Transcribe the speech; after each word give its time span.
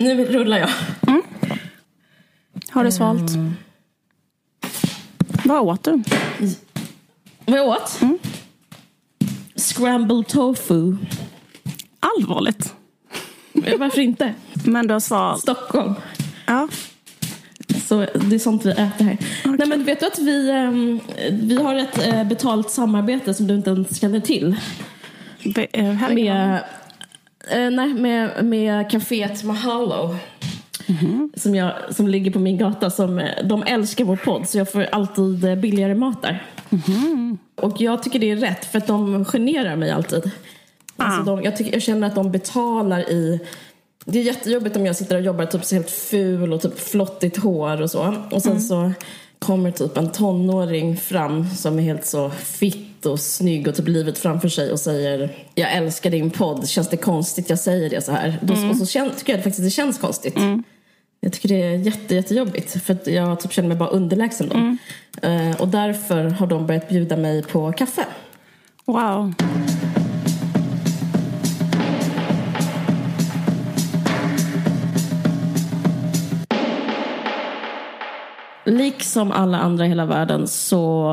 Nu 0.00 0.24
rullar 0.24 0.58
jag. 0.58 0.70
Har 2.70 2.84
du 2.84 2.92
svalt? 2.92 3.30
Mm. 3.30 3.52
Vad 5.44 5.60
åt 5.60 5.82
du? 5.84 6.02
Vad 7.44 7.58
jag 7.58 7.68
åt? 7.68 8.00
Scrambled 9.56 10.26
tofu. 10.28 10.96
Allvarligt. 12.00 12.74
Varför 13.52 14.00
inte? 14.00 14.34
Men 14.64 14.86
du 14.86 14.92
har 14.92 15.00
svalt? 15.00 15.40
Stockholm. 15.42 15.94
Ja. 16.46 16.68
Så 17.84 17.96
det 18.00 18.34
är 18.34 18.38
sånt 18.38 18.64
vi 18.66 18.70
äter 18.70 19.04
här. 19.04 19.18
Nej 19.44 19.66
men 19.68 19.84
vet 19.84 20.00
du 20.00 20.06
att 20.06 20.18
vi, 20.18 20.50
ehm, 20.50 21.00
vi 21.30 21.56
har 21.62 21.74
ett 21.74 22.06
eh, 22.06 22.24
betalt 22.24 22.70
samarbete 22.70 23.34
som 23.34 23.46
du 23.46 23.54
inte 23.54 23.70
ens 23.70 24.00
känner 24.00 24.20
till. 24.20 24.56
Be- 25.54 25.66
eh. 25.72 26.10
Med, 26.10 26.64
eh, 27.50 27.70
nej, 27.70 27.94
med, 27.94 28.44
med 28.44 28.90
kaféet 28.90 29.44
Mahalo. 29.44 30.16
Som, 31.34 31.54
jag, 31.54 31.72
som 31.90 32.08
ligger 32.08 32.30
på 32.30 32.38
min 32.38 32.58
gata. 32.58 32.90
Som, 32.90 33.18
eh, 33.18 33.44
de 33.44 33.62
älskar 33.62 34.04
vår 34.04 34.16
podd 34.16 34.48
så 34.48 34.58
jag 34.58 34.72
får 34.72 34.82
alltid 34.82 35.44
eh, 35.44 35.54
billigare 35.54 35.94
mat 35.94 36.22
där. 36.22 36.46
Och 37.54 37.80
jag 37.80 38.02
tycker 38.02 38.18
det 38.18 38.30
är 38.30 38.36
rätt 38.36 38.64
för 38.64 38.78
att 38.78 38.86
de 38.86 39.24
generar 39.24 39.76
mig 39.76 39.90
alltid. 39.90 40.30
Alltså 40.96 41.22
de, 41.22 41.42
jag, 41.42 41.56
tycker, 41.56 41.72
jag 41.72 41.82
känner 41.82 42.06
att 42.06 42.14
de 42.14 42.30
betalar 42.30 43.10
i... 43.10 43.40
Det 44.04 44.18
är 44.18 44.22
jättejobbigt 44.22 44.76
om 44.76 44.86
jag 44.86 44.96
sitter 44.96 45.16
och 45.16 45.22
jobbar 45.22 45.46
typ 45.46 45.64
så 45.64 45.74
helt 45.74 45.90
ful 45.90 46.52
och 46.52 46.60
typ 46.62 46.78
flottigt 46.78 47.36
hår 47.36 47.82
och 47.82 47.90
så. 47.90 48.14
Och 48.30 48.42
sen 48.42 48.60
så 48.60 48.92
kommer 49.38 49.70
typ 49.70 49.96
en 49.96 50.12
tonåring 50.12 50.96
fram 50.96 51.48
som 51.48 51.78
är 51.78 51.82
helt 51.82 52.06
så 52.06 52.30
fitt 52.30 52.89
och 53.06 53.20
snygg 53.20 53.68
och 53.68 53.74
typ 53.74 53.88
livet 53.88 54.18
framför 54.18 54.48
sig 54.48 54.72
och 54.72 54.80
säger 54.80 55.32
Jag 55.54 55.72
älskar 55.72 56.10
din 56.10 56.30
podd, 56.30 56.68
känns 56.68 56.88
det 56.88 56.96
konstigt 56.96 57.50
jag 57.50 57.58
säger 57.58 57.90
det 57.90 58.00
så 58.00 58.12
här? 58.12 58.38
Då, 58.42 58.54
Och 58.70 58.76
så 58.76 58.86
kän, 58.86 59.10
tycker 59.18 59.32
jag 59.32 59.42
faktiskt 59.42 59.60
att 59.60 59.66
det 59.66 59.70
känns 59.70 59.98
konstigt. 59.98 60.36
Jag 61.20 61.32
tycker 61.32 61.48
det 61.48 61.62
är 61.62 61.76
jätte, 61.76 62.14
jättejobbigt 62.14 62.82
för 62.84 63.10
jag 63.10 63.40
typ 63.40 63.52
känner 63.52 63.68
mig 63.68 63.76
bara 63.76 63.88
underlägsen 63.88 64.48
då. 64.48 64.76
Eh, 65.28 65.60
och 65.60 65.68
därför 65.68 66.24
har 66.24 66.46
de 66.46 66.66
börjat 66.66 66.88
bjuda 66.88 67.16
mig 67.16 67.42
på 67.42 67.72
kaffe. 67.72 68.04
Wow. 68.84 69.34
Liksom 78.64 79.32
alla 79.32 79.58
andra 79.58 79.86
i 79.86 79.88
hela 79.88 80.06
världen 80.06 80.48
så 80.48 81.12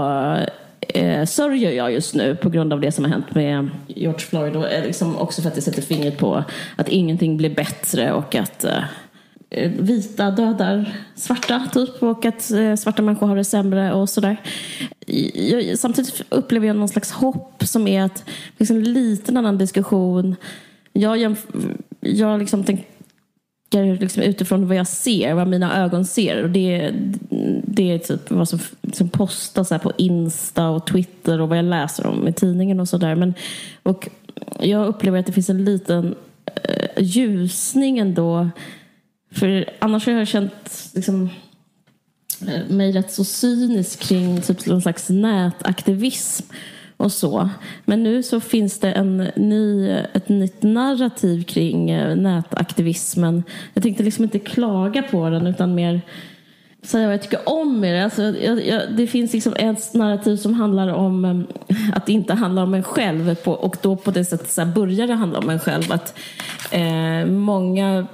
eh, 0.94 1.26
sörjer 1.26 1.72
jag 1.72 1.94
just 1.94 2.16
nu 2.16 2.36
på 2.36 2.50
grund 2.50 2.74
av 2.74 2.82
det 2.82 2.92
som 2.92 3.04
har 3.04 3.12
hänt 3.12 3.36
med 3.36 3.70
George 3.88 4.20
Floyd. 4.20 4.56
Och 4.56 4.72
eh, 4.72 4.86
liksom 4.86 5.18
också 5.18 5.42
för 5.42 5.50
att 5.50 5.56
det 5.56 5.62
sätter 5.62 5.82
fingret 5.82 6.18
på 6.18 6.44
att 6.76 6.90
ingenting 6.90 7.38
blir 7.38 7.56
bättre 7.56 8.14
och 8.14 8.36
att 8.36 8.64
eh, 8.64 8.84
eh 9.50 9.72
vita 9.72 10.32
dödar 10.32 10.94
svarta 11.16 11.68
typ 11.74 12.04
och 12.04 12.26
att 12.26 12.52
eh, 12.52 12.76
svarta 12.76 13.02
människor 13.02 13.28
har 13.28 13.36
det 13.36 13.44
sämre 13.44 13.94
och 13.94 14.10
sådär. 14.10 14.38
Jag, 15.34 15.80
samtidigt 15.80 16.22
upplever 16.30 16.68
jag 16.68 16.76
någon 16.76 16.90
slags 16.90 17.12
hopp 17.12 17.64
som 17.66 17.88
är 17.88 18.02
att 18.02 18.24
liksom 18.58 18.78
en 18.78 18.94
liten 18.94 19.38
annan 19.38 19.58
diskussion. 19.58 20.36
Jag, 20.94 21.18
jämf- 21.18 21.78
jag 22.00 22.40
liksom 22.40 22.64
tänker 22.64 22.86
tänker 23.70 24.02
liksom 24.02 24.24
utifrån 24.24 24.68
vad 24.68 24.78
jag 24.78 24.88
ser, 24.88 25.34
vad 25.34 25.48
mina 25.48 25.84
ögon 25.84 26.06
ser. 26.06 26.44
Och 26.44 26.50
det, 26.50 26.92
det 27.64 27.92
är 27.92 27.98
typ 27.98 28.32
vad 28.32 28.50
som, 28.50 28.60
som 28.94 29.10
postas 29.10 29.72
här 29.72 29.80
på 29.80 29.92
Insta 29.98 30.70
och 30.70 30.88
Twitter 30.88 31.42
och 31.42 31.50
vad 31.50 31.58
jag 31.58 31.66
läser 31.66 32.08
om 32.08 32.28
i 32.28 32.34
tidningen 32.34 32.80
och 32.80 32.90
sådär. 32.90 33.16
Men 33.16 33.34
och 33.84 34.10
jag 34.60 34.88
upplever 34.88 35.20
att 35.20 35.26
det 35.26 35.32
finns 35.32 35.50
en 35.50 35.66
liten 35.66 36.16
eh, 36.64 37.04
ljusning 37.04 38.00
ändå. 38.00 38.50
För 39.32 39.70
annars 39.80 40.06
har 40.06 40.14
jag 40.14 40.28
känt 40.28 40.90
liksom, 40.94 41.30
eh, 42.48 42.70
mig 42.70 42.92
rätt 42.92 43.12
så 43.12 43.24
cynisk 43.24 44.00
kring 44.00 44.42
typ 44.42 44.66
någon 44.66 44.82
slags 44.82 45.10
nätaktivism 45.10 46.46
och 46.98 47.12
så. 47.12 47.50
Men 47.86 48.04
nu 48.04 48.24
så 48.24 48.40
finns 48.40 48.80
det 48.80 48.92
en 48.92 49.18
ny, 49.36 49.90
ett 49.90 50.30
nytt 50.30 50.64
narrativ 50.64 51.44
kring 51.44 51.90
eh, 51.90 52.16
nätaktivismen. 52.16 53.44
Jag 53.74 53.84
tänkte 53.84 54.04
liksom 54.04 54.24
inte 54.24 54.40
klaga 54.40 55.04
på 55.04 55.30
den 55.30 55.48
utan 55.48 55.76
mer 55.76 56.02
säga 56.82 57.06
vad 57.06 57.14
jag 57.14 57.22
tycker 57.22 57.50
om 57.50 57.80
med 57.80 57.96
det. 57.96 58.04
Alltså, 58.04 58.22
jag, 58.22 58.66
jag, 58.66 58.82
det 58.98 59.08
finns 59.08 59.34
liksom 59.34 59.54
ett 59.58 59.94
narrativ 59.94 60.36
som 60.36 60.54
handlar 60.54 60.88
om 60.88 61.26
eh, 61.26 61.76
att 61.94 62.06
det 62.06 62.14
inte 62.14 62.34
handlar 62.34 62.64
om 62.64 62.74
en 62.74 62.84
själv 62.84 63.36
på, 63.36 63.52
och 63.52 63.78
då 63.82 63.96
på 63.96 64.12
det 64.12 64.26
sättet 64.26 64.50
så 64.50 64.62
här 64.62 64.74
börjar 64.74 65.08
det 65.08 65.14
handla 65.14 65.40
om 65.40 65.50
en 65.50 65.60
själv. 65.60 65.92
Att 65.92 66.20
eh, 66.72 67.26
många 67.26 68.08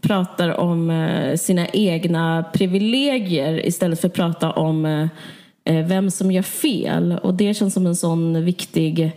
pratar 0.00 0.60
om 0.60 0.90
eh, 0.90 1.36
sina 1.36 1.66
egna 1.66 2.44
privilegier 2.52 3.66
istället 3.66 4.00
för 4.00 4.08
att 4.08 4.14
prata 4.14 4.50
om 4.50 4.86
eh, 4.86 5.08
Eh, 5.64 5.86
vem 5.86 6.10
som 6.10 6.32
gör 6.32 6.42
fel. 6.42 7.18
Och 7.22 7.34
det 7.34 7.54
känns 7.54 7.74
som 7.74 7.86
en 7.86 7.96
sån 7.96 8.44
viktig, 8.44 9.12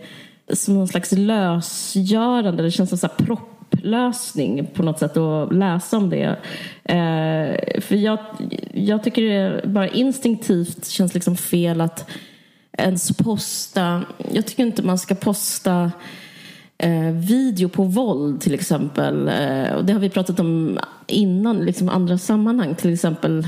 som 0.52 0.74
någon 0.74 0.88
slags 0.88 1.12
lösgörande, 1.12 2.62
det 2.62 2.70
känns 2.70 3.00
som 3.00 3.10
en 3.10 3.26
propplösning 3.26 4.66
på 4.66 4.82
något 4.82 4.98
sätt 4.98 5.16
att 5.16 5.52
läsa 5.52 5.96
om 5.96 6.10
det. 6.10 6.36
Eh, 6.84 7.80
för 7.80 7.94
jag, 7.94 8.18
jag 8.72 9.04
tycker 9.04 9.22
det 9.22 9.66
bara 9.68 9.88
instinktivt 9.88 10.86
känns 10.86 11.14
liksom 11.14 11.36
fel 11.36 11.80
att 11.80 12.10
ens 12.72 13.16
posta, 13.16 14.02
jag 14.32 14.46
tycker 14.46 14.62
inte 14.62 14.82
man 14.82 14.98
ska 14.98 15.14
posta 15.14 15.92
eh, 16.78 17.12
video 17.12 17.68
på 17.68 17.82
våld 17.82 18.40
till 18.40 18.54
exempel. 18.54 19.28
Eh, 19.28 19.72
och 19.72 19.84
det 19.84 19.92
har 19.92 20.00
vi 20.00 20.10
pratat 20.10 20.40
om 20.40 20.78
innan, 21.06 21.58
liksom 21.58 21.88
andra 21.88 22.18
sammanhang. 22.18 22.74
Till 22.74 22.92
exempel 22.92 23.46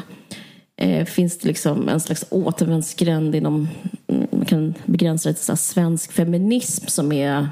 eh, 0.80 1.04
finns 1.04 1.38
det 1.38 1.48
liksom 1.48 1.88
en 1.88 2.00
slags 2.00 2.24
återvändsgränd 2.30 3.34
inom, 3.34 3.68
mm, 4.06 4.28
man 4.30 4.44
kan 4.44 4.74
begränsa 4.84 5.28
det 5.28 5.34
till 5.34 5.44
så 5.44 5.52
här 5.52 5.56
svensk 5.56 6.12
feminism 6.12 6.86
som 6.86 7.12
är 7.12 7.48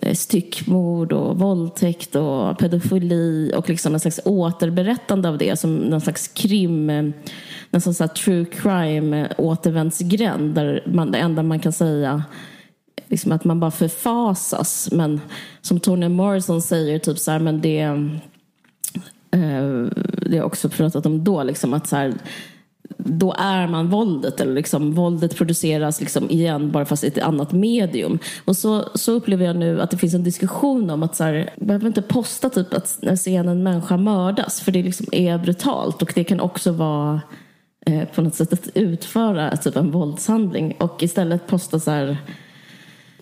eh, 0.00 0.14
styckmord 0.14 1.12
och 1.12 1.38
våldtäkt 1.38 2.16
och 2.16 2.58
pedofili 2.58 3.52
och 3.56 3.68
liksom 3.68 3.94
en 3.94 4.00
slags 4.00 4.20
återberättande 4.24 5.28
av 5.28 5.38
det 5.38 5.56
som 5.56 5.76
någon 5.76 6.00
slags 6.00 6.28
krim, 6.28 6.90
eh, 6.90 7.04
nästan 7.70 7.94
så 7.94 8.04
här 8.04 8.08
true 8.08 8.44
crime-återvändsgränd 8.44 10.58
eh, 10.58 10.64
där 10.64 10.82
man, 10.86 11.12
det 11.12 11.18
enda 11.18 11.42
man 11.42 11.60
kan 11.60 11.72
säga 11.72 12.22
liksom 13.08 13.32
att 13.32 13.44
man 13.44 13.60
bara 13.60 13.70
förfasas. 13.70 14.88
Men 14.92 15.20
som 15.60 15.80
Toni 15.80 16.08
Morrison 16.08 16.62
säger, 16.62 16.98
typ 16.98 17.18
så 17.18 17.30
här, 17.30 17.38
men 17.38 17.60
det, 17.60 17.80
eh, 17.80 17.98
det 19.30 20.28
har 20.28 20.36
jag 20.36 20.46
också 20.46 20.68
pratat 20.68 21.06
om 21.06 21.24
då, 21.24 21.42
liksom 21.42 21.74
att 21.74 21.88
så 21.88 21.96
här, 21.96 22.14
då 22.98 23.34
är 23.38 23.66
man 23.66 23.90
våldet. 23.90 24.40
Eller 24.40 24.54
liksom, 24.54 24.92
våldet 24.92 25.36
produceras 25.36 26.00
liksom 26.00 26.30
igen 26.30 26.70
bara 26.70 26.84
fast 26.84 27.04
i 27.04 27.06
ett 27.06 27.18
annat 27.18 27.52
medium. 27.52 28.18
Och 28.44 28.56
så, 28.56 28.88
så 28.94 29.12
upplever 29.12 29.44
jag 29.44 29.56
nu 29.56 29.80
att 29.80 29.90
det 29.90 29.96
finns 29.96 30.14
en 30.14 30.24
diskussion 30.24 30.90
om 30.90 31.02
att 31.02 31.16
så 31.16 31.24
här, 31.24 31.54
man 31.56 31.66
behöver 31.66 31.86
inte 31.86 32.02
posta 32.02 32.50
typ 32.50 32.74
att 32.74 32.98
när 33.02 33.16
scenen 33.16 33.48
en 33.48 33.62
människa 33.62 33.96
mördas. 33.96 34.60
För 34.60 34.72
det 34.72 34.82
liksom 34.82 35.06
är 35.12 35.38
brutalt. 35.38 36.02
Och 36.02 36.12
det 36.14 36.24
kan 36.24 36.40
också 36.40 36.72
vara 36.72 37.20
eh, 37.86 38.04
på 38.04 38.22
något 38.22 38.34
sätt 38.34 38.52
att 38.52 38.68
utföra 38.74 39.56
typ 39.56 39.76
en 39.76 39.90
våldshandling. 39.90 40.76
Och 40.78 41.02
istället 41.02 41.46
posta 41.46 41.80
så 41.80 41.90
här 41.90 42.16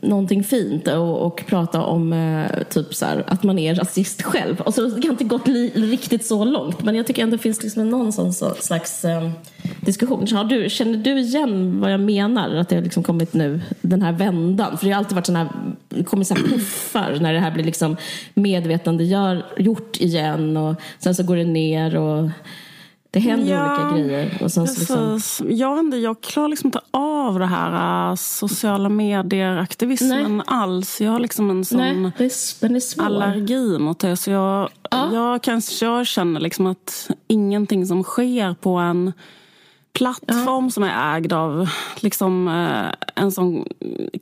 någonting 0.03 0.45
fint 0.45 0.89
och, 0.89 1.27
och 1.27 1.45
prata 1.47 1.83
om 1.83 2.13
eh, 2.13 2.63
typ 2.63 2.95
så 2.95 3.07
här, 3.07 3.25
att 3.27 3.43
man 3.43 3.59
är 3.59 3.75
rasist 3.75 4.23
själv. 4.23 4.61
Och 4.61 4.75
så, 4.75 4.87
det 4.87 5.07
har 5.07 5.13
inte 5.13 5.25
gått 5.25 5.49
li, 5.49 5.73
riktigt 5.75 6.27
så 6.27 6.45
långt 6.45 6.83
men 6.83 6.95
jag 6.95 7.07
tycker 7.07 7.23
ändå 7.23 7.37
det 7.37 7.43
finns 7.43 7.63
liksom 7.63 7.91
någon 7.91 8.13
sån 8.13 8.33
så, 8.33 8.55
slags 8.55 9.05
eh, 9.05 9.31
diskussion. 9.81 10.27
Så 10.27 10.43
du, 10.43 10.71
känner 10.71 10.99
du 10.99 11.19
igen 11.21 11.81
vad 11.81 11.93
jag 11.93 12.01
menar? 12.01 12.55
Att 12.55 12.69
det 12.69 12.77
har 12.77 12.83
liksom 12.83 13.03
kommit 13.03 13.35
nu, 13.35 13.61
den 13.81 14.03
här 14.03 14.13
vändan? 14.13 14.79
För 14.79 14.87
det 14.87 14.93
har 14.93 14.99
alltid 14.99 15.15
varit 15.15 15.27
sådana 15.27 15.45
här, 15.45 15.53
det 15.89 16.05
kommer 16.05 16.25
så 16.25 16.34
här 16.34 16.43
puffar 16.43 17.19
när 17.21 17.33
det 17.33 17.41
här 17.41 17.51
blir 17.51 17.65
liksom 17.65 17.97
medvetandegör, 18.34 19.47
gjort 19.57 19.97
igen 20.01 20.57
och 20.57 20.75
sen 20.98 21.15
så 21.15 21.22
går 21.22 21.37
det 21.37 21.45
ner 21.45 21.97
och 21.97 22.31
det 23.10 23.21
händer 23.21 23.53
Ja, 23.53 23.84
olika 23.84 23.97
grejer. 23.98 24.39
Och 24.43 24.53
sen 24.53 24.69
så 24.69 24.81
liksom. 24.81 25.21
Jag 25.57 25.78
inte, 25.78 25.97
jag 25.97 26.21
klarar 26.21 26.48
liksom 26.48 26.69
inte 26.69 26.81
av 26.91 27.11
det 27.39 27.47
här 27.47 28.09
äh, 28.10 28.15
sociala 28.16 28.89
medier-aktivismen 28.89 30.42
alls. 30.47 31.01
Jag 31.01 31.10
har 31.13 31.21
liksom 31.21 31.51
en 31.51 31.65
sån 31.65 31.78
nej, 31.78 32.30
allergi 32.98 33.78
mot 33.78 33.98
det. 33.98 34.16
Så 34.16 34.30
jag, 34.30 34.69
Ja. 34.91 35.13
jag, 35.13 35.42
kan, 35.42 35.63
jag 35.80 36.07
känner 36.07 36.41
liksom 36.41 36.66
att 36.66 37.10
ingenting 37.28 37.86
som 37.86 38.03
sker 38.03 38.54
på 38.54 38.77
en 38.77 39.13
plattform 39.92 40.71
som 40.71 40.83
är 40.83 41.16
ägd 41.16 41.33
av 41.33 41.68
liksom, 42.00 42.48
eh, 42.48 43.22
en 43.22 43.33
sån 43.33 43.66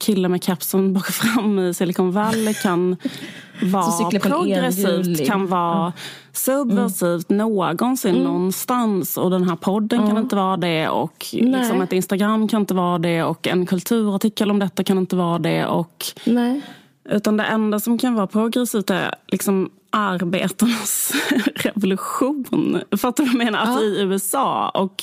kille 0.01 0.29
med 0.29 0.45
kepsen 0.45 0.93
bak 0.93 1.09
och 1.09 1.15
fram 1.15 1.59
i 1.59 1.75
Silicon 1.75 2.13
Valley 2.13 2.55
kan 2.55 2.97
vara 3.63 4.11
progressivt, 4.21 5.27
kan 5.27 5.47
vara 5.47 5.93
subversivt 6.33 7.29
någonsin 7.29 8.15
någonstans. 8.15 9.17
Och 9.17 9.31
den 9.31 9.49
här 9.49 9.57
podden 9.57 10.07
kan 10.09 10.19
inte 10.19 10.37
vara 10.37 10.57
det 10.57 10.89
och 10.89 11.27
liksom 11.31 11.83
ett 11.83 11.93
Instagram 11.93 12.49
kan 12.49 12.61
inte 12.61 12.75
vara 12.75 12.99
det 12.99 13.23
och 13.23 13.47
en 13.47 13.67
kulturartikel 13.67 14.51
om 14.51 14.59
detta 14.59 14.85
kan 14.85 14.99
inte 14.99 15.17
vara 15.17 15.39
det. 15.39 15.67
Och 15.67 16.05
Nej. 16.25 16.63
Utan 17.11 17.37
det 17.37 17.45
enda 17.45 17.81
som 17.81 17.99
kan 17.99 18.15
vara 18.15 18.27
progressivt 18.27 18.91
är 18.91 19.15
liksom 19.29 19.71
arbetarnas 19.91 21.13
revolution. 21.55 22.81
Fattar 22.99 23.25
du 23.25 23.31
vad 23.31 23.41
jag 23.41 23.45
menar? 23.45 23.59
Alltså 23.59 23.85
i 23.85 24.01
USA. 24.03 24.69
Och 24.69 25.03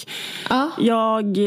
Ja. 0.49 0.69
jag 0.77 1.37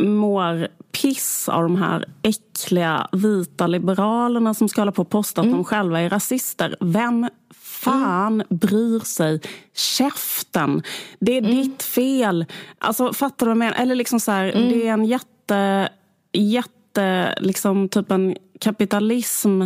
mår 0.00 0.68
piss 1.02 1.48
av 1.48 1.62
de 1.62 1.76
här 1.76 2.04
äckliga 2.22 3.08
vita 3.12 3.66
liberalerna 3.66 4.54
som 4.54 4.68
ska 4.68 4.80
hålla 4.80 4.92
på 4.92 5.02
och 5.02 5.10
posta 5.10 5.40
att 5.40 5.50
de 5.50 5.64
själva 5.64 6.00
är 6.00 6.10
rasister. 6.10 6.76
Vem 6.80 7.28
fan 7.54 8.42
bryr 8.48 9.00
sig? 9.00 9.40
Käften! 9.74 10.82
Det 11.20 11.36
är 11.36 11.40
ditt 11.40 11.82
fel. 11.82 12.44
Alltså, 12.78 13.12
fattar 13.12 13.46
du 13.46 13.50
vad 13.50 13.50
jag 13.50 13.58
menar? 13.58 13.82
Eller 13.82 13.94
liksom 13.94 14.20
så 14.20 14.30
här, 14.32 14.44
det 14.46 14.88
är 14.88 14.92
en 14.92 15.04
jätte, 15.04 15.88
jätte, 16.32 17.34
liksom 17.40 17.88
typ 17.88 18.10
en 18.10 18.36
kapitalism 18.60 19.62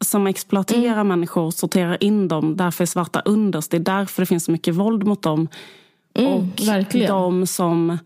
som 0.00 0.26
exploaterar 0.26 1.04
människor, 1.04 1.50
sorterar 1.50 2.04
in 2.04 2.28
dem. 2.28 2.56
Därför 2.56 2.84
är 2.84 2.86
svarta 2.86 3.20
underst. 3.20 3.70
Det 3.70 3.76
är 3.76 3.80
därför 3.80 4.22
det 4.22 4.26
finns 4.26 4.44
så 4.44 4.52
mycket 4.52 4.74
våld 4.74 5.06
mot 5.06 5.22
dem. 5.22 5.48
och 6.14 6.68
verkligen. 6.68 7.08
de 7.08 7.46
som 7.46 7.98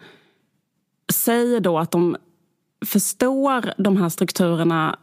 säger 1.12 1.60
då 1.60 1.78
att 1.78 1.90
de 1.90 2.16
förstår 2.86 3.82
de 3.82 3.96
här 3.96 4.08
strukturerna 4.08 4.98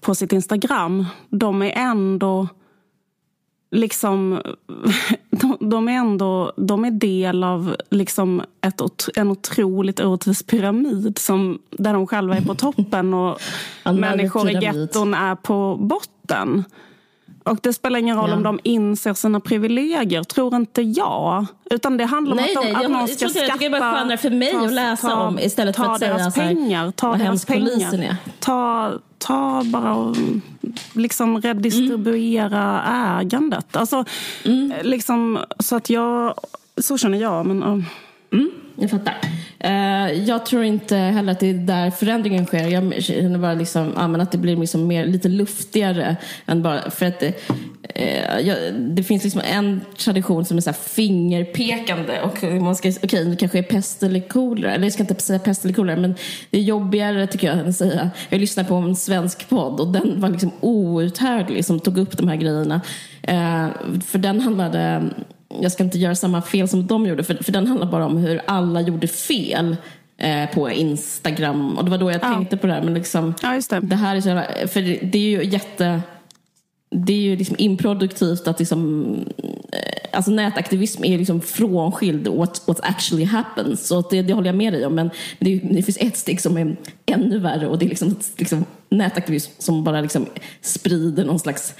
på 0.00 0.14
sitt 0.14 0.32
Instagram, 0.32 1.06
de 1.30 1.62
är 1.62 1.72
ändå 1.76 2.48
liksom 3.70 4.42
de, 5.30 5.56
de 5.60 5.88
är 5.88 5.92
ändå 5.92 6.52
de 6.56 6.84
är 6.84 6.90
del 6.90 7.44
av 7.44 7.76
liksom 7.90 8.42
ett, 8.60 8.80
en 9.14 9.30
otroligt 9.30 10.00
orättvis 10.00 10.42
pyramid 10.42 11.18
som, 11.18 11.58
där 11.70 11.92
de 11.92 12.06
själva 12.06 12.36
är 12.36 12.40
på 12.40 12.54
toppen 12.54 13.14
och 13.14 13.40
människor 13.84 14.50
i 14.50 14.52
getton 14.52 15.14
är 15.14 15.34
på 15.34 15.76
botten. 15.80 16.64
Och 17.50 17.58
det 17.62 17.72
spelar 17.72 17.98
ingen 17.98 18.16
roll 18.16 18.30
Ja. 18.30 18.36
om 18.36 18.42
de 18.42 18.60
inser 18.62 19.14
sina 19.14 19.40
privilegier, 19.40 20.22
tror 20.24 20.56
inte 20.56 20.82
jag. 20.82 21.46
Utan 21.70 21.96
det 21.96 22.04
handlar 22.04 22.32
om 22.32 22.36
Nej, 22.36 22.56
att, 22.56 22.62
de, 22.62 22.68
nej, 22.72 22.74
att 22.76 22.82
jag- 22.82 22.92
jag 23.02 23.08
ska. 23.10 23.24
Jag 23.24 23.30
skatta... 23.30 23.52
tycker 23.52 23.70
det 23.70 23.76
är 23.76 23.80
bara 23.80 23.94
skönare 23.94 24.16
för 24.18 24.30
mig 24.30 24.52
att 24.56 24.72
läsa 24.72 25.16
om 25.16 25.38
istället 25.38 25.76
för 25.76 25.84
ta 25.84 25.92
att 25.92 25.98
säga 25.98 26.30
så 26.30 26.40
här, 26.40 26.48
pengar. 26.54 26.90
Ta 26.90 27.08
vad 27.08 27.18
deras 27.18 27.44
pengar. 27.44 27.94
är. 27.94 28.16
Ta, 28.40 28.92
ta 29.18 29.62
bara 29.64 29.94
och 29.94 30.16
liksom 30.92 31.40
redistribuera 31.40 32.82
ägandet. 33.20 33.76
Alltså, 33.76 34.04
Mm. 34.44 34.72
liksom, 34.82 35.38
så 35.58 35.76
att 35.76 35.90
jag... 35.90 36.34
Så 36.76 36.98
känner 36.98 37.18
jag. 37.18 37.46
Men, 37.46 37.84
ja. 38.30 38.38
Jag 38.76 38.90
fattar. 38.90 39.14
Eh, 39.60 40.12
jag 40.12 40.46
tror 40.46 40.64
inte 40.64 40.96
heller 40.96 41.32
att 41.32 41.40
det 41.40 41.50
är 41.50 41.54
där 41.54 41.90
förändringen 41.90 42.46
sker. 42.46 42.68
Jag 42.68 43.02
känner 43.02 43.38
bara 43.38 43.54
liksom, 43.54 43.92
ja, 43.96 44.22
att 44.22 44.32
det 44.32 44.38
blir 44.38 44.56
liksom 44.56 44.86
mer, 44.86 45.06
lite 45.06 45.28
luftigare. 45.28 46.16
Än 46.46 46.62
bara, 46.62 46.90
för 46.90 47.06
att 47.06 47.20
det, 47.20 47.34
eh, 47.94 48.40
jag, 48.40 48.56
det 48.74 49.02
finns 49.02 49.24
liksom 49.24 49.42
en 49.44 49.80
tradition 49.98 50.44
som 50.44 50.56
är 50.56 50.60
så 50.60 50.70
här 50.70 50.76
fingerpekande. 50.76 52.20
Och 52.20 52.42
man 52.62 52.76
ska, 52.76 52.92
okej, 53.02 53.24
det 53.24 53.36
kanske 53.36 53.58
är 53.58 53.62
pest 53.62 54.02
eller 54.02 54.28
kolera. 54.28 54.74
Eller 54.74 54.84
jag 54.84 54.92
ska 54.92 55.02
inte 55.02 55.22
säga 55.22 55.38
pest 55.38 55.64
eller 55.64 55.74
kolera. 55.74 56.00
Men 56.00 56.14
det 56.50 56.58
är 56.58 56.62
jobbigare 56.62 57.26
tycker 57.26 57.46
jag 57.46 57.58
än 57.58 57.68
att 57.68 57.76
säga. 57.76 58.10
Jag 58.28 58.40
lyssnade 58.40 58.68
på 58.68 58.74
en 58.74 58.96
svensk 58.96 59.48
podd 59.48 59.80
och 59.80 59.92
den 59.92 60.20
var 60.20 60.28
liksom 60.28 60.50
outhärdlig 60.60 61.64
som 61.64 61.80
tog 61.80 61.98
upp 61.98 62.16
de 62.16 62.28
här 62.28 62.36
grejerna. 62.36 62.80
Eh, 63.22 63.68
för 64.06 64.18
den 64.18 64.40
handlade 64.40 65.02
jag 65.62 65.72
ska 65.72 65.84
inte 65.84 65.98
göra 65.98 66.14
samma 66.14 66.42
fel 66.42 66.68
som 66.68 66.86
de 66.86 67.06
gjorde, 67.06 67.24
för, 67.24 67.34
för 67.34 67.52
den 67.52 67.66
handlar 67.66 67.86
bara 67.86 68.06
om 68.06 68.16
hur 68.16 68.40
alla 68.46 68.80
gjorde 68.80 69.06
fel 69.08 69.76
eh, 70.18 70.50
på 70.54 70.70
Instagram. 70.70 71.78
Och 71.78 71.84
det 71.84 71.90
var 71.90 71.98
då 71.98 72.10
jag 72.10 72.20
Ja. 72.22 72.34
tänkte 72.34 72.56
på 72.56 72.66
det 72.66 72.72
här. 72.72 72.82
Men 72.82 72.94
liksom, 72.94 73.34
Ja, 73.42 73.54
just 73.54 73.70
det. 73.70 73.80
det 73.80 73.96
här 73.96 74.16
är 74.16 74.20
så 74.20 74.28
jävla, 74.28 74.44
för 74.68 74.82
det, 74.82 74.98
det 75.02 75.18
är 75.18 75.42
ju 75.42 75.44
jätte... 75.50 76.00
Det 76.90 77.12
är 77.12 77.20
ju 77.20 77.36
liksom 77.36 77.56
improduktivt 77.58 78.48
att 78.48 78.58
liksom, 78.58 79.04
eh, 79.72 80.08
alltså 80.16 80.30
nätaktivism 80.30 81.04
är 81.04 81.18
liksom 81.18 81.40
frånskild 81.40 82.28
what, 82.28 82.62
what 82.66 82.80
actually 82.82 83.24
happens. 83.24 83.86
Så 83.86 84.00
det, 84.00 84.22
det 84.22 84.32
håller 84.32 84.48
jag 84.48 84.56
med 84.56 84.72
dig 84.72 84.86
om. 84.86 84.94
Men 84.94 85.10
det, 85.38 85.58
det 85.58 85.82
finns 85.82 85.98
ett 86.00 86.16
steg 86.16 86.40
som 86.40 86.56
är 86.56 86.76
ännu 87.06 87.38
värre 87.38 87.66
och 87.66 87.78
det 87.78 87.84
är 87.84 87.88
liksom, 87.88 88.16
liksom 88.36 88.64
nätaktivism 88.90 89.50
som 89.58 89.84
bara 89.84 90.00
liksom 90.00 90.26
sprider 90.60 91.24
någon 91.24 91.38
slags 91.38 91.74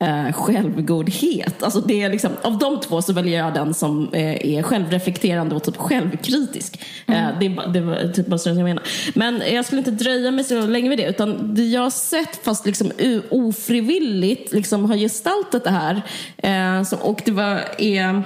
eh, 0.00 0.32
självgodhet. 0.32 1.62
Alltså 1.62 1.80
det 1.80 2.02
är 2.02 2.10
liksom, 2.10 2.30
av 2.42 2.58
de 2.58 2.80
två 2.80 3.02
så 3.02 3.12
väljer 3.12 3.38
jag 3.38 3.54
den 3.54 3.74
som 3.74 4.08
eh, 4.12 4.46
är 4.56 4.62
självreflekterande 4.62 5.54
och 5.54 5.62
typ 5.62 5.76
självkritisk. 5.76 6.80
Eh, 7.06 7.28
det, 7.40 7.46
är, 7.46 7.50
bara- 7.50 7.66
det 7.66 7.80
var 7.80 8.12
typ 8.12 8.26
bara 8.26 8.38
så 8.38 8.48
jag 8.48 8.56
menar. 8.56 8.82
Men 9.14 9.42
jag 9.52 9.64
skulle 9.64 9.78
inte 9.78 9.90
dröja 9.90 10.30
mig 10.30 10.44
så 10.44 10.66
länge 10.66 10.88
vid 10.88 10.98
det. 10.98 11.06
Utan 11.08 11.54
det 11.54 11.62
jag 11.64 11.80
har 11.82 11.90
sett, 11.90 12.44
fast 12.44 12.66
liksom 12.66 12.92
ofrivilligt, 13.30 14.52
liksom 14.52 14.84
har 14.90 14.96
gestaltat 14.96 15.64
det 15.64 15.70
här. 15.70 16.02
Eh, 16.36 16.84
som, 16.84 16.98
och 16.98 17.22
det 17.24 17.32
var... 17.32 17.60
är 17.78 18.04
eh, 18.04 18.20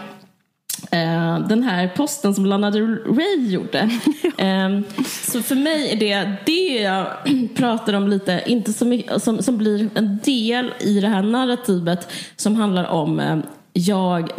den 1.49 1.63
här 1.63 1.89
posten 1.89 2.35
som 2.35 2.47
Lana 2.47 2.71
Del 2.71 2.97
Rey 2.97 3.49
gjorde. 3.51 3.91
Eh, 4.39 4.81
så 5.07 5.43
för 5.43 5.55
mig 5.55 5.93
är 5.93 5.97
det 5.97 6.37
det 6.47 6.83
jag 6.83 7.07
pratar 7.55 7.95
om 7.95 8.09
lite, 8.09 8.43
inte 8.47 8.73
så 8.73 8.85
mycket, 8.85 9.23
som, 9.23 9.43
som 9.43 9.59
blir 9.59 9.91
en 9.95 10.19
del 10.25 10.73
i 10.81 11.01
det 11.01 11.09
här 11.09 11.23
narrativet 11.23 12.13
som 12.37 12.57
handlar 12.57 12.85
om 12.85 13.21
eh, 13.21 13.37
jag, 13.73 14.31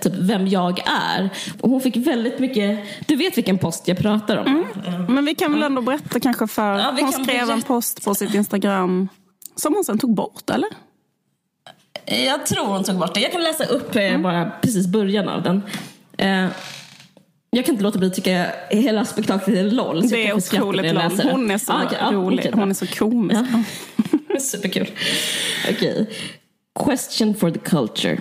typ 0.00 0.12
vem 0.18 0.46
jag 0.46 0.78
är. 0.78 1.30
Och 1.60 1.70
hon 1.70 1.80
fick 1.80 1.96
väldigt 1.96 2.38
mycket, 2.38 2.80
du 3.06 3.16
vet 3.16 3.36
vilken 3.36 3.58
post 3.58 3.88
jag 3.88 3.98
pratar 3.98 4.36
om? 4.36 4.66
Men 5.08 5.24
vi 5.24 5.34
kan 5.34 5.52
väl 5.52 5.62
ändå 5.62 5.82
berätta 5.82 6.20
kanske 6.20 6.46
för... 6.46 6.78
Ja, 6.78 6.96
hon 7.00 7.12
skrev 7.12 7.40
en 7.40 7.46
berätta. 7.46 7.66
post 7.66 8.04
på 8.04 8.14
sitt 8.14 8.34
Instagram 8.34 9.08
som 9.56 9.74
hon 9.74 9.84
sen 9.84 9.98
tog 9.98 10.14
bort, 10.14 10.50
eller? 10.50 10.68
Jag 12.10 12.46
tror 12.46 12.64
hon 12.66 12.84
tog 12.84 12.98
bort 12.98 13.14
det. 13.14 13.20
Jag 13.20 13.32
kan 13.32 13.42
läsa 13.42 13.64
upp 13.64 13.96
eh, 13.96 14.18
bara 14.18 14.50
precis 14.62 14.86
början 14.86 15.28
av 15.28 15.42
den. 15.42 15.62
Eh, 16.18 16.46
jag 17.50 17.64
kan 17.64 17.72
inte 17.74 17.84
låta 17.84 17.98
bli 17.98 18.08
att 18.08 18.14
tycka 18.14 18.46
hela 18.70 19.04
spektaklet 19.04 19.56
är 19.58 19.70
LOL. 19.70 20.08
Det 20.08 20.26
är 20.28 20.34
otroligt 20.36 20.82
det. 20.82 21.30
Hon 21.32 21.50
är 21.50 21.58
så 21.58 21.72
Ah, 21.72 21.82
okej, 21.84 21.98
ja, 22.00 22.10
rolig. 22.12 22.42
bra. 22.52 22.60
hon 22.60 22.70
är 22.70 22.74
så 22.74 22.86
komisk. 22.86 23.40
Ja. 23.52 24.38
Superkul. 24.40 24.90
Okej. 25.70 26.06
Question 26.84 27.34
for 27.34 27.50
the 27.50 27.58
culture. 27.58 28.18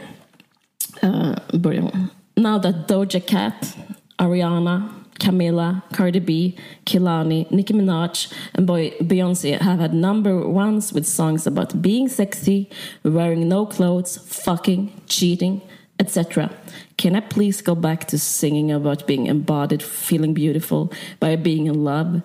Uh, 1.03 1.35
börjar 1.53 1.81
hon. 1.81 2.07
Now 2.35 2.61
that 2.61 2.87
Doja 2.87 3.19
Cat, 3.19 3.77
Ariana, 4.15 4.89
Camilla, 5.19 5.83
Cardi 5.93 6.19
B, 6.19 6.57
Kilani, 6.85 7.49
Nicki 7.51 7.73
Minaj 7.73 8.31
and 8.55 8.65
boy 8.65 8.91
Beyoncé 9.01 9.59
have 9.59 9.79
had 9.79 9.93
number 9.93 10.47
ones 10.47 10.93
with 10.93 11.05
songs 11.05 11.45
about 11.45 11.81
being 11.81 12.07
sexy, 12.07 12.69
wearing 13.03 13.47
no 13.47 13.65
clothes, 13.65 14.17
fucking, 14.17 14.91
cheating, 15.07 15.61
etc. 15.99 16.49
Can 16.97 17.15
I 17.15 17.19
please 17.19 17.61
go 17.61 17.75
back 17.75 18.07
to 18.07 18.17
singing 18.17 18.71
about 18.71 19.05
being 19.05 19.27
embodied, 19.27 19.83
feeling 19.83 20.33
beautiful 20.33 20.91
by 21.19 21.35
being 21.35 21.67
in 21.67 21.83
love, 21.83 22.21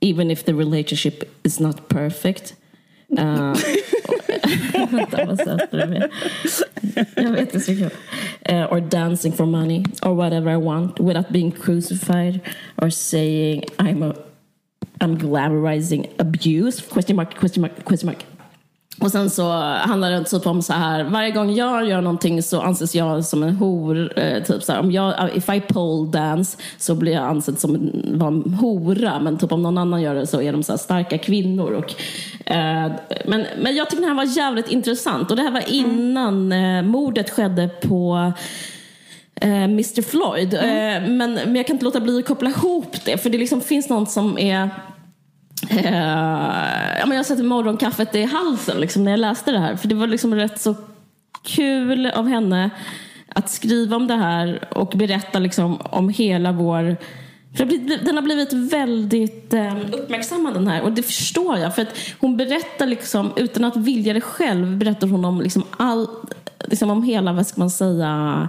even 0.00 0.30
if 0.30 0.44
the 0.44 0.54
relationship 0.54 1.28
is 1.44 1.60
not 1.60 1.88
perfect? 1.88 2.54
Uh, 3.16 3.54
Uh, 8.46 8.68
or 8.70 8.80
dancing 8.80 9.32
for 9.32 9.46
money, 9.46 9.84
or 10.02 10.14
whatever 10.14 10.50
I 10.50 10.56
want, 10.56 11.00
without 11.00 11.32
being 11.32 11.50
crucified, 11.50 12.40
or 12.80 12.90
saying 12.90 13.64
I'm 13.78 14.02
a 14.02 14.14
I'm 15.00 15.18
glamorizing 15.18 16.12
abuse? 16.18 16.80
Question 16.80 17.16
mark, 17.16 17.36
question 17.36 17.62
mark, 17.62 17.84
question 17.84 18.06
mark. 18.06 18.22
Och 19.00 19.10
sen 19.10 19.30
så 19.30 19.52
handlar 19.62 20.10
det 20.10 20.24
typ 20.24 20.46
om 20.46 20.62
så 20.62 20.72
här, 20.72 21.04
varje 21.04 21.30
gång 21.30 21.54
jag 21.54 21.88
gör 21.88 22.00
någonting 22.00 22.42
så 22.42 22.60
anses 22.60 22.94
jag 22.94 23.24
som 23.24 23.42
en 23.42 23.54
hor. 23.56 24.18
Eh, 24.18 24.42
typ 24.42 24.62
så 24.62 24.72
här, 24.72 24.80
om 24.80 24.92
jag, 24.92 25.36
if 25.36 25.48
I 25.48 25.60
pole 25.60 26.10
dance 26.10 26.58
så 26.78 26.94
blir 26.94 27.12
jag 27.12 27.24
ansedd 27.24 27.58
som 27.58 27.74
en, 27.74 28.18
vara 28.18 28.28
en 28.28 28.54
hora. 28.54 29.20
Men 29.20 29.38
typ 29.38 29.52
om 29.52 29.62
någon 29.62 29.78
annan 29.78 30.02
gör 30.02 30.14
det 30.14 30.26
så 30.26 30.42
är 30.42 30.52
de 30.52 30.62
så 30.62 30.72
här 30.72 30.76
starka 30.76 31.18
kvinnor. 31.18 31.72
Och, 31.72 31.94
eh, 32.52 32.92
men, 33.26 33.46
men 33.58 33.76
jag 33.76 33.90
tycker 33.90 34.02
det 34.02 34.08
här 34.08 34.14
var 34.14 34.36
jävligt 34.36 34.70
intressant. 34.70 35.30
Och 35.30 35.36
det 35.36 35.42
här 35.42 35.50
var 35.50 35.72
innan 35.72 36.52
eh, 36.52 36.82
mordet 36.82 37.30
skedde 37.30 37.68
på 37.68 38.32
eh, 39.40 39.64
Mr 39.64 40.02
Floyd. 40.02 40.54
Eh, 40.54 41.08
men, 41.08 41.34
men 41.34 41.56
jag 41.56 41.66
kan 41.66 41.76
inte 41.76 41.84
låta 41.84 42.00
bli 42.00 42.18
att 42.18 42.26
koppla 42.26 42.50
ihop 42.50 42.96
det. 43.04 43.18
För 43.18 43.30
det 43.30 43.38
liksom 43.38 43.60
finns 43.60 43.88
något 43.88 44.10
som 44.10 44.38
är 44.38 44.70
Eh, 45.70 46.98
ja, 46.98 47.06
men 47.06 47.16
jag 47.16 47.26
satte 47.26 47.42
morgonkaffet 47.42 48.14
i 48.14 48.24
halsen 48.24 48.80
liksom, 48.80 49.04
när 49.04 49.10
jag 49.10 49.20
läste 49.20 49.52
det 49.52 49.58
här. 49.58 49.76
För 49.76 49.88
det 49.88 49.94
var 49.94 50.06
liksom 50.06 50.34
rätt 50.34 50.60
så 50.60 50.74
kul 51.42 52.06
av 52.06 52.28
henne 52.28 52.70
att 53.28 53.50
skriva 53.50 53.96
om 53.96 54.06
det 54.06 54.14
här 54.14 54.68
och 54.70 54.92
berätta 54.94 55.38
liksom, 55.38 55.76
om 55.76 56.08
hela 56.08 56.52
vår... 56.52 56.96
För 57.56 57.64
den 58.04 58.16
har 58.16 58.22
blivit 58.22 58.52
väldigt 58.52 59.54
ehm, 59.54 59.78
uppmärksammad 59.92 60.54
den 60.54 60.68
här 60.68 60.82
och 60.82 60.92
det 60.92 61.02
förstår 61.02 61.58
jag. 61.58 61.74
För 61.74 61.82
att 61.82 61.98
hon 62.20 62.36
berättar 62.36 62.86
liksom, 62.86 63.32
utan 63.36 63.64
att 63.64 63.76
vilja 63.76 64.12
det 64.12 64.20
själv, 64.20 64.76
berättar 64.76 65.06
hon 65.06 65.24
om 65.24 65.40
liksom 65.40 65.64
all, 65.76 66.08
liksom 66.64 66.90
om 66.90 67.02
hela, 67.02 67.32
vad 67.32 67.46
ska 67.46 67.60
man 67.60 67.70
säga, 67.70 68.48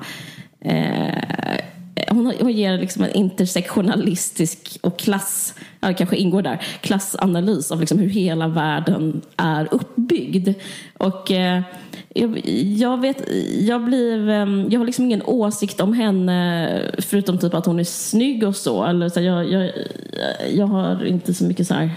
eh, 0.62 1.66
hon, 2.10 2.34
hon 2.40 2.52
ger 2.52 2.78
liksom 2.78 3.04
en 3.04 3.12
intersektionalistisk 3.12 4.78
och 4.82 5.00
klass, 5.00 5.54
ja, 5.80 5.94
kanske 5.94 6.16
ingår 6.16 6.42
där, 6.42 6.62
klassanalys 6.82 7.72
av 7.72 7.80
liksom 7.80 8.00
hur 8.00 8.10
hela 8.10 8.48
världen 8.48 9.22
är 9.38 9.68
uppbyggd. 9.72 10.50
Och 10.98 11.32
eh, 11.32 11.62
jag, 12.14 12.42
jag, 12.78 13.02
vet, 13.02 13.24
jag 13.60 13.86
blir, 13.86 14.30
ehm, 14.30 14.68
jag 14.72 14.80
har 14.80 14.86
liksom 14.86 15.06
ingen 15.06 15.22
åsikt 15.22 15.82
om 15.82 15.94
henne 15.94 16.82
förutom 16.98 17.38
typ 17.38 17.54
att 17.54 17.66
hon 17.66 17.80
är 17.80 17.84
snygg 17.84 18.44
och 18.44 18.56
så. 18.56 18.84
Eller 18.84 19.10
så 19.10 19.22
jag, 19.22 19.52
jag, 19.52 19.72
jag 20.54 20.68
har 20.68 21.06
inte 21.06 21.34
så 21.34 21.44
mycket 21.44 21.68
så 21.68 21.74
här 21.74 21.92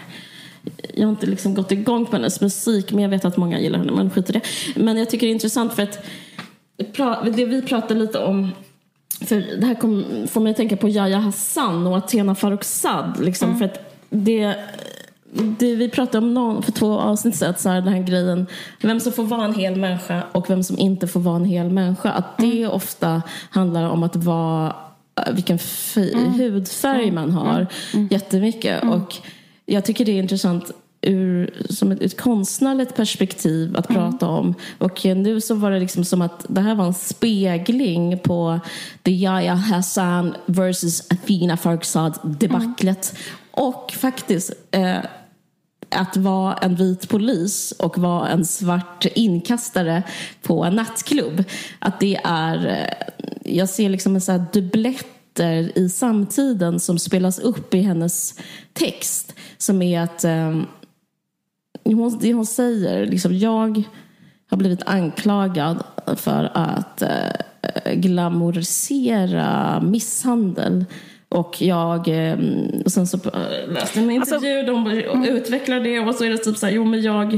jag 0.95 1.07
har 1.07 1.11
inte 1.11 1.27
liksom 1.27 1.55
gått 1.55 1.73
igång 1.73 2.07
på 2.07 2.13
hennes 2.17 2.41
musik 2.41 2.93
men 2.93 3.03
jag 3.03 3.09
vet 3.09 3.25
att 3.25 3.37
många 3.37 3.61
gillar 3.61 3.79
henne, 3.79 3.93
men 3.93 4.11
skit 4.11 4.31
i 4.31 4.33
det. 4.33 4.41
Men 4.77 4.97
jag 4.97 5.11
tycker 5.11 5.27
det 5.27 5.31
är 5.31 5.35
intressant 5.35 5.75
för 5.75 5.83
att 5.83 6.05
det 7.37 7.45
vi 7.45 7.63
pratade 7.63 8.01
lite 8.01 8.19
om 8.19 8.51
för 9.21 9.61
det 9.61 9.67
här 9.67 9.75
kom, 9.75 10.05
får 10.31 10.41
mig 10.41 10.51
att 10.51 10.57
tänka 10.57 10.77
på 10.77 10.89
Yahya 10.89 11.19
Hassan 11.19 11.87
och 11.87 11.97
Athena 11.97 12.35
Farrokhzad. 12.35 13.21
Liksom, 13.21 13.49
mm. 13.49 13.59
för 13.59 13.65
att 13.67 14.01
det, 14.11 14.55
det 15.59 15.75
vi 15.75 15.89
pratade 15.89 16.27
om 16.27 16.35
någon, 16.35 16.63
för 16.63 16.73
två 16.73 16.99
avsnitt 16.99 17.37
sedan, 17.37 17.55
så 17.59 17.69
här, 17.69 17.81
den 17.81 17.93
här 17.93 18.03
grejen 18.03 18.47
vem 18.81 19.01
som 19.01 19.13
får 19.13 19.25
vara 19.25 19.45
en 19.45 19.55
hel 19.55 19.77
människa 19.77 20.23
och 20.33 20.51
vem 20.51 20.63
som 20.63 20.79
inte 20.79 21.07
får 21.07 21.21
vara 21.21 21.37
en 21.37 21.45
hel 21.45 21.71
människa. 21.71 22.11
Att 22.11 22.39
det 22.39 22.63
mm. 22.63 22.71
ofta 22.71 23.23
handlar 23.51 23.91
om 23.91 24.03
att 24.03 24.17
vara 24.17 24.77
vilken 25.33 25.59
mm. 25.97 26.33
hudfärg 26.33 27.09
mm. 27.09 27.15
man 27.15 27.31
har 27.31 27.67
mm. 27.95 28.09
jättemycket. 28.11 28.83
Mm. 28.83 28.95
Och 28.95 29.15
jag 29.67 29.85
tycker 29.85 30.05
det 30.05 30.13
är 30.13 30.19
intressant 30.19 30.71
ur 31.01 31.65
som 31.71 31.93
ett, 31.93 32.03
ett 32.03 32.21
konstnärligt 32.21 32.97
perspektiv 32.97 33.77
att 33.77 33.91
mm. 33.91 34.03
prata 34.03 34.29
om. 34.29 34.55
Och 34.79 35.05
nu 35.05 35.41
så 35.41 35.55
var 35.55 35.71
det 35.71 35.81
liksom 35.81 36.05
som 36.05 36.23
att 36.23 36.47
det 36.49 36.61
här 36.61 36.75
var 36.75 36.87
en 36.87 36.95
spegling 36.95 38.19
på 38.19 38.61
the 39.03 39.11
Yahya 39.11 39.55
Hassan 39.55 40.35
versus 40.47 41.07
Athena 41.11 41.57
Farrokhzad 41.57 42.19
debaclet. 42.23 43.15
Mm. 43.15 43.39
Och 43.51 43.93
faktiskt 43.93 44.53
eh, 44.71 44.99
att 45.91 46.17
vara 46.17 46.55
en 46.55 46.75
vit 46.75 47.09
polis 47.09 47.73
och 47.79 47.99
vara 47.99 48.29
en 48.29 48.45
svart 48.45 49.07
inkastare 49.15 50.03
på 50.43 50.65
en 50.65 50.77
nattklubb. 50.77 51.45
Att 51.79 52.01
det 52.01 52.21
är, 52.25 52.67
eh, 52.67 53.53
jag 53.55 53.69
ser 53.69 53.89
liksom 53.89 54.15
en 54.15 54.21
sån 54.21 54.47
dubbletter 54.53 55.79
i 55.79 55.89
samtiden 55.89 56.81
som 56.81 56.99
spelas 56.99 57.39
upp 57.39 57.75
i 57.75 57.81
hennes 57.81 58.35
text. 58.73 59.35
Som 59.59 59.83
är 59.83 60.01
att 60.01 60.25
eh, 60.25 60.61
hon, 61.95 62.19
det 62.21 62.33
hon 62.33 62.47
säger, 62.47 63.07
liksom, 63.07 63.39
jag 63.39 63.83
har 64.51 64.57
blivit 64.57 64.83
anklagad 64.87 65.85
för 66.17 66.51
att 66.55 67.03
eh, 67.03 67.93
glamorisera 67.95 69.81
misshandel. 69.81 70.85
Och 71.29 71.63
jag, 71.63 72.09
eh, 72.09 72.39
och 72.85 72.93
sen 72.93 73.07
så 73.07 73.17
eh, 73.17 73.73
läste 73.73 74.01
jag 74.01 74.13
en 74.13 74.21
alltså- 74.21 74.35
intervju 74.35 74.59
alltså, 74.59 75.11
hon 75.11 75.25
mm. 75.25 75.37
utvecklar 75.37 75.81
det 75.81 76.01
och 76.01 76.15
så 76.15 76.25
är 76.25 76.31
det 76.31 76.39
typ 76.39 76.57
så 76.57 76.67
här, 76.67 76.73
jo 76.73 76.85
men 76.85 77.03
jag 77.03 77.35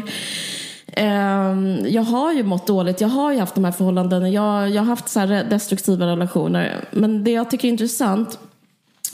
eh, 0.87 1.55
jag 1.89 2.03
har 2.03 2.33
ju 2.33 2.43
mått 2.43 2.67
dåligt, 2.67 3.01
jag 3.01 3.09
har 3.09 3.33
ju 3.33 3.39
haft 3.39 3.55
de 3.55 3.65
här 3.65 3.73
förhållandena, 3.73 4.29
jag, 4.29 4.71
jag 4.71 4.83
har 4.83 4.87
haft 4.87 5.09
så 5.09 5.27
destruktiva 5.27 6.07
relationer. 6.07 6.85
Men 6.91 7.25
det 7.25 7.31
jag 7.31 7.51
tycker 7.51 7.69
är 7.69 7.73
intressant 7.73 8.39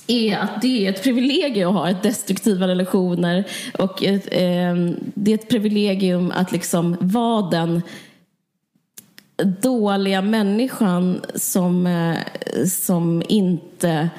är 0.06 0.38
att 0.38 0.62
det 0.62 0.86
är 0.86 0.90
ett 0.90 1.02
privilegium 1.02 1.68
att 1.68 1.74
ha 1.74 1.90
ett 1.90 2.02
destruktiva 2.02 2.68
relationer 2.68 3.44
och 3.78 4.02
ett, 4.02 4.26
eh, 4.30 4.74
det 5.14 5.30
är 5.30 5.34
ett 5.34 5.48
privilegium 5.48 6.32
att 6.34 6.52
liksom 6.52 6.96
vara 7.00 7.50
den 7.50 7.82
dåliga 9.62 10.22
människan 10.22 11.20
som, 11.34 11.86
eh, 11.86 12.16
som 12.66 13.22
inte... 13.28 14.10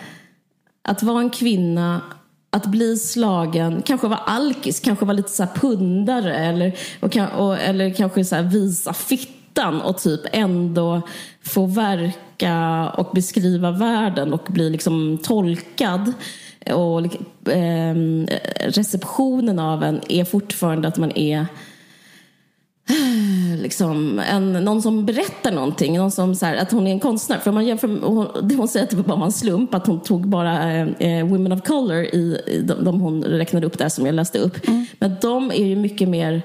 Att 0.89 1.03
vara 1.03 1.19
en 1.19 1.29
kvinna, 1.29 2.01
att 2.49 2.65
bli 2.65 2.97
slagen, 2.97 3.81
kanske 3.85 4.07
vara 4.07 4.19
alkis, 4.19 4.79
kanske 4.79 5.05
vara 5.05 5.17
lite 5.17 5.29
så 5.29 5.45
pundare 5.55 6.35
eller, 6.35 6.77
och, 6.99 7.17
och, 7.37 7.57
eller 7.59 7.93
kanske 7.93 8.25
så 8.25 8.41
visa 8.41 8.93
fittan 8.93 9.81
och 9.81 9.97
typ 9.97 10.21
ändå 10.31 11.01
få 11.43 11.65
verka 11.65 12.26
tolka 12.37 12.89
och 12.89 13.09
beskriva 13.13 13.71
världen 13.71 14.33
och 14.33 14.47
bli 14.47 14.69
liksom 14.69 15.17
tolkad. 15.23 16.13
Och 16.73 17.51
eh, 17.51 17.95
receptionen 18.59 19.59
av 19.59 19.83
en 19.83 20.01
är 20.09 20.25
fortfarande 20.25 20.87
att 20.87 20.97
man 20.97 21.11
är 21.17 21.45
liksom 23.61 24.19
en, 24.19 24.53
någon 24.53 24.81
som 24.81 25.05
berättar 25.05 25.51
någonting. 25.51 25.97
Någon 25.97 26.11
som, 26.11 26.35
så 26.35 26.45
här, 26.45 26.55
att 26.55 26.71
hon 26.71 26.87
är 26.87 26.91
en 26.91 26.99
konstnär. 26.99 27.37
För 27.37 27.51
man 27.51 27.65
jämför, 27.65 27.87
hon, 27.87 28.27
hon 28.57 28.67
säger 28.67 28.83
att 28.83 28.89
det 28.89 28.95
bara 28.97 29.17
var 29.17 29.25
en 29.25 29.31
slump 29.31 29.73
att 29.73 29.87
hon 29.87 29.99
tog 29.99 30.27
bara 30.27 30.79
eh, 30.79 31.27
Women 31.27 31.51
of 31.51 31.61
Color 31.61 32.03
i, 32.03 32.41
i 32.47 32.61
de, 32.61 32.83
de 32.83 33.01
hon 33.01 33.23
räknade 33.23 33.65
upp 33.65 33.77
där 33.77 33.89
som 33.89 34.05
jag 34.05 34.15
läste 34.15 34.39
upp. 34.39 34.67
Mm. 34.67 34.85
Men 34.99 35.15
de 35.21 35.51
är 35.51 35.65
ju 35.65 35.75
mycket 35.75 36.09
mer 36.09 36.41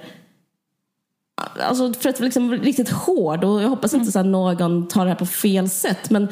Alltså 1.69 1.93
för 1.93 2.09
att 2.09 2.21
vara 2.21 2.25
liksom 2.25 2.53
riktigt 2.53 2.91
hård 2.91 3.45
och 3.45 3.63
jag 3.63 3.69
hoppas 3.69 3.95
inte 3.95 4.21
att 4.21 4.27
någon 4.27 4.89
tar 4.89 5.05
det 5.05 5.11
här 5.11 5.19
på 5.19 5.27
fel 5.27 5.71
sätt 5.71 6.11
men 6.11 6.29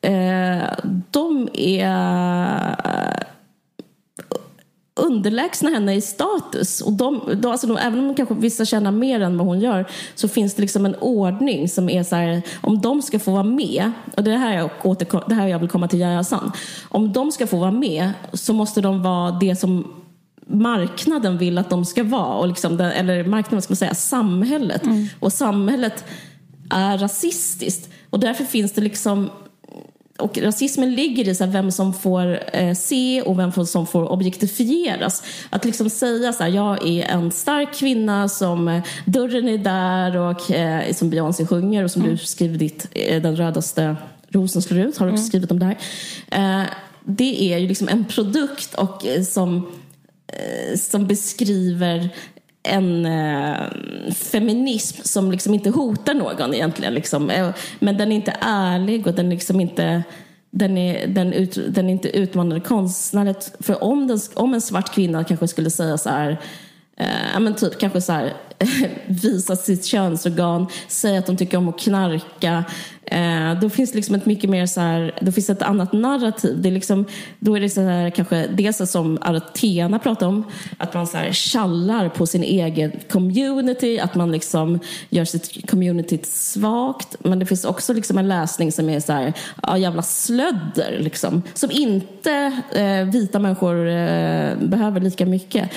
eh, 0.00 0.68
de 1.10 1.48
är 1.52 2.76
underlägsna 4.96 5.70
henne 5.70 5.94
i 5.94 6.00
status. 6.00 6.80
Och 6.80 6.92
de, 6.92 7.20
de, 7.34 7.50
alltså 7.50 7.66
de, 7.66 7.76
även 7.76 7.98
om 8.08 8.14
kanske 8.14 8.34
vissa 8.34 8.64
tjänar 8.64 8.90
mer 8.90 9.20
än 9.20 9.38
vad 9.38 9.46
hon 9.46 9.60
gör 9.60 9.86
så 10.14 10.28
finns 10.28 10.54
det 10.54 10.62
liksom 10.62 10.86
en 10.86 10.94
ordning 10.94 11.68
som 11.68 11.88
är 11.88 12.02
så 12.02 12.16
här, 12.16 12.42
om 12.60 12.80
de 12.80 13.02
ska 13.02 13.18
få 13.18 13.32
vara 13.32 13.42
med, 13.42 13.92
och 14.16 14.24
det 14.24 14.32
är 14.32 14.36
här 14.36 14.56
jag, 14.56 14.70
återkom, 14.82 15.20
det 15.28 15.34
här 15.34 15.46
jag 15.46 15.58
vill 15.58 15.68
komma 15.68 15.88
till 15.88 16.00
Yahya. 16.00 16.24
Om 16.88 17.12
de 17.12 17.32
ska 17.32 17.46
få 17.46 17.56
vara 17.56 17.70
med 17.70 18.10
så 18.32 18.52
måste 18.52 18.80
de 18.80 19.02
vara 19.02 19.30
det 19.30 19.56
som 19.56 20.03
marknaden 20.46 21.38
vill 21.38 21.58
att 21.58 21.70
de 21.70 21.84
ska 21.84 22.04
vara. 22.04 22.34
Och 22.34 22.48
liksom 22.48 22.80
eller 22.80 23.24
marknaden, 23.24 23.62
ska 23.62 23.70
man 23.70 23.76
säga, 23.76 23.94
samhället. 23.94 24.84
Mm. 24.84 25.06
Och 25.20 25.32
samhället 25.32 26.04
är 26.70 26.98
rasistiskt. 26.98 27.90
Och 28.10 28.20
därför 28.20 28.44
finns 28.44 28.72
det 28.72 28.80
liksom 28.80 29.30
och 30.18 30.38
rasismen 30.38 30.94
ligger 30.94 31.28
i 31.28 31.34
så 31.34 31.46
vem 31.46 31.70
som 31.70 31.94
får 31.94 32.56
eh, 32.56 32.74
se 32.74 33.22
och 33.22 33.38
vem 33.38 33.52
som 33.52 33.86
får 33.86 34.12
objektifieras. 34.12 35.22
Att 35.50 35.64
liksom 35.64 35.90
säga 35.90 36.32
så 36.32 36.42
här, 36.42 36.50
jag 36.50 36.86
är 36.86 37.04
en 37.04 37.30
stark 37.30 37.74
kvinna 37.74 38.28
som 38.28 38.68
eh, 38.68 38.82
dörren 39.04 39.48
är 39.48 39.58
där 39.58 40.16
och 40.16 40.50
eh, 40.50 40.92
som 40.92 41.10
Beyoncé 41.10 41.46
sjunger 41.46 41.84
och 41.84 41.90
som 41.90 42.02
mm. 42.02 42.16
du 42.16 42.26
skriver 42.26 42.58
ditt 42.58 42.86
Den 43.22 43.36
rödaste 43.36 43.96
rosen 44.28 44.62
slår 44.62 44.80
ut, 44.80 44.98
har 44.98 45.06
du 45.06 45.12
också 45.12 45.20
mm. 45.20 45.28
skrivit 45.28 45.50
om 45.50 45.58
det 45.58 45.66
här. 45.66 46.68
Det 47.04 47.52
är 47.52 47.58
ju 47.58 47.68
liksom 47.68 47.88
en 47.88 48.04
produkt 48.04 48.74
och 48.74 49.06
som 49.28 49.66
Eh, 50.38 50.76
som 50.76 51.06
beskriver 51.06 52.08
en 52.62 53.06
eh, 53.06 53.70
feminism 54.14 55.02
som 55.02 55.32
liksom 55.32 55.54
inte 55.54 55.70
hotar 55.70 56.14
någon 56.14 56.54
egentligen. 56.54 56.94
Liksom. 56.94 57.30
Eh, 57.30 57.50
men 57.78 57.96
den 57.96 58.12
är 58.12 58.16
inte 58.16 58.36
ärlig 58.40 59.06
och 59.06 59.14
den, 59.14 59.30
liksom 59.30 59.60
inte, 59.60 60.02
den, 60.50 60.78
är, 60.78 61.06
den, 61.06 61.32
ut, 61.32 61.58
den 61.68 61.88
är 61.88 61.92
inte 61.92 62.08
utmanande 62.18 62.60
konstnärligt. 62.60 63.52
För 63.60 63.84
om, 63.84 64.06
den, 64.06 64.18
om 64.34 64.54
en 64.54 64.60
svart 64.60 64.94
kvinna 64.94 65.24
kanske 65.24 65.48
skulle 65.48 65.70
säga 65.70 65.98
så 65.98 66.08
här 66.08 66.40
Eh, 66.96 67.40
men 67.40 67.54
typ 67.54 67.78
kanske 67.78 68.00
så 68.00 68.12
här, 68.12 68.32
visa 69.06 69.56
sitt 69.56 69.84
könsorgan, 69.84 70.66
säga 70.88 71.18
att 71.18 71.26
de 71.26 71.36
tycker 71.36 71.56
om 71.58 71.68
att 71.68 71.80
knarka. 71.80 72.64
Eh, 73.06 73.60
då 73.60 73.70
finns 73.70 73.90
det 73.92 73.96
liksom 73.96 74.14
ett 74.14 74.26
mycket 74.26 74.50
mer 74.50 74.66
så 74.66 74.80
här, 74.80 75.18
då 75.20 75.32
finns 75.32 75.50
ett 75.50 75.62
annat 75.62 75.92
narrativ. 75.92 76.62
Det 76.62 76.68
är 76.68 76.72
liksom, 76.72 77.04
då 77.38 77.56
är 77.56 77.60
det 77.60 77.70
så 77.70 77.80
här, 77.80 78.10
kanske 78.10 78.46
dels 78.46 78.90
som 78.90 79.18
Athena 79.20 79.98
pratar 79.98 80.26
om, 80.26 80.44
att 80.76 80.94
man 80.94 81.06
så 81.06 81.16
här 81.16 81.32
tjallar 81.32 82.08
på 82.08 82.26
sin 82.26 82.42
egen 82.42 82.92
community, 83.10 83.98
att 83.98 84.14
man 84.14 84.32
liksom 84.32 84.80
gör 85.10 85.24
sitt 85.24 85.70
community 85.70 86.18
svagt. 86.24 87.16
Men 87.18 87.38
det 87.38 87.46
finns 87.46 87.64
också 87.64 87.92
liksom 87.92 88.18
en 88.18 88.28
läsning 88.28 88.72
som 88.72 88.88
är 88.88 89.00
så 89.00 89.12
här, 89.12 89.32
ja 89.62 89.78
jävla 89.78 90.02
slödder 90.02 90.98
liksom, 91.00 91.42
som 91.54 91.70
inte 91.70 92.62
eh, 92.74 93.04
vita 93.12 93.38
människor 93.38 93.88
eh, 93.88 94.56
behöver 94.58 95.00
lika 95.00 95.26
mycket. 95.26 95.70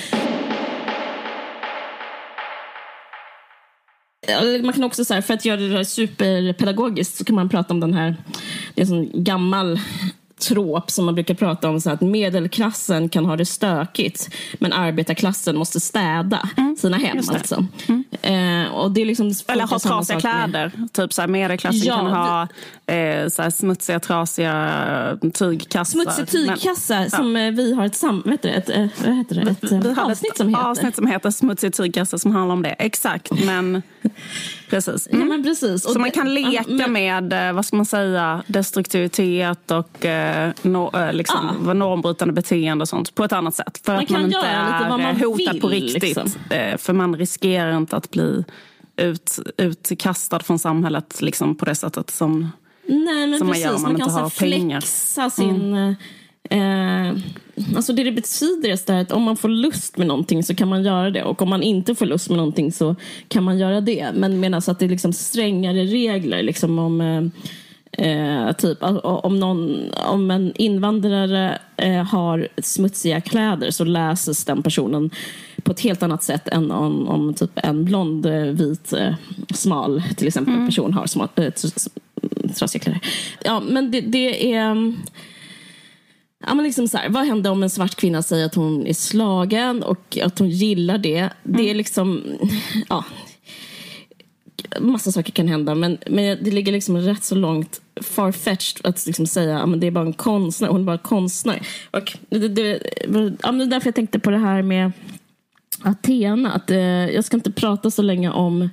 Man 4.62 4.72
kan 4.72 4.84
också, 4.84 5.04
så 5.04 5.14
här, 5.14 5.20
för 5.20 5.34
att 5.34 5.44
göra 5.44 5.60
det 5.60 5.84
superpedagogiskt, 5.84 7.16
så 7.16 7.24
kan 7.24 7.36
man 7.36 7.48
prata 7.48 7.74
om 7.74 7.80
den 7.80 7.94
här, 7.94 8.16
det 8.74 8.80
är 8.80 8.84
en 8.84 8.88
sån 8.88 9.10
gammal 9.24 9.80
trop 10.40 10.90
som 10.90 11.04
man 11.04 11.14
brukar 11.14 11.34
prata 11.34 11.68
om, 11.68 11.80
så 11.80 11.90
att 11.90 12.00
medelklassen 12.00 13.08
kan 13.08 13.24
ha 13.24 13.36
det 13.36 13.44
stökigt 13.44 14.34
men 14.58 14.72
arbetarklassen 14.72 15.56
måste 15.56 15.80
städa 15.80 16.48
mm. 16.56 16.76
sina 16.76 16.96
hem. 16.96 17.18
Alltså. 17.28 17.66
Mm. 17.86 18.04
Eh, 18.22 18.74
och 18.74 18.90
det 18.90 19.00
är 19.00 19.06
liksom 19.06 19.32
Eller 19.46 19.66
ha 19.66 19.78
trasiga 19.78 20.20
kläder. 20.20 20.72
Med... 20.76 20.92
Typ 20.92 21.12
så 21.12 21.22
här, 21.22 21.28
medelklassen 21.28 21.82
ja, 21.82 21.96
kan 21.96 22.06
ha 22.06 22.42
eh, 22.94 23.28
så 23.28 23.42
här, 23.42 23.50
smutsiga, 23.50 24.00
trasiga 24.00 25.18
tygkassar. 25.34 26.02
Smutsig 26.02 26.28
tygkasse 26.28 26.98
men, 26.98 27.10
som 27.10 27.36
ja. 27.36 27.50
vi 27.50 27.74
har 27.74 27.86
ett, 27.86 27.96
sam, 27.96 28.22
vet 28.26 28.42
du, 28.42 28.48
ett, 28.48 28.68
ett, 28.68 28.92
vad 29.04 29.16
heter 29.16 29.34
det? 29.34 29.50
ett, 29.50 29.72
vi, 29.72 29.78
vi 29.78 29.94
avsnitt 30.00 30.32
ett 30.32 30.36
som 30.38 30.48
heter. 30.48 30.64
avsnitt 30.64 30.96
som 30.96 31.06
heter 31.06 31.30
Smutsig 31.30 31.74
tygkasse 31.74 32.18
som 32.18 32.32
handlar 32.32 32.52
om 32.52 32.62
det. 32.62 32.70
Exakt, 32.70 33.30
men 33.44 33.82
Precis. 34.70 35.06
Mm. 35.06 35.20
Ja, 35.20 35.26
men 35.26 35.42
precis. 35.42 35.84
Och 35.84 35.92
så 35.92 35.98
man 35.98 36.10
kan 36.10 36.34
leka 36.34 36.64
men... 36.68 36.92
med, 36.92 37.48
eh, 37.48 37.52
vad 37.52 37.66
ska 37.66 37.76
man 37.76 37.86
säga, 37.86 38.42
destruktivitet 38.46 39.70
och 39.70 40.04
eh, 40.04 40.50
no, 40.62 40.96
eh, 40.96 41.12
liksom, 41.12 41.64
ja. 41.66 41.72
normbrutande 41.72 42.34
beteende 42.34 42.82
och 42.82 42.88
sånt 42.88 43.14
på 43.14 43.24
ett 43.24 43.32
annat 43.32 43.54
sätt. 43.54 43.80
För 43.84 43.92
man 43.92 44.04
att 44.04 44.10
man 44.10 44.24
inte 44.24 44.38
är 44.38 44.88
man 44.88 45.16
hotad 45.16 45.52
vill, 45.52 45.60
på 45.60 45.68
riktigt. 45.68 46.02
Liksom. 46.02 46.30
För 46.78 46.92
man 46.92 47.16
riskerar 47.16 47.76
inte 47.76 47.96
att 47.96 48.10
bli 48.10 48.44
ut, 48.96 49.38
utkastad 49.56 50.40
från 50.40 50.58
samhället 50.58 51.22
liksom, 51.22 51.54
på 51.54 51.64
det 51.64 51.74
sättet 51.74 52.10
som, 52.10 52.50
Nej, 52.86 53.26
men 53.26 53.38
som 53.38 53.48
precis. 53.48 53.64
man 53.64 53.70
gör 53.70 53.76
om 53.76 53.82
man, 53.82 53.92
man 53.92 54.00
inte 54.00 54.12
har 54.12 54.30
pengar. 54.30 54.80
flexa 54.80 55.30
sin... 55.30 55.72
Mm. 55.72 55.94
Eh, 56.50 57.16
alltså 57.76 57.92
det 57.92 58.04
det 58.04 58.12
betyder 58.12 58.90
är 58.92 59.00
att 59.00 59.12
om 59.12 59.22
man 59.22 59.36
får 59.36 59.48
lust 59.48 59.96
med 59.96 60.06
någonting 60.06 60.42
så 60.42 60.54
kan 60.54 60.68
man 60.68 60.82
göra 60.82 61.10
det 61.10 61.22
och 61.22 61.42
om 61.42 61.48
man 61.48 61.62
inte 61.62 61.94
får 61.94 62.06
lust 62.06 62.28
med 62.28 62.36
någonting 62.36 62.72
så 62.72 62.96
kan 63.28 63.44
man 63.44 63.58
göra 63.58 63.80
det. 63.80 64.08
Men 64.14 64.40
medan 64.40 64.62
att 64.66 64.78
det 64.78 64.84
är 64.84 64.88
liksom 64.88 65.12
strängare 65.12 65.84
regler 65.84 66.42
liksom 66.42 66.78
om 66.78 67.00
eh, 67.00 67.22
Eh, 67.92 68.52
typ 68.52 68.78
om, 69.02 69.40
någon, 69.40 69.90
om 69.90 70.30
en 70.30 70.52
invandrare 70.56 71.58
eh, 71.76 72.04
har 72.04 72.48
smutsiga 72.62 73.20
kläder 73.20 73.70
så 73.70 73.84
läses 73.84 74.44
den 74.44 74.62
personen 74.62 75.10
på 75.62 75.72
ett 75.72 75.80
helt 75.80 76.02
annat 76.02 76.22
sätt 76.22 76.48
än 76.48 76.70
om, 76.70 77.08
om 77.08 77.34
typ 77.34 77.50
en 77.54 77.84
blond, 77.84 78.26
eh, 78.26 78.42
vit, 78.42 78.92
eh, 78.92 79.14
smal 79.54 80.02
till 80.16 80.26
exempel 80.26 80.54
mm. 80.54 80.66
person 80.66 80.92
har 80.92 81.06
smal, 81.06 81.28
trasiga 82.58 82.82
kläder. 82.82 83.00
Ja, 83.44 83.60
men 83.60 83.90
det, 83.90 84.00
det 84.00 84.54
är... 84.54 84.94
Ja, 86.46 86.54
men 86.54 86.64
liksom 86.64 86.88
så 86.88 86.98
här, 86.98 87.08
vad 87.08 87.26
händer 87.26 87.50
om 87.50 87.62
en 87.62 87.70
svart 87.70 87.94
kvinna 87.94 88.22
säger 88.22 88.46
att 88.46 88.54
hon 88.54 88.86
är 88.86 88.94
slagen 88.94 89.82
och 89.82 90.18
att 90.22 90.38
hon 90.38 90.50
gillar 90.50 90.98
det? 90.98 91.18
Mm. 91.18 91.32
Det 91.42 91.70
är 91.70 91.74
liksom... 91.74 92.22
Ja, 92.88 93.04
massa 94.80 95.12
saker 95.12 95.32
kan 95.32 95.48
hända 95.48 95.74
men, 95.74 95.98
men 96.06 96.44
det 96.44 96.50
ligger 96.50 96.72
liksom 96.72 96.96
rätt 96.96 97.24
så 97.24 97.34
långt 97.34 97.80
farfetched 98.00 98.86
att 98.86 99.06
liksom 99.06 99.26
säga 99.26 99.58
att 99.58 99.80
det 99.80 99.86
är 99.86 99.90
bara 99.90 100.06
en 100.06 100.12
konstnär, 100.12 100.68
hon 100.68 100.80
är 100.80 100.84
bara 100.84 100.98
konstnär. 100.98 101.66
Och 101.90 102.16
det, 102.28 102.48
det, 102.48 102.80
ja, 103.42 103.52
det 103.52 103.64
är 103.64 103.66
därför 103.66 103.86
jag 103.86 103.94
tänkte 103.94 104.18
på 104.18 104.30
det 104.30 104.38
här 104.38 104.62
med 104.62 104.92
Athena. 105.82 106.52
Att, 106.52 106.70
eh, 106.70 106.78
jag 106.78 107.24
ska 107.24 107.36
inte 107.36 107.52
prata 107.52 107.90
så 107.90 108.02
länge 108.02 108.30
om 108.30 108.68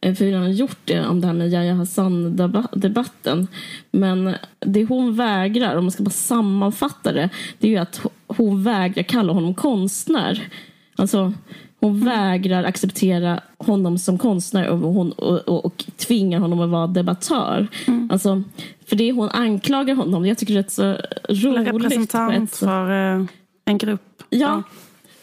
för 0.00 0.24
vi 0.24 0.32
har 0.32 0.48
gjort 0.48 0.78
det 0.84 1.06
om 1.06 1.20
det 1.20 1.26
här 1.26 1.34
med 1.34 1.52
Yahya 1.52 1.74
Hassan-debatten. 1.74 3.46
Men 3.90 4.34
det 4.60 4.84
hon 4.84 5.16
vägrar, 5.16 5.76
om 5.76 5.84
man 5.84 5.90
ska 5.90 6.02
bara 6.02 6.10
sammanfatta 6.10 7.12
det, 7.12 7.28
det 7.58 7.66
är 7.66 7.70
ju 7.70 7.76
att 7.78 8.00
hon 8.26 8.62
vägrar 8.62 9.02
kalla 9.02 9.32
honom 9.32 9.54
konstnär. 9.54 10.48
Alltså, 10.96 11.32
hon 11.80 11.94
mm. 11.94 12.04
vägrar 12.04 12.64
acceptera 12.64 13.40
honom 13.58 13.98
som 13.98 14.18
konstnär 14.18 14.68
och, 14.68 14.78
hon, 14.78 15.12
och, 15.12 15.38
och, 15.38 15.64
och 15.64 15.84
tvingar 15.96 16.40
honom 16.40 16.60
att 16.60 16.70
vara 16.70 16.86
debattör. 16.86 17.68
Mm. 17.86 18.10
Alltså, 18.12 18.42
för 18.86 18.96
det 18.96 19.12
hon 19.12 19.28
anklagar 19.28 19.94
honom, 19.94 20.26
jag 20.26 20.38
tycker 20.38 20.54
det 20.54 20.60
är 20.60 20.70
så 20.70 20.96
roligt. 21.28 21.68
Representant 21.68 22.56
för 22.56 22.90
eh, 22.90 23.24
en 23.64 23.78
grupp. 23.78 24.22
Ja, 24.30 24.38
ja. 24.38 24.62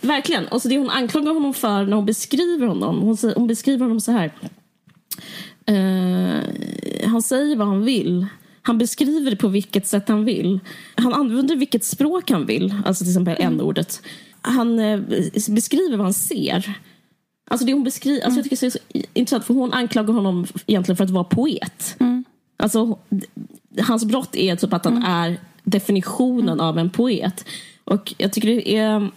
verkligen. 0.01 0.47
Och 0.47 0.61
så 0.61 0.67
det 0.67 0.77
hon 0.77 0.89
anklagar 0.89 1.33
honom 1.33 1.53
för 1.53 1.83
när 1.83 1.95
hon 1.95 2.05
beskriver 2.05 2.67
honom, 2.67 3.01
hon, 3.01 3.17
hon 3.35 3.47
beskriver 3.47 3.85
honom 3.85 4.01
så 4.01 4.11
här. 4.11 4.31
Eh, 5.65 7.07
han 7.09 7.21
säger 7.21 7.55
vad 7.55 7.67
han 7.67 7.85
vill. 7.85 8.25
Han 8.61 8.77
beskriver 8.77 9.31
det 9.31 9.37
på 9.37 9.47
vilket 9.47 9.87
sätt 9.87 10.07
han 10.07 10.25
vill. 10.25 10.59
Han 10.95 11.13
använder 11.13 11.55
vilket 11.55 11.83
språk 11.83 12.31
han 12.31 12.45
vill, 12.45 12.73
alltså 12.85 13.03
till 13.03 13.11
exempel 13.11 13.35
mm. 13.39 13.53
n-ordet. 13.53 14.01
Han 14.41 14.79
eh, 14.79 14.99
beskriver 15.49 15.97
vad 15.97 16.05
han 16.05 16.13
ser. 16.13 16.79
Alltså 17.47 17.65
det 17.65 17.73
hon 17.73 17.83
beskriver, 17.83 18.25
alltså 18.25 18.37
jag 18.37 18.43
tycker 18.43 18.57
det 18.61 18.65
är 18.65 18.69
så 18.69 19.07
intressant 19.13 19.45
för 19.45 19.53
hon 19.53 19.73
anklagar 19.73 20.13
honom 20.13 20.47
egentligen 20.65 20.97
för 20.97 21.03
att 21.03 21.09
vara 21.09 21.23
poet. 21.23 21.95
Mm. 21.99 22.23
Alltså, 22.57 22.99
hans 23.81 24.05
brott 24.05 24.35
är 24.35 24.55
typ 24.55 24.73
att 24.73 24.85
han 24.85 24.97
mm. 24.97 25.11
är 25.11 25.39
definitionen 25.63 26.49
mm. 26.49 26.65
av 26.65 26.79
en 26.79 26.89
poet. 26.89 27.45
Och 27.83 28.13
jag 28.17 28.33
tycker 28.33 28.47
det 28.47 28.75
är 28.75 29.09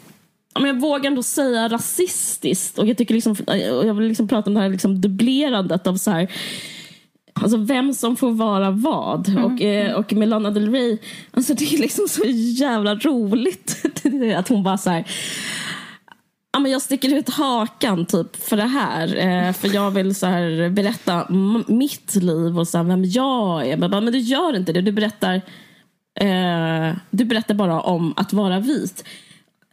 men 0.59 0.69
jag 0.69 0.81
vågar 0.81 1.11
ändå 1.11 1.23
säga 1.23 1.69
rasistiskt. 1.69 2.79
Och 2.79 2.87
jag, 2.87 2.97
tycker 2.97 3.15
liksom, 3.15 3.37
jag 3.85 3.95
vill 3.95 4.09
liksom 4.09 4.29
prata 4.29 4.51
om 4.51 4.55
det 4.55 4.61
här 4.61 4.69
liksom 4.69 5.01
dubblerandet 5.01 5.87
av 5.87 5.97
så 5.97 6.11
här, 6.11 6.33
Alltså 7.43 7.57
vem 7.57 7.95
som 7.95 8.17
får 8.17 8.31
vara 8.31 8.71
vad. 8.71 9.29
Mm. 9.29 9.45
Och, 9.45 9.63
eh, 9.63 9.95
och 9.95 10.13
med 10.13 10.29
Lana 10.29 10.51
Del 10.51 10.73
Rey, 10.73 10.99
alltså 11.31 11.55
det 11.55 11.75
är 11.75 11.79
liksom 11.79 12.09
så 12.09 12.23
jävla 12.27 12.95
roligt. 12.95 13.85
att 14.37 14.49
hon 14.49 14.63
bara 14.63 14.79
så 14.79 14.91
här, 14.91 15.05
ja, 16.53 16.59
men 16.59 16.73
jag 16.73 16.83
sticker 16.83 17.15
ut 17.15 17.29
hakan 17.29 18.07
typ 18.07 18.37
för 18.37 18.57
det 18.57 18.67
här. 18.67 19.17
Eh, 19.17 19.53
för 19.53 19.75
jag 19.75 19.91
vill 19.91 20.15
så 20.15 20.27
här, 20.27 20.71
berätta 20.71 21.27
mitt 21.69 22.15
liv 22.15 22.59
och 22.59 22.69
så 22.69 22.79
här, 22.79 22.85
vem 22.85 23.05
jag 23.05 23.67
är. 23.67 23.77
Men, 23.77 23.91
men 23.91 24.13
du 24.13 24.19
gör 24.19 24.57
inte 24.57 24.73
det. 24.73 24.81
Du 24.81 24.93
berättar, 24.93 25.35
eh, 26.21 26.97
du 27.11 27.25
berättar 27.25 27.55
bara 27.55 27.81
om 27.81 28.15
att 28.17 28.33
vara 28.33 28.61
vit. 28.61 29.05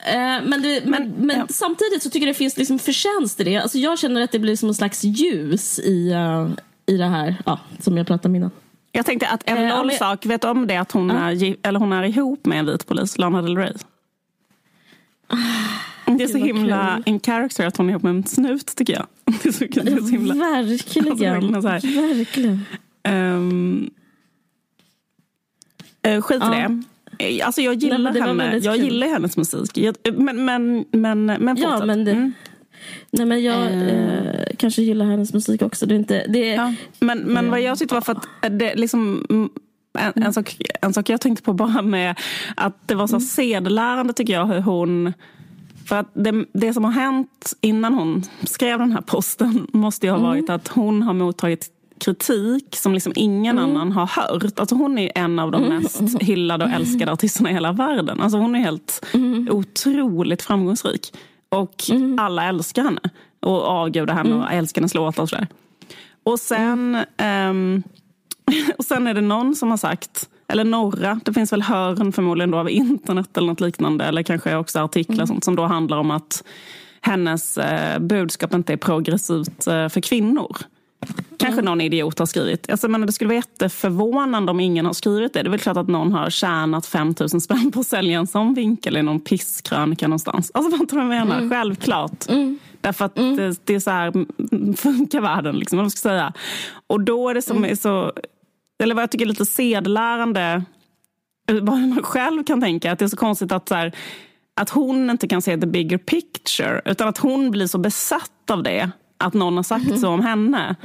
Eh, 0.07 0.43
men, 0.43 0.61
det, 0.61 0.85
men, 0.85 1.13
men 1.17 1.37
ja. 1.37 1.45
samtidigt 1.49 2.03
så 2.03 2.09
tycker 2.09 2.27
jag 2.27 2.35
det 2.35 2.37
finns 2.37 2.57
liksom 2.57 2.79
förtjänst 2.79 3.39
i 3.39 3.43
det. 3.43 3.57
Alltså 3.57 3.77
jag 3.77 3.99
känner 3.99 4.21
att 4.21 4.31
det 4.31 4.39
blir 4.39 4.55
som 4.55 4.69
en 4.69 4.75
slags 4.75 5.03
ljus 5.03 5.79
i, 5.79 6.13
uh, 6.13 6.49
i 6.85 6.97
det 6.97 7.05
här 7.05 7.35
ja, 7.45 7.59
som 7.79 7.97
jag 7.97 8.07
pratade 8.07 8.27
om 8.27 8.35
innan. 8.35 8.51
Jag 8.91 9.05
tänkte 9.05 9.27
att 9.27 9.49
en 9.49 9.89
eh, 9.89 9.97
sak, 9.97 10.25
vet 10.25 10.41
du 10.41 10.47
om 10.47 10.67
det 10.67 10.77
att 10.77 10.91
hon, 10.91 11.11
uh. 11.11 11.43
är, 11.43 11.55
eller 11.61 11.79
hon 11.79 11.93
är 11.93 12.03
ihop 12.03 12.45
med 12.45 12.59
en 12.59 12.65
vit 12.65 12.87
polis, 12.87 13.17
Lana 13.17 13.41
Del 13.41 13.57
Rey? 13.57 13.73
Uh, 15.33 16.17
det 16.17 16.23
är 16.23 16.27
så 16.27 16.37
himla 16.37 17.03
en 17.05 17.19
character 17.19 17.67
att 17.67 17.77
hon 17.77 17.85
är 17.85 17.89
ihop 17.91 18.03
med 18.03 18.09
en 18.09 18.25
snut 18.25 18.75
tycker 18.75 18.93
jag. 18.93 19.07
Det 19.43 19.49
är 19.49 19.51
så, 19.51 19.65
det 19.65 19.91
är 19.91 19.99
så 19.99 20.07
himla, 20.07 20.33
verkligen. 20.33 21.55
Alltså, 21.55 21.69
verkligen. 21.69 22.65
Um, 23.09 23.89
uh, 26.07 26.21
skit 26.21 26.43
i 26.43 26.45
det. 26.45 26.83
Eh, 27.19 27.45
alltså 27.45 27.61
jag 27.61 27.75
gillar, 27.75 28.11
Nej, 28.11 28.21
henne. 28.21 28.57
Jag 28.57 28.77
gillar 28.77 29.07
hennes 29.07 29.37
musik. 29.37 29.77
Jag, 29.77 29.95
men, 30.13 30.45
men, 30.45 30.85
men, 30.91 31.25
men 31.25 31.57
fortsätt. 31.57 31.79
Ja, 31.79 31.85
men 31.85 32.05
det, 32.05 32.11
mm. 32.11 32.33
Nej 33.11 33.25
men 33.25 33.43
jag 33.43 33.71
mm. 33.71 33.87
eh, 33.87 34.45
kanske 34.57 34.81
gillar 34.81 35.05
hennes 35.05 35.33
musik 35.33 35.61
också. 35.61 35.85
Det 35.85 35.95
är 35.95 35.99
inte, 35.99 36.25
det 36.29 36.49
är, 36.49 36.55
ja. 36.55 36.73
Men, 36.99 37.19
men 37.19 37.49
vad 37.49 37.61
jag 37.61 37.79
tyckte 37.79 37.95
var 37.95 38.01
för 38.01 38.11
att 38.11 38.27
det 38.59 38.75
liksom 38.75 39.25
en, 39.99 40.23
en, 40.23 40.33
sak, 40.33 40.57
en 40.81 40.93
sak 40.93 41.09
jag 41.09 41.21
tänkte 41.21 41.43
på 41.43 41.53
bara 41.53 41.81
med 41.81 42.19
att 42.55 42.87
det 42.87 42.95
var 42.95 43.07
så 43.07 43.15
mm. 43.15 43.21
sedelärande 43.21 44.13
tycker 44.13 44.33
jag 44.33 44.45
hur 44.45 44.59
hon 44.59 45.13
för 45.85 45.95
att 45.95 46.11
det, 46.13 46.45
det, 46.53 46.73
som 46.73 46.83
har 46.83 46.91
hänt 46.91 47.53
innan 47.61 47.93
hon 47.93 48.23
skrev 48.43 48.79
den 48.79 48.91
här 48.91 49.01
posten 49.01 49.67
måste 49.73 50.05
ju 50.05 50.11
ha 50.11 50.17
mm. 50.17 50.29
varit 50.29 50.49
mm. 50.49 50.55
att 50.55 50.67
hon 50.67 51.01
har 51.01 51.13
mottagit 51.13 51.69
kritik 51.99 52.75
som 52.75 52.93
liksom 52.93 53.13
ingen 53.15 53.57
mm. 53.57 53.69
annan 53.69 53.91
har 53.91 54.07
hört. 54.07 54.59
Alltså 54.59 54.75
hon 54.75 54.97
är 54.97 55.11
en 55.15 55.39
av 55.39 55.51
de 55.51 55.63
mm. 55.63 55.77
mest 55.77 56.21
hyllade 56.21 56.65
och 56.65 56.71
älskade 56.71 57.11
artisterna 57.11 57.49
i 57.51 57.53
hela 57.53 57.71
världen. 57.71 58.21
Alltså 58.21 58.37
hon 58.37 58.55
är 58.55 58.59
helt 58.59 59.05
mm. 59.13 59.47
otroligt 59.51 60.41
framgångsrik. 60.41 61.13
Och 61.49 61.89
mm. 61.89 62.19
alla 62.19 62.43
älskar 62.43 62.83
henne. 62.83 63.01
Och 63.39 63.63
avgudar 63.63 64.13
henne 64.13 64.35
och 64.35 64.41
mm. 64.41 64.57
älskar 64.57 64.81
hennes 64.81 64.93
låtar 64.93 65.23
och 65.23 65.29
sådär. 65.29 65.47
Och 66.23 66.39
sen, 66.39 66.97
um, 67.49 67.83
och 68.77 68.85
sen 68.85 69.07
är 69.07 69.13
det 69.13 69.21
någon 69.21 69.55
som 69.55 69.69
har 69.69 69.77
sagt 69.77 70.29
eller 70.47 70.63
några, 70.63 71.19
det 71.25 71.33
finns 71.33 71.53
väl 71.53 71.61
hörn 71.61 72.11
förmodligen 72.11 72.51
då 72.51 72.57
av 72.57 72.69
internet 72.69 73.37
eller 73.37 73.47
något 73.47 73.61
liknande. 73.61 74.05
Eller 74.05 74.23
kanske 74.23 74.55
också 74.55 74.79
artiklar 74.79 75.15
mm. 75.15 75.27
sånt, 75.27 75.43
som 75.43 75.55
då 75.55 75.65
handlar 75.65 75.97
om 75.97 76.11
att 76.11 76.43
hennes 77.01 77.57
eh, 77.57 77.99
budskap 77.99 78.53
inte 78.53 78.73
är 78.73 78.77
progressivt 78.77 79.67
eh, 79.67 79.89
för 79.89 80.01
kvinnor. 80.01 80.57
Kanske 81.37 81.61
någon 81.61 81.81
idiot 81.81 82.19
har 82.19 82.25
skrivit. 82.25 82.69
Alltså, 82.69 82.87
men 82.87 83.05
det 83.05 83.11
skulle 83.11 83.27
vara 83.27 83.35
jätteförvånande 83.35 84.51
om 84.51 84.59
ingen 84.59 84.85
har 84.85 84.93
skrivit 84.93 85.33
det. 85.33 85.43
Det 85.43 85.47
är 85.47 85.51
väl 85.51 85.59
klart 85.59 85.77
att 85.77 85.87
någon 85.87 86.11
har 86.11 86.29
tjänat 86.29 86.85
5 86.85 87.15
000 87.19 87.29
spänn 87.29 87.71
på 87.71 87.79
att 87.79 87.87
sälja 87.87 88.19
en 88.19 88.27
sån 88.27 88.53
vinkel 88.53 88.97
i 88.97 89.01
någon 89.01 89.19
pisskrönika 89.19 90.07
någonstans. 90.07 90.51
Alltså 90.53 90.77
vad 90.77 91.01
jag 91.01 91.07
menar? 91.07 91.37
Mm. 91.37 91.49
Självklart. 91.49 92.29
Mm. 92.29 92.59
Därför 92.81 93.05
att 93.05 93.17
mm. 93.17 93.35
det, 93.35 93.59
det, 93.63 93.75
är 93.75 93.79
så 93.79 93.91
här 93.91 94.11
funkar 94.75 95.21
världen. 95.21 95.55
Liksom, 95.55 95.79
vad 95.79 95.91
ska 95.91 96.09
säga. 96.09 96.33
Och 96.87 97.01
då 97.01 97.29
är 97.29 97.33
det 97.33 97.41
som 97.41 97.57
mm. 97.57 97.71
är 97.71 97.75
så, 97.75 98.13
eller 98.83 98.95
vad 98.95 99.01
jag 99.01 99.11
tycker 99.11 99.25
är 99.25 99.29
lite 99.29 99.45
sedlärande, 99.45 100.63
vad 101.47 101.79
man 101.79 102.03
själv 102.03 102.43
kan 102.43 102.61
tänka, 102.61 102.91
att 102.91 102.99
det 102.99 103.05
är 103.05 103.09
så 103.09 103.17
konstigt 103.17 103.51
att 103.51 103.69
så 103.69 103.75
här, 103.75 103.95
att 104.55 104.69
hon 104.69 105.09
inte 105.09 105.27
kan 105.27 105.41
se 105.41 105.57
the 105.57 105.67
bigger 105.67 105.97
picture, 105.97 106.81
utan 106.85 107.07
att 107.07 107.17
hon 107.17 107.51
blir 107.51 107.67
så 107.67 107.77
besatt 107.77 108.51
av 108.51 108.63
det 108.63 108.91
att 109.17 109.33
någon 109.33 109.55
har 109.55 109.63
sagt 109.63 109.85
mm. 109.85 109.97
så 109.97 110.09
om 110.09 110.21
henne. 110.21 110.75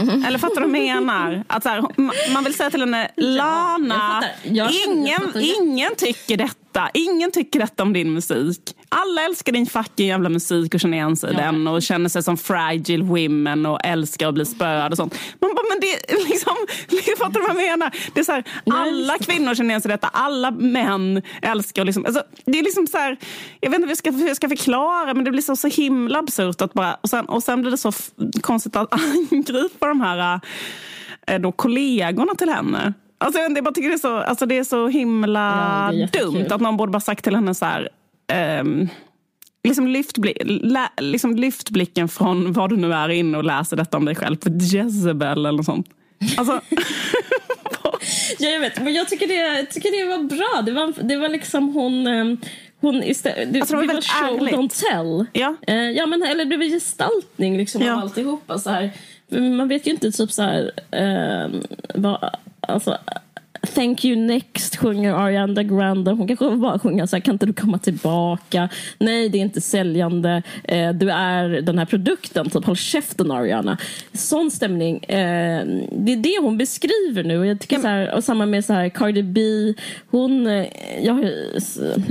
Mm. 0.00 0.24
Eller 0.24 0.38
fattar 0.38 0.60
du 0.60 0.66
vad 0.66 0.80
jag 0.80 1.02
menar? 1.02 1.44
Att 1.46 1.62
så 1.62 1.68
här, 1.68 1.84
man 2.32 2.44
vill 2.44 2.54
säga 2.54 2.70
till 2.70 2.80
henne, 2.80 3.10
Lana, 3.16 4.22
jag 4.42 4.70
jag 4.70 4.70
ingen, 4.88 5.20
ingen 5.34 5.94
tycker 5.96 6.36
detta. 6.36 6.67
Ingen 6.94 7.30
tycker 7.30 7.60
detta 7.60 7.82
om 7.82 7.92
din 7.92 8.12
musik. 8.12 8.60
Alla 8.88 9.24
älskar 9.24 9.52
din 9.52 9.66
fucking 9.66 10.08
jävla 10.08 10.28
musik 10.28 10.74
och 10.74 10.80
känner 10.80 10.96
igen 10.96 11.16
sig 11.16 11.30
i 11.30 11.32
ja. 11.32 11.40
den 11.40 11.66
och 11.66 11.82
känner 11.82 12.08
sig 12.08 12.22
som 12.22 12.36
fragile 12.36 13.04
women 13.04 13.66
och 13.66 13.84
älskar 13.84 14.28
att 14.28 14.34
bli 14.34 14.44
spöad 14.44 14.92
och 14.92 14.96
sånt. 14.96 15.18
Man 15.40 15.54
bara, 15.54 15.64
men 15.68 15.80
det 15.80 16.14
liksom, 16.28 16.54
Fattar 17.18 17.40
du 17.40 17.40
vad 17.40 17.50
jag 17.50 17.78
menar? 17.78 17.96
Det 18.14 18.20
är 18.20 18.24
så 18.24 18.32
här, 18.32 18.44
alla 18.70 19.18
kvinnor 19.18 19.54
känner 19.54 19.70
igen 19.70 19.80
sig 19.80 19.90
i 19.90 19.92
detta. 19.92 20.08
Alla 20.08 20.50
män 20.50 21.22
älskar 21.42 21.84
liksom, 21.84 22.06
alltså, 22.06 22.22
Det 22.44 22.58
är 22.58 22.62
liksom 22.62 22.86
så 22.86 22.98
här, 22.98 23.16
jag 23.60 23.70
vet 23.70 23.78
inte 23.78 23.86
hur 23.86 23.90
jag 23.90 23.98
ska, 23.98 24.10
hur 24.10 24.26
jag 24.26 24.36
ska 24.36 24.48
förklara 24.48 25.14
men 25.14 25.24
det 25.24 25.30
blir 25.30 25.42
så, 25.42 25.56
så 25.56 25.68
himla 25.68 26.18
absurt 26.18 26.62
att 26.62 26.72
bara, 26.72 26.94
och 26.94 27.08
sen, 27.08 27.24
och 27.24 27.42
sen 27.42 27.60
blir 27.60 27.70
det 27.70 27.76
så 27.76 27.92
konstigt 28.40 28.76
att 28.76 28.92
angripa 29.32 29.86
de 29.86 30.00
här 30.00 30.40
äh, 31.26 31.38
då, 31.38 31.52
kollegorna 31.52 32.34
till 32.34 32.48
henne. 32.48 32.94
Alltså, 33.18 33.40
jag 33.40 33.64
bara 33.64 33.74
tycker 33.74 33.88
det 33.88 33.94
är 33.94 33.98
så, 33.98 34.16
alltså, 34.16 34.46
det 34.46 34.58
är 34.58 34.64
så 34.64 34.88
himla 34.88 35.90
ja, 35.92 36.06
dumt 36.20 36.46
att 36.50 36.60
någon 36.60 36.76
borde 36.76 36.92
bara 36.92 37.00
sagt 37.00 37.24
till 37.24 37.34
henne 37.34 37.54
så 37.54 37.64
här, 37.64 37.88
um, 38.60 38.88
liksom 39.64 39.86
lyft, 39.86 40.18
lä, 40.44 40.88
liksom 40.96 41.36
lyft 41.36 41.70
blicken 41.70 42.08
från 42.08 42.52
vad 42.52 42.70
du 42.70 42.76
nu 42.76 42.92
är 42.92 43.08
inne 43.08 43.38
och 43.38 43.44
läser 43.44 43.76
detta 43.76 43.96
om 43.96 44.04
dig 44.04 44.14
själv 44.14 44.36
på 44.36 44.48
Jezebel 44.50 45.46
eller 45.46 45.52
något 45.52 45.66
sånt. 45.66 45.86
Alltså, 46.36 46.60
ja, 48.38 48.48
jag 48.48 48.60
vet, 48.60 48.82
men 48.82 48.94
jag 48.94 49.08
tycker 49.08 49.26
det, 49.26 49.66
tycker 49.66 49.90
det 49.90 50.16
var 50.16 50.22
bra. 50.22 50.62
Det 50.62 50.72
var, 50.72 51.08
det 51.08 51.16
var 51.16 51.28
liksom 51.28 51.74
hon... 51.74 52.06
Ehm, 52.06 52.36
hon 52.80 53.02
istället, 53.02 53.52
det, 53.52 53.60
alltså, 53.60 53.76
det, 53.76 53.86
det 53.86 53.94
var 53.94 54.00
show, 54.00 54.38
ärligt. 54.38 54.54
don't 54.54 54.90
tell. 54.90 55.26
Ja. 55.32 55.54
Eh, 55.66 55.74
ja, 55.74 56.06
men, 56.06 56.22
eller 56.22 56.44
det 56.44 56.56
var 56.56 56.64
gestaltning 56.64 57.56
liksom, 57.56 57.82
ja. 57.82 57.92
av 57.92 57.98
alltihopa. 57.98 58.58
Så 58.58 58.70
här. 58.70 58.90
Man 59.28 59.68
vet 59.68 59.86
ju 59.86 59.90
inte 59.90 60.12
typ 60.12 60.32
så 60.32 60.42
här, 60.42 60.70
eh, 60.90 61.60
vad, 61.94 62.30
alltså, 62.60 62.98
Thank 63.74 64.04
you 64.04 64.16
next 64.16 64.76
sjunger 64.76 65.12
Ariana 65.12 65.62
Grande. 65.62 66.10
Hon 66.10 66.26
kanske 66.28 66.56
bara 66.56 66.78
sjunger 66.78 67.06
så 67.06 67.16
här, 67.16 67.20
kan 67.20 67.34
inte 67.34 67.46
du 67.46 67.52
komma 67.52 67.78
tillbaka? 67.78 68.68
Nej, 68.98 69.28
det 69.28 69.38
är 69.38 69.42
inte 69.42 69.60
säljande. 69.60 70.42
Eh, 70.64 70.92
du 70.92 71.10
är 71.10 71.48
den 71.48 71.78
här 71.78 71.86
produkten, 71.86 72.50
typ 72.50 72.64
håll 72.64 72.76
käften 72.76 73.30
Ariana. 73.30 73.78
Sån 74.12 74.50
stämning. 74.50 75.04
Eh, 75.04 75.66
det 75.92 76.12
är 76.12 76.16
det 76.16 76.38
hon 76.42 76.58
beskriver 76.58 77.24
nu. 77.24 77.46
Jag 77.46 77.60
tycker 77.60 77.78
så 77.78 77.88
här, 77.88 78.14
och 78.14 78.24
samma 78.24 78.46
med 78.46 78.64
så 78.64 78.72
här, 78.72 78.88
Cardi 78.88 79.22
B. 79.22 79.40
Hon, 80.10 80.46
eh, 80.46 80.66
jag 81.02 81.14
har 81.14 81.60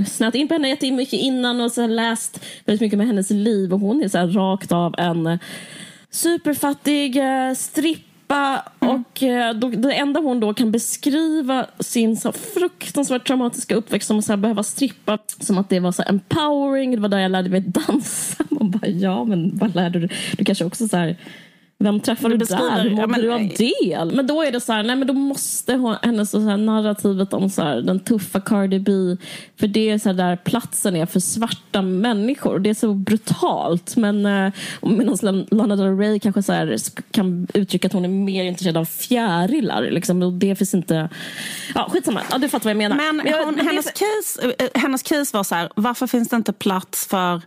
snöat 0.06 0.36
in 0.36 0.48
på 0.48 0.54
henne 0.54 0.70
jättemycket 0.70 1.20
innan 1.20 1.62
och 1.62 1.72
så 1.72 1.88
läst 1.88 2.46
väldigt 2.66 2.82
mycket 2.82 2.98
med 2.98 3.08
hennes 3.08 3.30
liv 3.30 3.74
och 3.74 3.80
hon 3.80 4.04
är 4.04 4.08
så 4.08 4.18
här, 4.18 4.28
rakt 4.28 4.72
av 4.72 4.96
en 4.98 5.40
superfattig 6.12 7.18
eh, 7.18 7.54
stripp 7.54 8.08
pappa. 8.28 8.72
Mm. 8.80 8.96
Och 8.96 9.24
eh, 9.24 9.54
då, 9.54 9.70
det 9.70 9.94
enda 9.94 10.20
hon 10.20 10.40
då 10.40 10.54
kan 10.54 10.72
beskriva 10.72 11.66
sin 11.80 12.18
så 12.18 12.32
fruktansvärt 12.32 13.28
traumatiska 13.28 13.76
uppväxt 13.76 14.08
som 14.08 14.20
att 14.20 14.40
behöva 14.40 14.64
strippa 14.64 15.18
som 15.40 15.58
att 15.58 15.70
det 15.70 15.80
var 15.80 15.92
så 15.92 16.04
empowering. 16.08 16.92
Det 16.92 17.02
var 17.02 17.10
där 17.10 17.20
jag 17.20 17.32
lärde 17.32 17.50
mig 17.50 17.62
dansa. 17.62 18.44
Man 18.50 18.72
bara, 18.72 18.88
ja, 18.88 19.24
men 19.24 19.58
vad 19.58 19.76
lärde 19.76 20.00
du 20.00 20.10
Du 20.38 20.46
kanske 20.46 20.66
också 20.66 20.88
så 20.88 20.98
här 20.98 21.18
vem 21.80 22.00
träffade 22.00 22.38
du 22.38 22.46
där? 22.46 22.84
Hur 22.84 23.08
mådde 23.08 23.22
du 23.22 23.34
av 23.34 23.50
det? 23.58 24.16
Men 24.16 24.28
då 24.28 24.44
är 24.44 24.52
det 24.52 24.62
så 24.62 24.74
här, 24.74 24.84
nej 24.84 24.96
men 24.96 25.08
då 25.08 25.14
måste 25.14 25.74
hon, 25.74 25.96
hennes 26.02 26.32
så 26.32 26.40
här, 26.40 26.58
narrativet 26.58 27.34
om 27.34 27.50
så 27.50 27.62
här, 27.62 27.82
den 27.82 28.00
tuffa 28.00 28.42
Cardi 28.42 28.80
B, 28.80 28.92
för 29.60 29.68
det 29.68 29.90
är 29.90 29.98
så 29.98 30.14
där 30.14 30.36
platsen 30.36 30.96
är 30.96 31.06
för 31.06 31.20
svarta 31.20 31.82
människor. 31.82 32.60
Det 32.60 32.70
är 32.70 32.74
så 32.74 32.94
brutalt. 32.94 33.96
Men 33.96 34.26
eh, 34.26 34.54
medan 34.82 35.48
Lana 35.52 35.76
Del 35.76 35.98
Rey 35.98 36.20
kanske 36.20 36.44
så 36.44 36.54
här, 36.54 36.78
kan 37.12 37.48
uttrycka 37.54 37.88
att 37.88 37.94
hon 37.94 38.06
är 38.06 38.10
mer 38.10 38.44
intresserad 38.44 38.78
av 38.78 38.86
fjärilar. 38.86 39.82
Liksom, 39.82 40.22
och 40.22 40.34
det 40.34 40.56
finns 40.56 40.74
inte... 40.74 41.10
Ja, 41.76 41.90
skitsamma, 41.92 42.22
ja, 42.32 42.38
du 42.38 42.50
fattar 42.50 42.64
vad 42.64 42.72
jag 42.72 42.78
menar. 42.78 42.96
Men, 42.96 43.18
men 43.18 43.46
hon, 43.46 43.60
hennes, 43.60 43.86
case, 43.86 44.54
eh, 44.60 44.82
hennes 44.82 45.04
case 45.04 45.38
var 45.38 45.44
så 45.44 45.56
här, 45.56 45.70
varför 45.76 46.08
finns 46.08 46.30
det 46.30 46.36
inte 46.36 46.54
plats 46.54 47.08
för 47.08 47.42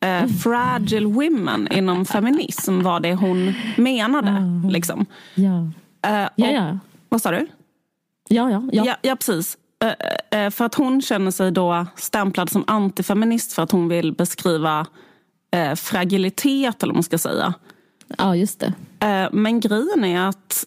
eh, 0.00 0.26
fragile 0.26 1.06
women 1.06 1.68
inom 1.72 2.04
feminism 2.04 2.82
var 2.82 3.00
det 3.00 3.14
hon 3.14 3.54
menade. 3.76 4.28
Mm. 4.28 4.68
Liksom. 4.70 5.06
Ja. 5.34 5.70
Eh, 6.10 6.24
och, 6.24 6.32
ja, 6.36 6.50
ja. 6.50 6.78
Vad 7.08 7.22
sa 7.22 7.30
du? 7.30 7.46
Ja, 8.28 8.50
ja. 8.50 8.68
Ja, 8.72 8.84
ja, 8.86 8.96
ja 9.02 9.16
precis. 9.16 9.58
Eh, 9.84 10.40
eh, 10.40 10.50
för 10.50 10.64
att 10.64 10.74
hon 10.74 11.02
känner 11.02 11.30
sig 11.30 11.52
då 11.52 11.86
stämplad 11.96 12.50
som 12.50 12.64
antifeminist 12.66 13.52
för 13.52 13.62
att 13.62 13.72
hon 13.72 13.88
vill 13.88 14.12
beskriva 14.12 14.86
eh, 15.50 15.74
fragilitet, 15.74 16.82
eller 16.82 16.92
vad 16.92 16.96
man 16.96 17.02
ska 17.02 17.18
säga. 17.18 17.54
Ja, 18.18 18.36
just 18.36 18.60
det. 18.60 18.72
Eh, 19.06 19.28
men 19.32 19.60
grejen 19.60 20.04
är 20.04 20.28
att 20.28 20.64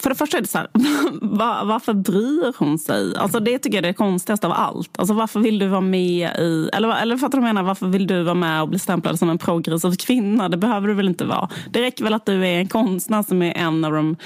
för 0.00 0.10
det 0.10 0.16
första 0.16 0.36
är 0.36 0.40
det 0.40 0.48
så 0.48 0.58
här, 0.58 0.68
var, 1.20 1.64
varför 1.64 1.94
bryr 1.94 2.54
hon 2.58 2.78
sig? 2.78 3.16
Alltså 3.16 3.40
det 3.40 3.58
tycker 3.58 3.78
jag 3.78 3.84
är 3.84 3.88
det 3.88 3.94
konstigaste 3.94 4.46
av 4.46 4.52
allt. 4.52 4.90
Alltså 4.98 5.14
varför 5.14 5.40
vill 5.40 5.58
du 5.58 5.66
vara 5.66 5.80
med 5.80 6.30
i, 6.38 6.68
eller, 6.72 7.02
eller 7.02 7.16
fattar 7.16 7.38
du 7.38 7.44
menar, 7.44 7.62
varför 7.62 7.86
vill 7.86 8.06
du 8.06 8.22
vara 8.22 8.34
med 8.34 8.62
och 8.62 8.68
bli 8.68 8.78
stämplad 8.78 9.18
som 9.18 9.30
en 9.30 9.38
progressiv 9.38 9.96
kvinna? 9.96 10.48
Det 10.48 10.56
behöver 10.56 10.88
du 10.88 10.94
väl 10.94 11.08
inte 11.08 11.24
vara? 11.24 11.48
Det 11.70 11.82
räcker 11.82 12.04
väl 12.04 12.14
att 12.14 12.26
du 12.26 12.46
är 12.46 12.58
en 12.58 12.68
konstnär 12.68 13.22
som 13.22 13.42
är 13.42 13.52
en 13.56 13.84
av 13.84 13.92
de 13.92 14.16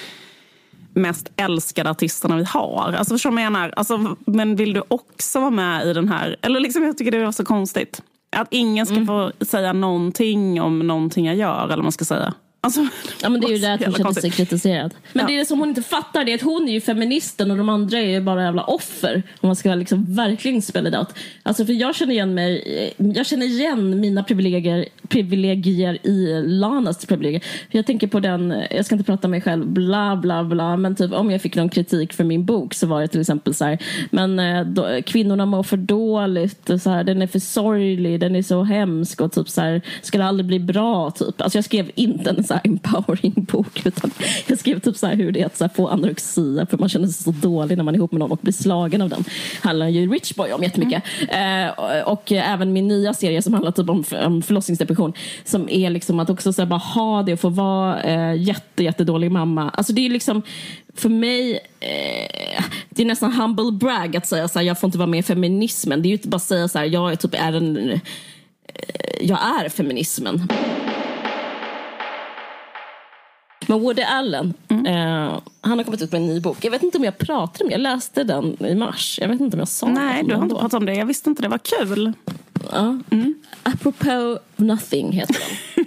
mest 0.94 1.32
älskade 1.36 1.90
artisterna 1.90 2.36
vi 2.36 2.44
har. 2.44 2.94
Alltså 2.98 3.14
förstår 3.14 3.30
du 3.30 3.36
vad 3.36 3.44
jag 3.44 3.52
menar? 3.52 3.72
Alltså, 3.76 4.16
men 4.26 4.56
vill 4.56 4.72
du 4.72 4.82
också 4.88 5.40
vara 5.40 5.50
med 5.50 5.86
i 5.86 5.92
den 5.92 6.08
här, 6.08 6.36
eller 6.42 6.60
liksom 6.60 6.84
jag 6.84 6.98
tycker 6.98 7.10
det 7.10 7.18
är 7.18 7.30
så 7.30 7.44
konstigt. 7.44 8.02
Att 8.36 8.48
ingen 8.50 8.86
ska 8.86 8.94
mm. 8.94 9.06
få 9.06 9.32
säga 9.40 9.72
någonting 9.72 10.60
om 10.60 10.78
någonting 10.78 11.26
jag 11.26 11.36
gör, 11.36 11.64
eller 11.64 11.76
vad 11.76 11.84
man 11.84 11.92
ska 11.92 12.04
säga. 12.04 12.34
Alltså, 12.62 12.86
ja, 13.22 13.28
men 13.28 13.40
det 13.40 13.46
är 13.46 13.50
ju 13.50 13.58
det 13.58 13.74
att 13.74 13.84
hon 13.84 13.94
känner 13.94 14.12
sig 14.12 14.30
kritiserad. 14.30 14.94
Men 15.12 15.32
ja. 15.32 15.38
det 15.38 15.44
som 15.44 15.58
hon 15.58 15.68
inte 15.68 15.82
fattar 15.82 16.28
är 16.28 16.34
att 16.34 16.42
hon 16.42 16.68
är 16.68 16.72
ju 16.72 16.80
feministen 16.80 17.50
och 17.50 17.56
de 17.56 17.68
andra 17.68 17.98
är 17.98 18.20
bara 18.20 18.42
jävla 18.42 18.64
offer. 18.64 19.22
Om 19.40 19.46
man 19.46 19.56
ska 19.56 19.74
liksom 19.74 20.14
verkligen 20.14 20.62
spela 20.62 20.90
det 20.90 20.98
out. 20.98 21.08
Alltså 21.42 21.66
för 21.66 21.72
jag 21.72 21.94
känner 21.94 22.12
igen 22.12 22.34
mig, 22.34 22.94
jag 22.96 23.26
känner 23.26 23.46
igen 23.46 24.00
mina 24.00 24.24
privilegier, 24.24 24.86
privilegier 25.08 26.06
i 26.06 26.42
Lanas 26.46 27.06
privilegier. 27.06 27.44
Jag 27.70 27.86
tänker 27.86 28.06
på 28.06 28.20
den, 28.20 28.62
jag 28.70 28.86
ska 28.86 28.94
inte 28.94 29.04
prata 29.04 29.26
om 29.26 29.30
mig 29.30 29.40
själv, 29.40 29.66
bla 29.66 30.16
bla 30.16 30.44
bla. 30.44 30.76
Men 30.76 30.96
typ 30.96 31.12
om 31.12 31.30
jag 31.30 31.42
fick 31.42 31.56
någon 31.56 31.68
kritik 31.68 32.12
för 32.12 32.24
min 32.24 32.44
bok 32.44 32.74
så 32.74 32.86
var 32.86 33.00
det 33.00 33.08
till 33.08 33.20
exempel 33.20 33.54
så 33.54 33.64
här, 33.64 33.78
men 34.10 34.38
eh, 34.38 34.64
då, 34.64 35.02
kvinnorna 35.06 35.46
mår 35.46 35.62
för 35.62 35.76
dåligt, 35.76 36.70
så 36.82 36.90
här, 36.90 37.04
den 37.04 37.22
är 37.22 37.26
för 37.26 37.38
sorglig, 37.38 38.20
den 38.20 38.36
är 38.36 38.42
så 38.42 38.62
hemsk 38.62 39.20
och 39.20 39.32
typ 39.32 39.48
så 39.48 39.60
här, 39.60 39.82
ska 40.02 40.18
det 40.18 40.24
aldrig 40.24 40.46
bli 40.46 40.60
bra 40.60 41.10
typ. 41.10 41.40
Alltså 41.40 41.58
jag 41.58 41.64
skrev 41.64 41.90
inte 41.94 42.30
en 42.30 42.44
så 42.50 42.54
här 42.54 42.62
empowering 42.64 43.32
bok. 43.36 43.86
Utan 43.86 44.10
jag 44.46 44.58
skrev 44.58 44.80
typ 44.80 44.96
så 44.96 45.06
hur 45.06 45.32
det 45.32 45.40
är 45.40 45.46
att 45.46 45.56
så 45.56 45.68
få 45.68 45.88
anorexia 45.88 46.66
för 46.66 46.78
man 46.78 46.88
känner 46.88 47.06
sig 47.06 47.24
så 47.24 47.30
dålig 47.48 47.76
när 47.76 47.84
man 47.84 47.94
är 47.94 47.98
ihop 47.98 48.12
med 48.12 48.18
någon 48.18 48.30
och 48.30 48.38
blir 48.42 48.52
slagen 48.52 49.02
av 49.02 49.08
den. 49.08 49.24
handlar 49.62 49.88
ju 49.88 50.10
Rich 50.10 50.34
Boy 50.34 50.52
om 50.52 50.62
jättemycket. 50.62 51.02
Mm. 51.28 51.68
Eh, 51.68 51.72
och, 51.72 52.12
och, 52.12 52.32
eh, 52.32 52.52
även 52.52 52.72
min 52.72 52.88
nya 52.88 53.14
serie 53.14 53.42
som 53.42 53.54
handlar 53.54 53.72
typ 53.72 53.88
om, 53.88 54.04
om 54.26 54.42
förlossningsdepression. 54.42 55.12
Som 55.44 55.68
är 55.68 55.90
liksom 55.90 56.20
att 56.20 56.30
också 56.30 56.52
så 56.52 56.66
bara 56.66 56.78
ha 56.78 57.22
det 57.22 57.32
och 57.32 57.40
få 57.40 57.48
vara 57.48 58.02
eh, 58.02 58.42
jätte, 58.42 58.84
jättedålig 58.84 59.30
mamma. 59.30 59.70
Alltså 59.70 59.92
det 59.92 60.06
är 60.06 60.10
liksom 60.10 60.42
för 60.94 61.08
mig, 61.08 61.54
eh, 61.80 62.64
det 62.88 63.02
är 63.02 63.06
nästan 63.06 63.32
humble 63.32 63.72
brag 63.72 64.16
att 64.16 64.26
säga 64.26 64.48
så 64.48 64.58
här, 64.58 64.66
jag 64.66 64.80
får 64.80 64.88
inte 64.88 64.98
vara 64.98 65.06
med 65.06 65.20
i 65.20 65.22
feminismen. 65.22 66.02
Det 66.02 66.06
är 66.06 66.10
ju 66.10 66.16
inte 66.16 66.28
bara 66.28 66.36
att 66.36 66.42
säga 66.42 66.68
så 66.68 66.78
här, 66.78 66.86
jag 66.86 67.12
är 67.12 67.16
typ 67.16 67.34
är 67.34 67.52
en, 67.52 67.90
eh, 67.90 68.00
jag 69.20 69.38
är 69.60 69.68
feminismen. 69.68 70.48
Men 73.70 73.80
Woody 73.80 74.02
Allen, 74.02 74.54
mm. 74.68 74.86
eh, 74.86 75.40
han 75.60 75.78
har 75.78 75.84
kommit 75.84 76.02
ut 76.02 76.12
med 76.12 76.20
en 76.20 76.26
ny 76.26 76.40
bok. 76.40 76.64
Jag 76.64 76.70
vet 76.70 76.82
inte 76.82 76.98
om 76.98 77.04
jag 77.04 77.18
pratade 77.18 77.64
om 77.64 77.68
det. 77.68 77.74
Jag 77.74 77.80
läste 77.80 78.24
den 78.24 78.66
i 78.66 78.74
mars. 78.74 79.18
Jag 79.22 79.28
vet 79.28 79.40
inte 79.40 79.56
om 79.56 79.58
jag 79.58 79.68
sa 79.68 79.86
Nej, 79.86 80.24
du 80.24 80.34
har 80.34 80.42
inte 80.42 80.54
pratat 80.54 80.74
om 80.74 80.86
det. 80.86 80.94
Jag 80.94 81.06
visste 81.06 81.30
inte 81.30 81.42
det 81.42 81.48
var 81.48 81.58
kul. 81.58 82.12
Ja. 82.72 82.98
Mm. 83.10 83.34
Apropos 83.62 84.38
nothing 84.56 85.12
heter 85.12 85.36
den. 85.38 85.80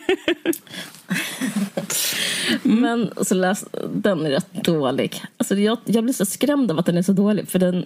mm. 2.64 2.82
Men 2.82 3.26
så 3.26 3.36
läs, 3.36 3.66
den 3.94 4.26
är 4.26 4.30
rätt 4.30 4.64
dålig. 4.64 5.22
Alltså, 5.38 5.56
jag, 5.56 5.78
jag 5.86 6.04
blir 6.04 6.14
så 6.14 6.26
skrämd 6.26 6.72
av 6.72 6.80
att 6.80 6.86
den 6.86 6.98
är 6.98 7.02
så 7.02 7.14
dålig. 7.14 7.48
För 7.48 7.60
den, 7.60 7.86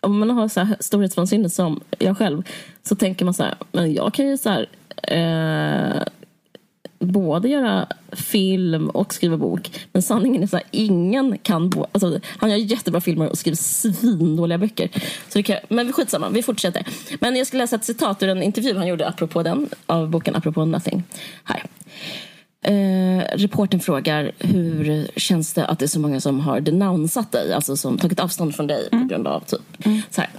om 0.00 0.18
man 0.18 0.30
har 0.30 0.48
så 0.48 0.60
här 0.60 0.76
storhetsvansinne 0.80 1.50
som 1.50 1.80
jag 1.98 2.18
själv 2.18 2.42
så 2.82 2.96
tänker 2.96 3.24
man 3.24 3.34
så 3.34 3.42
här, 3.42 3.54
men 3.72 3.94
jag 3.94 4.14
kan 4.14 4.28
ju 4.28 4.38
så 4.38 4.50
här, 4.50 4.68
eh, 5.02 6.02
både 7.02 7.48
göra 7.48 7.86
film 8.12 8.90
och 8.90 9.14
skriva 9.14 9.36
bok. 9.36 9.70
Men 9.92 10.02
sanningen 10.02 10.42
är 10.42 10.46
så 10.46 10.56
här, 10.56 10.66
ingen 10.70 11.38
kan... 11.38 11.70
Bo, 11.70 11.86
alltså, 11.92 12.20
han 12.24 12.50
gör 12.50 12.56
jättebra 12.56 13.00
filmer 13.00 13.28
och 13.28 13.38
skriver 13.38 13.56
svindåliga 13.56 14.58
böcker. 14.58 14.90
Så 15.28 15.38
det 15.38 15.42
kan, 15.42 15.56
men 15.68 15.92
skitsamma, 15.92 16.28
vi 16.28 16.42
fortsätter. 16.42 16.86
Men 17.20 17.36
jag 17.36 17.46
ska 17.46 17.56
läsa 17.56 17.76
ett 17.76 17.84
citat 17.84 18.22
ur 18.22 18.28
en 18.28 18.42
intervju 18.42 18.76
han 18.76 18.86
gjorde 18.86 19.08
apropå 19.08 19.42
den, 19.42 19.68
av 19.86 20.10
boken 20.10 20.36
Apropå 20.36 20.64
Nothing. 20.64 21.02
Här. 21.44 21.64
Eh, 22.64 23.24
reporten 23.34 23.80
frågar 23.80 24.32
hur 24.38 25.08
känns 25.16 25.52
det 25.52 25.66
att 25.66 25.78
det 25.78 25.84
är 25.84 25.88
så 25.88 26.00
många 26.00 26.20
som 26.20 26.40
har 26.40 26.60
denounsat 26.60 27.32
dig, 27.32 27.52
alltså 27.52 27.76
som 27.76 27.98
tagit 27.98 28.20
avstånd 28.20 28.54
från 28.54 28.66
dig 28.66 28.88
mm. 28.92 29.02
på 29.02 29.14
grund 29.14 29.26
av 29.26 29.40
typ 29.40 29.86
mm. 29.86 30.00
så 30.10 30.20
här. 30.20 30.30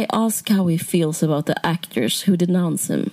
I 0.00 0.06
ask 0.08 0.50
how 0.50 0.68
he 0.68 0.78
feels 0.78 1.22
about 1.22 1.46
the 1.46 1.54
actors 1.62 2.28
who 2.28 2.36
denounce 2.36 2.92
him. 2.92 3.10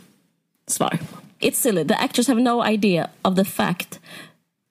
Svar. 0.67 0.99
It's 1.43 1.60
silly. 1.60 1.84
The 1.84 2.01
actors 2.01 2.27
have 2.27 2.38
no 2.38 2.62
idea 2.62 3.10
of 3.23 3.36
the 3.36 3.45
fact 3.45 3.99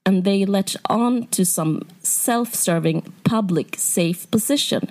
and 0.05 0.25
they 0.25 0.45
latch 0.45 0.77
on 0.89 1.27
to 1.29 1.45
some 1.45 1.83
self 2.03 2.55
serving 2.55 3.13
public 3.25 3.77
safe 3.79 4.31
position. 4.31 4.89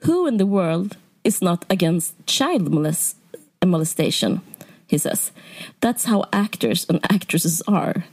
Who 0.00 0.26
in 0.26 0.36
the 0.36 0.46
world 0.46 0.96
is 1.24 1.42
not 1.42 1.64
against 1.70 2.14
child 2.26 2.70
molest- 2.70 3.16
molestation? 3.64 4.40
He 4.86 4.98
says. 4.98 5.32
That's 5.80 6.04
how 6.04 6.24
actors 6.32 6.86
and 6.88 7.00
actresses 7.12 7.62
are. 7.68 8.04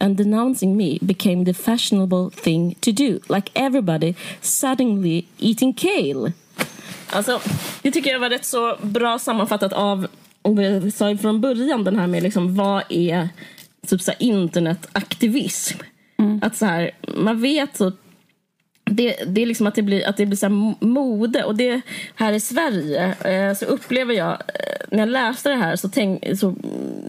and 0.00 0.16
denouncing 0.16 0.76
me 0.76 0.98
became 1.04 1.44
the 1.44 1.52
fashionable 1.52 2.30
thing 2.30 2.74
to 2.80 2.92
do. 2.92 3.20
Like 3.28 3.50
everybody 3.54 4.14
suddenly 4.40 5.26
eating 5.38 5.74
kale. 5.74 6.32
Alltså, 7.10 7.40
det 7.82 7.90
tycker 7.90 8.10
jag 8.10 8.20
var 8.20 8.30
rätt 8.30 8.44
så 8.44 8.76
bra 8.82 9.18
sammanfattat 9.18 9.72
av, 9.72 10.06
och 10.42 10.58
vi 10.58 10.90
sa 10.90 11.16
från 11.16 11.40
början, 11.40 11.84
den 11.84 11.96
här 11.96 12.06
med 12.06 12.22
liksom, 12.22 12.54
vad 12.54 12.82
är 12.88 13.28
typ 13.86 14.00
så 14.00 14.10
här, 14.10 14.22
internetaktivism? 14.22 15.78
Mm. 16.18 16.40
Att 16.42 16.56
så 16.56 16.66
här, 16.66 16.90
man 17.14 17.40
vet 17.40 17.78
typ 17.78 17.94
det, 18.90 19.16
det 19.26 19.42
är 19.42 19.46
liksom 19.46 19.66
att 19.66 19.74
det 19.74 19.82
blir, 19.82 20.08
att 20.08 20.16
det 20.16 20.26
blir 20.26 20.36
så 20.36 20.74
mode. 20.80 21.44
Och 21.44 21.56
det 21.56 21.80
här 22.14 22.32
i 22.32 22.40
Sverige 22.40 23.14
eh, 23.24 23.54
så 23.54 23.64
upplever 23.64 24.14
jag, 24.14 24.32
eh, 24.32 24.86
när 24.90 24.98
jag 24.98 25.08
läste 25.08 25.48
det 25.48 25.56
här 25.56 25.76
så 25.76 25.88
tänk, 25.88 26.38
så, 26.38 26.54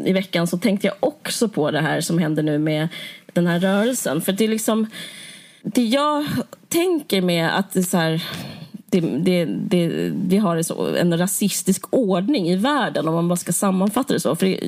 i 0.05 0.13
veckan 0.13 0.47
så 0.47 0.57
tänkte 0.57 0.87
jag 0.87 0.95
också 0.99 1.49
på 1.49 1.71
det 1.71 1.79
här 1.79 2.01
som 2.01 2.17
händer 2.17 2.43
nu 2.43 2.57
med 2.57 2.87
den 3.33 3.47
här 3.47 3.59
rörelsen. 3.59 4.21
För 4.21 4.31
det 4.31 4.43
är 4.43 4.47
liksom, 4.47 4.87
det 5.61 5.83
jag 5.83 6.25
tänker 6.69 7.21
med 7.21 7.57
att 7.57 7.73
det 7.73 7.83
så 7.83 7.97
här, 7.97 8.23
det, 8.91 8.99
det, 8.99 9.45
det, 9.45 10.11
vi 10.27 10.37
har 10.37 10.95
en 10.97 11.17
rasistisk 11.17 11.85
ordning 11.89 12.49
i 12.49 12.55
världen 12.55 13.07
om 13.07 13.13
man 13.13 13.27
bara 13.27 13.35
ska 13.35 13.53
sammanfatta 13.53 14.13
det 14.13 14.19
så. 14.19 14.35
För 14.35 14.45
det, 14.45 14.59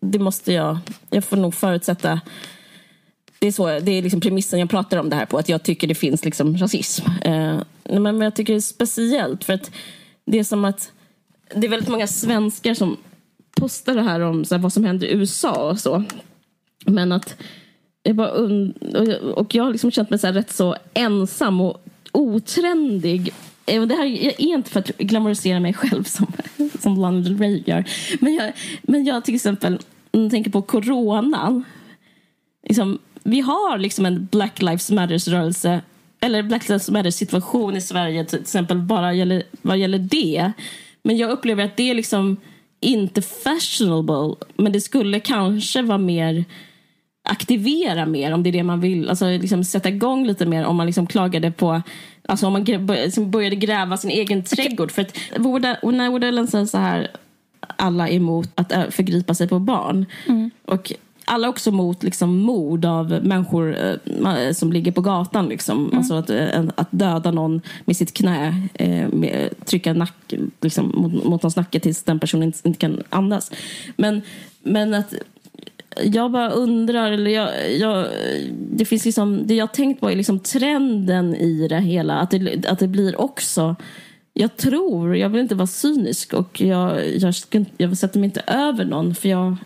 det 0.00 0.18
måste 0.18 0.52
jag, 0.52 0.78
jag 1.10 1.24
får 1.24 1.36
nog 1.36 1.54
förutsätta 1.54 2.20
det 3.38 3.46
är, 3.46 3.52
så, 3.52 3.66
det 3.66 3.92
är 3.92 4.02
liksom 4.02 4.20
premissen 4.20 4.58
jag 4.58 4.70
pratar 4.70 4.98
om 4.98 5.10
det 5.10 5.16
här 5.16 5.26
på, 5.26 5.38
att 5.38 5.48
jag 5.48 5.62
tycker 5.62 5.86
det 5.86 5.94
finns 5.94 6.24
liksom 6.24 6.56
rasism. 6.56 7.06
Eh, 7.22 7.58
men 7.84 8.20
jag 8.20 8.34
tycker 8.34 8.52
det 8.52 8.58
är 8.58 8.60
speciellt, 8.60 9.44
för 9.44 9.52
att 9.52 9.70
det 10.24 10.38
är 10.38 10.44
som 10.44 10.64
att 10.64 10.92
det 11.54 11.66
är 11.66 11.70
väldigt 11.70 11.88
många 11.88 12.06
svenskar 12.06 12.74
som 12.74 12.96
postar 13.56 13.94
det 13.94 14.02
här 14.02 14.20
om 14.20 14.44
så 14.44 14.54
här, 14.54 14.62
vad 14.62 14.72
som 14.72 14.84
händer 14.84 15.06
i 15.06 15.12
USA 15.12 15.70
och 15.70 15.80
så. 15.80 16.04
Men 16.86 17.12
att 17.12 17.36
jag 18.02 18.16
bara 18.16 18.30
und 18.30 18.76
och 19.34 19.54
jag 19.54 19.64
har 19.64 19.72
liksom 19.72 19.90
känt 19.90 20.10
mig 20.10 20.18
så 20.18 20.28
rätt 20.28 20.52
så 20.52 20.76
ensam 20.94 21.60
och 21.60 21.82
otrendig. 22.12 23.32
Eh, 23.66 23.82
det 23.82 23.94
här 23.94 24.04
är 24.04 24.40
inte 24.40 24.70
för 24.70 24.80
att 24.80 24.98
glamorisera 24.98 25.60
mig 25.60 25.74
själv 25.74 26.04
som, 26.04 26.26
som 26.80 26.94
London 26.94 27.38
Rey 27.38 27.62
gör. 27.66 27.84
Men 28.20 28.34
jag, 28.34 28.52
men 28.82 29.04
jag 29.04 29.24
till 29.24 29.34
exempel 29.34 29.78
tänker 30.30 30.50
på 30.50 30.62
coronan. 30.62 31.64
Liksom, 32.68 32.98
vi 33.22 33.40
har 33.40 33.78
liksom 33.78 34.06
en 34.06 34.28
Black 34.32 34.62
Lives 34.62 34.90
Matters-rörelse 34.90 35.80
eller 36.20 36.42
Black 36.42 36.68
Lives 36.68 36.90
Matter-situation 36.90 37.76
i 37.76 37.80
Sverige 37.80 38.24
till 38.24 38.40
exempel 38.40 38.78
bara 38.78 39.14
gäller, 39.14 39.42
vad 39.62 39.78
gäller 39.78 39.98
det. 39.98 40.52
Men 41.02 41.16
jag 41.16 41.30
upplever 41.30 41.64
att 41.64 41.76
det 41.76 41.90
är 41.90 41.94
liksom 41.94 42.36
inte 42.80 43.22
fashionable 43.22 44.46
men 44.56 44.72
det 44.72 44.80
skulle 44.80 45.20
kanske 45.20 45.82
vara 45.82 45.98
mer 45.98 46.44
aktivera 47.28 48.06
mer 48.06 48.32
om 48.32 48.42
det 48.42 48.50
är 48.50 48.52
det 48.52 48.62
man 48.62 48.80
vill. 48.80 49.08
Alltså 49.08 49.26
liksom 49.26 49.64
sätta 49.64 49.88
igång 49.88 50.26
lite 50.26 50.46
mer 50.46 50.64
om 50.64 50.76
man 50.76 50.86
liksom 50.86 51.06
klagade 51.06 51.50
på 51.50 51.82
Alltså 52.28 52.46
om 52.46 52.52
man 52.52 52.86
började 53.30 53.56
gräva 53.56 53.96
sin 53.96 54.10
egen 54.10 54.42
trädgård. 54.42 54.92
För 54.92 55.02
att 55.02 55.18
när 55.82 56.10
Woodellen 56.10 56.46
säger 56.46 56.66
så 56.66 56.78
här 56.78 57.08
alla 57.76 58.08
är 58.08 58.12
emot 58.12 58.50
att 58.54 58.94
förgripa 58.94 59.34
sig 59.34 59.48
på 59.48 59.58
barn. 59.58 60.06
Mm. 60.26 60.50
Och 60.64 60.92
alla 61.24 61.48
också 61.48 61.70
mot 61.70 62.02
liksom, 62.02 62.36
mord 62.36 62.84
av 62.84 63.20
människor 63.22 63.76
eh, 63.76 64.52
som 64.52 64.72
ligger 64.72 64.92
på 64.92 65.00
gatan. 65.00 65.48
Liksom. 65.48 65.84
Mm. 65.84 65.98
Alltså 65.98 66.14
att, 66.14 66.30
eh, 66.30 66.64
att 66.74 66.88
döda 66.90 67.30
någon 67.30 67.60
med 67.84 67.96
sitt 67.96 68.14
knä, 68.14 68.68
eh, 68.74 69.08
med, 69.08 69.48
trycka 69.64 69.92
nack, 69.92 70.34
liksom, 70.60 70.92
mot, 70.94 71.12
mot 71.12 71.24
någons 71.24 71.56
nacke 71.56 71.80
tills 71.80 72.02
den 72.02 72.18
personen 72.18 72.42
inte, 72.42 72.68
inte 72.68 72.78
kan 72.78 73.02
andas. 73.08 73.50
Men, 73.96 74.22
men 74.62 74.94
att 74.94 75.14
jag 76.04 76.30
bara 76.30 76.50
undrar, 76.50 77.12
eller 77.12 77.30
jag, 77.30 77.76
jag, 77.78 78.06
det 78.72 78.84
finns 78.84 79.04
liksom, 79.04 79.46
det 79.46 79.54
jag 79.54 79.72
tänkt 79.72 80.00
på 80.00 80.10
är 80.10 80.16
liksom 80.16 80.40
trenden 80.40 81.34
i 81.34 81.68
det 81.68 81.80
hela. 81.80 82.14
Att 82.14 82.30
det, 82.30 82.66
att 82.66 82.78
det 82.78 82.88
blir 82.88 83.20
också 83.20 83.76
jag 84.38 84.56
tror, 84.56 85.16
jag 85.16 85.28
vill 85.28 85.40
inte 85.40 85.54
vara 85.54 85.66
cynisk 85.66 86.32
och 86.32 86.60
jag, 86.60 87.16
jag, 87.16 87.34
jag 87.76 87.98
sätter 87.98 88.18
mig 88.20 88.26
inte 88.26 88.42
över 88.46 88.84
någon 88.84 89.14
för 89.14 89.28
jag 89.28 89.56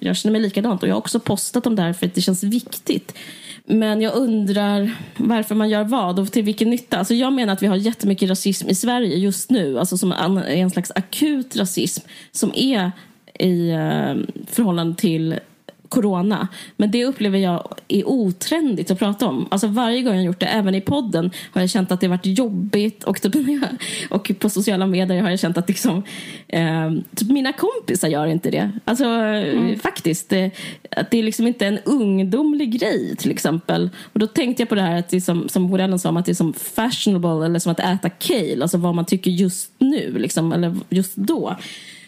jag 0.00 0.16
känner 0.16 0.32
mig 0.32 0.40
likadant 0.40 0.82
och 0.82 0.88
jag 0.88 0.94
har 0.94 0.98
också 0.98 1.20
postat 1.20 1.66
om 1.66 1.76
det 1.76 1.82
här 1.82 1.92
för 1.92 2.06
att 2.06 2.14
det 2.14 2.20
känns 2.20 2.42
viktigt. 2.44 3.18
Men 3.64 4.00
jag 4.00 4.14
undrar 4.14 4.90
varför 5.16 5.54
man 5.54 5.68
gör 5.68 5.84
vad 5.84 6.18
och 6.18 6.32
till 6.32 6.42
vilken 6.42 6.70
nytta. 6.70 6.98
Alltså 6.98 7.14
jag 7.14 7.32
menar 7.32 7.52
att 7.52 7.62
vi 7.62 7.66
har 7.66 7.76
jättemycket 7.76 8.30
rasism 8.30 8.68
i 8.68 8.74
Sverige 8.74 9.16
just 9.16 9.50
nu, 9.50 9.78
alltså 9.78 9.98
som 9.98 10.12
en, 10.12 10.38
en 10.38 10.70
slags 10.70 10.92
akut 10.94 11.56
rasism 11.56 12.06
som 12.32 12.52
är 12.54 12.92
i 13.38 13.70
eh, 13.70 14.14
förhållande 14.46 14.96
till 14.96 15.40
corona. 15.92 16.48
Men 16.76 16.90
det 16.90 17.04
upplever 17.04 17.38
jag 17.38 17.74
är 17.88 18.08
otrendigt 18.08 18.90
att 18.90 18.98
prata 18.98 19.26
om. 19.26 19.48
Alltså 19.50 19.66
varje 19.66 20.02
gång 20.02 20.14
jag 20.14 20.24
gjort 20.24 20.40
det, 20.40 20.46
även 20.46 20.74
i 20.74 20.80
podden, 20.80 21.30
har 21.52 21.60
jag 21.60 21.70
känt 21.70 21.92
att 21.92 22.00
det 22.00 22.08
varit 22.08 22.38
jobbigt. 22.38 23.04
Och, 23.04 23.22
typ, 23.22 23.34
och 24.10 24.32
på 24.38 24.50
sociala 24.50 24.86
medier 24.86 25.22
har 25.22 25.30
jag 25.30 25.38
känt 25.38 25.58
att 25.58 25.68
liksom, 25.68 26.02
eh, 26.48 26.92
typ 27.14 27.28
mina 27.28 27.52
kompisar 27.52 28.08
gör 28.08 28.26
inte 28.26 28.50
det. 28.50 28.70
Alltså 28.84 29.04
mm. 29.04 29.78
faktiskt. 29.78 30.28
Det, 30.28 30.50
att 30.90 31.10
det 31.10 31.18
är 31.18 31.22
liksom 31.22 31.46
inte 31.46 31.66
en 31.66 31.78
ungdomlig 31.78 32.80
grej 32.80 33.16
till 33.16 33.30
exempel. 33.30 33.90
Och 34.12 34.20
då 34.20 34.26
tänkte 34.26 34.62
jag 34.62 34.68
på 34.68 34.74
det 34.74 34.82
här 34.82 34.98
att 34.98 35.08
det 35.08 35.20
som, 35.20 35.48
som 35.48 35.70
Borellen 35.70 35.98
sa, 35.98 36.18
att 36.18 36.26
det 36.26 36.32
är 36.32 36.34
som 36.34 36.52
fashionable 36.52 37.46
eller 37.46 37.58
som 37.58 37.72
att 37.72 37.80
äta 37.80 38.10
kale. 38.10 38.62
Alltså 38.62 38.78
vad 38.78 38.94
man 38.94 39.04
tycker 39.04 39.30
just 39.30 39.70
nu, 39.78 40.18
liksom, 40.18 40.52
eller 40.52 40.76
just 40.88 41.16
då. 41.16 41.56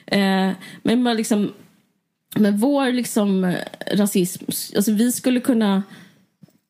Eh, 0.06 0.50
men 0.82 1.02
man 1.02 1.16
liksom 1.16 1.52
men 2.36 2.56
vår 2.56 2.92
liksom, 2.92 3.44
eh, 3.44 3.56
rasism, 3.92 4.44
alltså 4.76 4.92
vi 4.92 5.12
skulle 5.12 5.40
kunna 5.40 5.82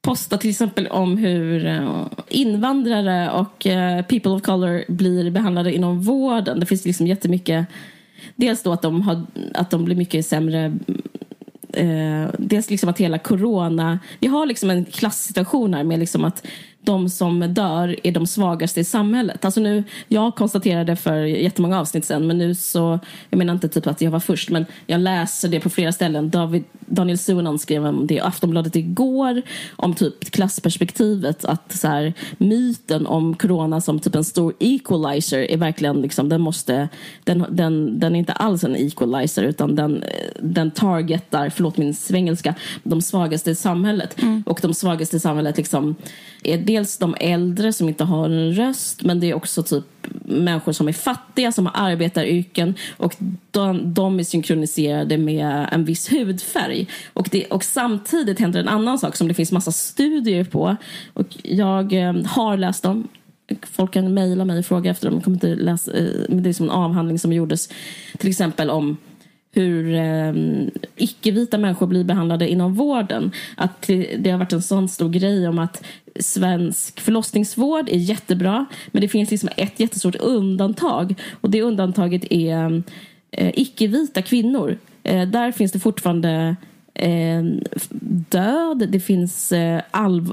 posta 0.03 0.39
till 0.39 0.51
exempel 0.51 0.87
om 0.87 1.17
hur 1.17 1.67
eh, 1.67 2.07
invandrare 2.29 3.31
och 3.31 3.67
eh, 3.67 4.03
people 4.03 4.33
of 4.33 4.43
color 4.43 4.85
blir 4.89 5.31
behandlade 5.31 5.75
inom 5.75 6.03
vården. 6.03 6.61
Det 6.61 6.67
finns 6.67 6.85
liksom 6.85 7.07
jättemycket, 7.07 7.67
dels 8.37 8.63
då 8.63 8.73
att 8.73 8.83
de, 8.83 9.03
har, 9.03 9.27
att 9.55 9.71
de 9.71 9.85
blir 9.85 9.97
mycket 9.97 10.27
sämre 10.27 10.73
uh, 11.81 12.29
dels 12.39 12.71
liksom 12.71 12.89
att 12.89 13.01
hela 13.01 13.19
corona, 13.19 13.99
vi 14.21 14.27
har 14.27 14.47
liksom 14.47 14.71
en 14.71 14.85
klassituation 14.85 15.75
här 15.75 15.85
med 15.85 15.99
liksom 15.99 16.25
att 16.25 16.47
de 16.85 17.09
som 17.09 17.41
dör 17.41 17.97
är 18.03 18.13
de 18.13 18.27
svagaste 18.27 18.81
i 18.81 18.85
samhället. 18.85 19.45
Alltså 19.45 19.61
nu, 19.61 19.85
jag 20.09 20.35
konstaterade 20.35 20.97
för 20.97 21.17
jättemånga 21.17 21.81
avsnitt 21.81 22.05
sen, 22.05 22.27
men 22.27 22.39
nu 22.39 22.55
så, 22.55 22.99
jag 23.31 23.39
menar 23.39 23.55
inte 23.55 23.69
typ 23.69 23.87
att 23.87 24.01
jag 24.01 24.11
var 24.11 24.21
först, 24.21 24.51
men 24.51 24.67
jag 24.87 25.01
läser 25.01 25.49
det 25.49 25.61
på 25.61 25.71
flera 25.71 25.93
ställen. 25.93 26.31
David, 26.31 26.65
Daniel 26.81 27.19
Suhonen 27.19 27.59
skrev 27.59 27.87
om 27.87 28.07
det 28.07 28.15
i 28.15 28.21
Aftonbladet 28.21 28.77
igår, 28.77 29.43
om 29.77 29.95
typ 29.95 30.31
klassperspektivet, 30.31 31.45
att 31.45 31.73
så 31.73 31.89
här, 31.89 32.13
myten 32.39 33.07
om 33.07 33.35
corona 33.35 33.81
som 33.81 34.01
typ 34.01 34.15
en 34.15 34.25
stor 34.25 34.55
equalizer 34.59 35.51
är 35.51 35.57
verkligen 35.57 36.03
liksom, 36.03 36.29
den 36.29 36.41
måste, 36.41 36.89
den, 37.25 37.47
den, 37.51 37.99
den 37.99 38.15
är 38.15 38.19
inte 38.19 38.33
alls 38.33 38.65
en 38.65 38.77
equalizer, 38.77 39.43
utan 39.43 39.75
den, 39.75 40.05
den 40.41 40.71
targetar, 40.71 41.51
förlåt 41.51 41.77
min 41.77 41.95
svengelska, 41.95 42.55
de 42.83 43.03
svagaste 43.03 43.51
i 43.51 43.55
samhället. 43.55 44.23
Mm. 44.23 44.43
Och 44.47 44.59
de 44.63 44.75
svagaste 44.75 45.17
i 45.17 45.21
samhället 45.21 45.57
liksom 45.57 45.97
är 46.43 46.59
dels 46.75 46.99
de 46.99 47.15
äldre 47.21 47.73
som 47.73 47.89
inte 47.89 48.05
har 48.05 48.25
en 48.25 48.53
röst 48.53 49.03
men 49.03 49.21
det 49.21 49.31
är 49.31 49.35
också 49.35 49.63
typ 49.63 49.85
människor 50.25 50.73
som 50.73 50.89
är 50.89 50.93
fattiga, 50.93 51.53
som 51.53 51.67
har 51.67 51.91
arbetaryrken 51.91 52.75
och 52.97 53.17
de, 53.51 53.95
de 53.95 54.19
är 54.19 54.25
synkroniserade 54.25 55.19
med 55.19 55.69
en 55.73 55.85
viss 55.85 56.13
hudfärg. 56.13 56.89
Och, 57.13 57.29
det, 57.31 57.45
och 57.47 57.65
samtidigt 57.65 58.41
händer 58.41 58.61
en 58.61 58.69
annan 58.69 58.99
sak 58.99 59.17
som 59.17 59.29
det 59.29 59.35
finns 59.35 59.53
massa 59.53 59.73
studier 59.73 60.45
på 60.45 60.77
och 61.13 61.27
jag 61.43 61.93
eh, 61.93 62.15
har 62.27 62.57
läst 62.57 62.83
dem 62.83 63.09
Folk 63.63 63.93
kan 63.93 64.15
mejla 64.15 64.45
mig 64.45 64.59
och 64.59 64.67
fråga 64.67 64.91
efter 64.91 65.07
dem. 65.07 65.15
Jag 65.15 65.25
kommer 65.25 65.37
inte 65.37 65.55
läsa, 65.55 65.93
eh, 65.93 66.05
det 66.29 66.49
är 66.49 66.53
som 66.53 66.67
en 66.67 66.73
avhandling 66.73 67.19
som 67.19 67.33
gjordes 67.33 67.69
till 68.19 68.31
exempel 68.31 68.71
om 68.71 68.97
hur 69.55 69.95
eh, 69.95 70.33
icke-vita 70.97 71.59
människor 71.59 71.87
blir 71.87 72.05
behandlade 72.05 72.49
inom 72.49 72.75
vården. 72.75 73.33
Att 73.57 73.87
det 74.19 74.31
har 74.31 74.39
varit 74.39 74.53
en 74.53 74.63
sån 74.63 74.89
stor 74.89 75.09
grej 75.09 75.49
om 75.49 75.59
att 75.59 75.85
svensk 76.21 77.01
förlossningsvård 77.01 77.89
är 77.89 77.97
jättebra 77.97 78.67
men 78.87 79.01
det 79.01 79.09
finns 79.09 79.31
liksom 79.31 79.49
ett 79.57 79.81
jättestort 79.81 80.15
undantag 80.15 81.15
och 81.41 81.51
det 81.51 81.63
undantaget 81.63 82.25
är 82.31 82.83
eh, 83.31 83.51
icke-vita 83.55 84.23
kvinnor. 84.23 84.79
Eh, 85.03 85.29
där 85.29 85.53
finns 85.53 85.73
det 85.73 85.79
fortfarande 85.79 86.57
eh, 86.95 87.43
död, 88.31 88.89
det 88.89 89.01
finns 89.01 89.53
eh, 89.53 89.83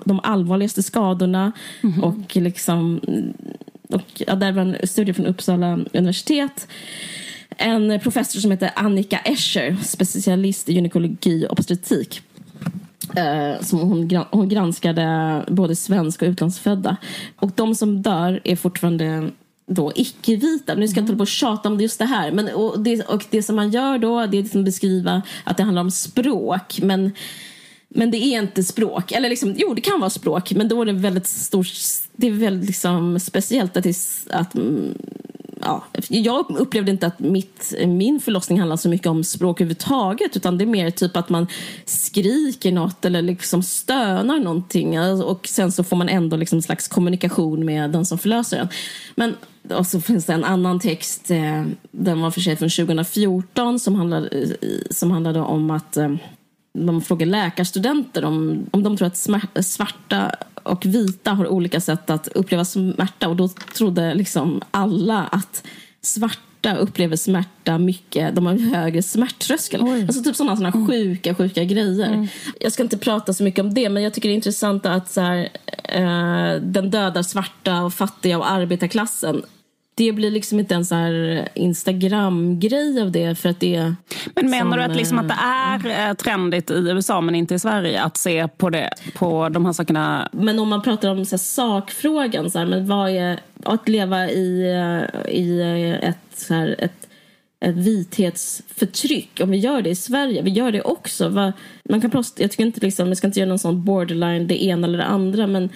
de 0.05 0.19
allvarligaste 0.23 0.83
skadorna 0.83 1.51
mm 1.83 1.95
-hmm. 1.95 2.01
och 2.01 2.35
liksom 2.35 2.99
och, 3.89 4.21
ja, 4.27 4.35
där 4.35 4.51
var 4.51 4.61
en 4.61 4.87
studie 4.87 5.13
från 5.13 5.25
Uppsala 5.25 5.79
universitet 5.93 6.67
en 7.57 7.99
professor 7.99 8.39
som 8.39 8.51
heter 8.51 8.71
Annika 8.75 9.17
Escher, 9.17 9.77
specialist 9.83 10.69
i 10.69 10.73
gynekologi 10.73 11.45
och 11.45 11.59
obstetrik. 11.59 12.21
Eh, 13.15 13.61
som 13.61 13.79
hon, 13.79 14.25
hon 14.31 14.49
granskade 14.49 15.45
både 15.47 15.75
svenska 15.75 16.25
och 16.25 16.29
utlandsfödda. 16.31 16.97
Och 17.35 17.51
de 17.55 17.75
som 17.75 18.01
dör 18.01 18.41
är 18.43 18.55
fortfarande 18.55 19.31
då 19.65 19.91
icke-vita. 19.95 20.75
Nu 20.75 20.87
ska 20.87 20.99
jag 20.99 21.03
inte 21.03 21.15
på 21.15 21.25
tjata 21.25 21.69
om 21.69 21.79
just 21.79 21.99
det 21.99 22.05
här. 22.05 22.31
Men, 22.31 22.49
och, 22.49 22.79
det, 22.79 23.01
och 23.01 23.25
det 23.29 23.43
som 23.43 23.55
man 23.55 23.71
gör 23.71 23.97
då 23.97 24.15
det 24.15 24.23
är 24.23 24.25
att 24.25 24.33
liksom 24.33 24.63
beskriva 24.63 25.21
att 25.43 25.57
det 25.57 25.63
handlar 25.63 25.81
om 25.81 25.91
språk. 25.91 26.79
Men 26.81 27.11
men 27.93 28.11
det 28.11 28.17
är 28.17 28.41
inte 28.41 28.63
språk. 28.63 29.11
Eller 29.11 29.29
liksom, 29.29 29.55
jo, 29.57 29.73
det 29.73 29.81
kan 29.81 29.99
vara 29.99 30.09
språk, 30.09 30.51
men 30.51 30.67
då 30.67 30.81
är 30.81 30.85
det 30.85 30.93
väldigt 30.93 31.27
stort... 31.27 31.67
Det 32.15 32.27
är 32.27 32.31
väldigt 32.31 32.67
liksom 32.67 33.19
speciellt 33.19 33.77
att, 33.77 33.83
det, 33.83 33.95
att 34.29 34.55
mm, 34.55 34.97
ja, 35.63 35.83
jag 36.09 36.45
upplevde 36.49 36.91
inte 36.91 37.07
att 37.07 37.19
mitt, 37.19 37.73
min 37.87 38.19
förlossning 38.19 38.59
handlar 38.59 38.77
så 38.77 38.89
mycket 38.89 39.07
om 39.07 39.23
språk 39.23 39.61
överhuvudtaget 39.61 40.37
utan 40.37 40.57
det 40.57 40.63
är 40.63 40.67
mer 40.67 40.89
typ 40.89 41.17
att 41.17 41.29
man 41.29 41.47
skriker 41.85 42.71
något 42.71 43.05
eller 43.05 43.21
liksom 43.21 43.63
stönar 43.63 44.39
någonting 44.39 44.95
eh, 44.95 45.21
och 45.21 45.47
sen 45.47 45.71
så 45.71 45.83
får 45.83 45.97
man 45.97 46.09
ändå 46.09 46.37
liksom 46.37 46.57
en 46.57 46.63
slags 46.63 46.87
kommunikation 46.87 47.65
med 47.65 47.89
den 47.89 48.05
som 48.05 48.17
förlöser 48.17 48.57
en. 48.57 48.67
Men 49.15 49.35
och 49.69 49.87
så 49.87 50.01
finns 50.01 50.25
det 50.25 50.33
en 50.33 50.43
annan 50.43 50.79
text, 50.79 51.31
eh, 51.31 51.65
den 51.91 52.21
var 52.21 52.31
för 52.31 52.41
sig 52.41 52.55
från 52.55 52.69
2014 52.69 53.79
som 53.79 53.95
handlade, 53.95 54.27
eh, 54.61 54.67
som 54.89 55.11
handlade 55.11 55.39
om 55.39 55.71
att 55.71 55.97
eh, 55.97 56.15
de 56.73 57.01
frågar 57.01 57.25
läkarstudenter 57.25 58.25
om, 58.25 58.65
om 58.71 58.83
de 58.83 58.97
tror 58.97 59.07
att 59.07 59.65
svarta 59.65 60.31
och 60.63 60.85
vita 60.85 61.31
har 61.31 61.47
olika 61.47 61.81
sätt 61.81 62.09
att 62.09 62.27
uppleva 62.27 62.65
smärta 62.65 63.27
och 63.27 63.35
då 63.35 63.47
trodde 63.47 64.13
liksom 64.13 64.61
alla 64.71 65.19
att 65.23 65.63
svarta 66.01 66.75
upplever 66.75 67.15
smärta 67.15 67.77
mycket, 67.77 68.35
de 68.35 68.45
har 68.45 68.53
en 68.53 68.59
högre 68.59 69.03
smärttröskel. 69.03 69.81
Oj. 69.83 70.01
Alltså 70.01 70.23
typ 70.23 70.35
sådana, 70.35 70.55
sådana 70.55 70.75
mm. 70.75 70.87
sjuka, 70.87 71.35
sjuka 71.35 71.63
grejer. 71.63 72.13
Mm. 72.13 72.27
Jag 72.59 72.71
ska 72.71 72.83
inte 72.83 72.97
prata 72.97 73.33
så 73.33 73.43
mycket 73.43 73.59
om 73.65 73.73
det 73.73 73.89
men 73.89 74.03
jag 74.03 74.13
tycker 74.13 74.29
det 74.29 74.33
är 74.33 74.35
intressant 74.35 74.85
att 74.85 75.11
så 75.11 75.21
här, 75.21 75.49
eh, 75.83 76.61
den 76.61 76.91
dödar 76.91 77.23
svarta 77.23 77.83
och 77.83 77.93
fattiga 77.93 78.37
och 78.37 78.51
arbetarklassen 78.51 79.41
det 79.95 80.11
blir 80.11 80.31
liksom 80.31 80.59
inte 80.59 80.75
en 80.75 80.85
så 80.85 80.95
här 80.95 81.47
Instagram-grej 81.53 83.01
av 83.01 83.11
det 83.11 83.35
för 83.35 83.49
att 83.49 83.59
det 83.59 83.75
är... 83.75 83.95
Men 84.35 84.49
menar 84.49 84.77
du 84.77 84.83
att, 84.83 84.95
liksom 84.95 85.19
att 85.19 85.27
det 85.27 85.37
är 85.43 85.85
mm. 85.85 86.15
trendigt 86.15 86.71
i 86.71 86.73
USA 86.73 87.21
men 87.21 87.35
inte 87.35 87.55
i 87.55 87.59
Sverige 87.59 88.01
att 88.01 88.17
se 88.17 88.47
på, 88.47 88.69
det, 88.69 88.93
på 89.15 89.49
de 89.49 89.65
här 89.65 89.73
sakerna? 89.73 90.29
Men 90.31 90.59
om 90.59 90.69
man 90.69 90.81
pratar 90.81 91.09
om 91.09 91.25
så 91.25 91.37
sakfrågan, 91.37 92.51
så 92.51 92.59
här, 92.59 92.65
men 92.65 92.87
vad 92.87 93.09
är 93.09 93.39
att 93.63 93.89
leva 93.89 94.29
i, 94.29 94.61
eh, 94.61 95.33
i 95.33 95.61
ett, 96.01 96.39
så 96.39 96.53
här, 96.53 96.75
ett 96.79 97.07
ett 97.65 97.75
vithetsförtryck 97.75 99.39
om 99.43 99.49
vi 99.51 99.57
gör 99.57 99.81
det 99.81 99.89
i 99.89 99.95
Sverige. 99.95 100.41
Vi 100.41 100.51
gör 100.51 100.71
det 100.71 100.81
också. 100.81 101.53
Man 101.89 102.01
kan 102.01 102.11
prata, 102.11 102.41
jag 102.41 102.51
tycker 102.51 102.63
inte 102.63 102.79
liksom, 102.79 103.07
jag 103.07 103.17
ska 103.17 103.27
inte 103.27 103.39
göra 103.39 103.49
någon 103.49 103.59
sån 103.59 103.83
borderline 103.83 104.47
det 104.47 104.63
ena 104.63 104.87
eller 104.87 104.97
det 104.97 105.05
andra 105.05 105.47
men 105.47 105.69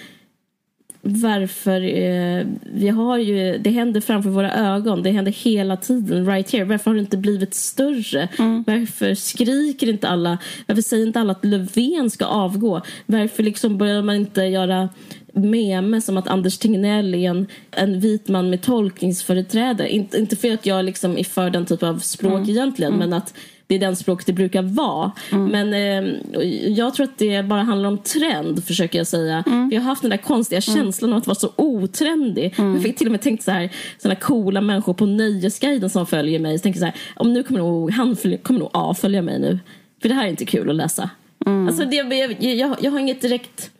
varför 1.08 1.80
eh, 1.82 2.46
vi 2.62 2.88
har 2.88 3.18
ju, 3.18 3.58
det 3.58 3.70
händer 3.70 4.00
framför 4.00 4.30
våra 4.30 4.52
ögon, 4.52 5.02
det 5.02 5.10
händer 5.10 5.32
hela 5.32 5.76
tiden, 5.76 6.26
right 6.26 6.50
here. 6.50 6.64
Varför 6.64 6.90
har 6.90 6.94
det 6.94 7.00
inte 7.00 7.16
blivit 7.16 7.54
större? 7.54 8.28
Mm. 8.38 8.64
Varför 8.66 9.14
skriker 9.14 9.88
inte 9.88 10.08
alla? 10.08 10.38
Varför 10.66 10.82
säger 10.82 11.06
inte 11.06 11.20
alla 11.20 11.32
att 11.32 11.44
Löfven 11.44 12.10
ska 12.10 12.24
avgå? 12.24 12.82
Varför 13.06 13.42
liksom 13.42 13.78
börjar 13.78 14.02
man 14.02 14.16
inte 14.16 14.42
göra 14.42 14.88
meme 15.32 16.00
som 16.00 16.16
att 16.16 16.28
Anders 16.28 16.58
Tegnell 16.58 17.14
är 17.14 17.30
en, 17.30 17.46
en 17.70 18.00
vit 18.00 18.28
man 18.28 18.50
med 18.50 18.62
tolkningsföreträde? 18.62 19.88
Inte, 19.88 20.18
inte 20.18 20.36
för 20.36 20.52
att 20.52 20.66
jag 20.66 20.84
liksom 20.84 21.18
är 21.18 21.24
för 21.24 21.50
den 21.50 21.66
typen 21.66 21.88
av 21.88 21.98
språk 21.98 22.32
mm. 22.32 22.50
egentligen, 22.50 22.94
mm. 22.94 23.08
men 23.08 23.18
att 23.18 23.34
det 23.66 23.74
är 23.74 23.78
den 23.78 23.96
språk 23.96 24.26
det 24.26 24.32
brukar 24.32 24.62
vara. 24.62 25.12
Mm. 25.32 25.46
Men 25.46 25.74
eh, 25.74 26.42
jag 26.68 26.94
tror 26.94 27.04
att 27.04 27.18
det 27.18 27.42
bara 27.42 27.62
handlar 27.62 27.88
om 27.88 27.98
trend, 27.98 28.64
försöker 28.64 28.98
jag 28.98 29.06
säga. 29.06 29.44
Mm. 29.46 29.68
Vi 29.68 29.76
har 29.76 29.82
haft 29.82 30.02
den 30.02 30.10
där 30.10 30.16
konstiga 30.16 30.60
mm. 30.68 30.76
känslan 30.76 31.12
av 31.12 31.18
att 31.18 31.26
vara 31.26 31.34
så 31.34 31.52
otrendig. 31.56 32.54
Mm. 32.58 32.74
Jag 32.74 32.82
fick 32.82 32.96
till 32.96 33.06
och 33.06 33.12
med 33.12 33.20
tänkt 33.20 33.44
så 33.44 33.50
här, 33.50 33.70
sådana 33.98 34.20
coola 34.20 34.60
människor 34.60 34.94
på 34.94 35.06
Nöjesguiden 35.06 35.90
som 35.90 36.06
följer 36.06 36.38
mig. 36.38 36.58
Så 36.58 36.62
tänker 36.62 36.80
så 36.80 36.84
här, 36.84 36.94
om 37.16 37.32
nu 37.32 37.42
kommer 37.42 37.60
nog, 37.60 37.90
han 37.90 38.16
följ, 38.16 38.38
kommer 38.38 38.60
nog 38.60 38.70
avfölja 38.72 39.22
mig 39.22 39.38
nu. 39.38 39.58
För 40.02 40.08
det 40.08 40.14
här 40.14 40.24
är 40.24 40.30
inte 40.30 40.44
kul 40.44 40.70
att 40.70 40.76
läsa. 40.76 41.10
Mm. 41.46 41.68
Alltså 41.68 41.84
det, 41.84 41.96
jag, 41.96 42.42
jag, 42.42 42.76
jag 42.80 42.90
har 42.90 42.98
inget 42.98 43.20
direkt 43.20 43.70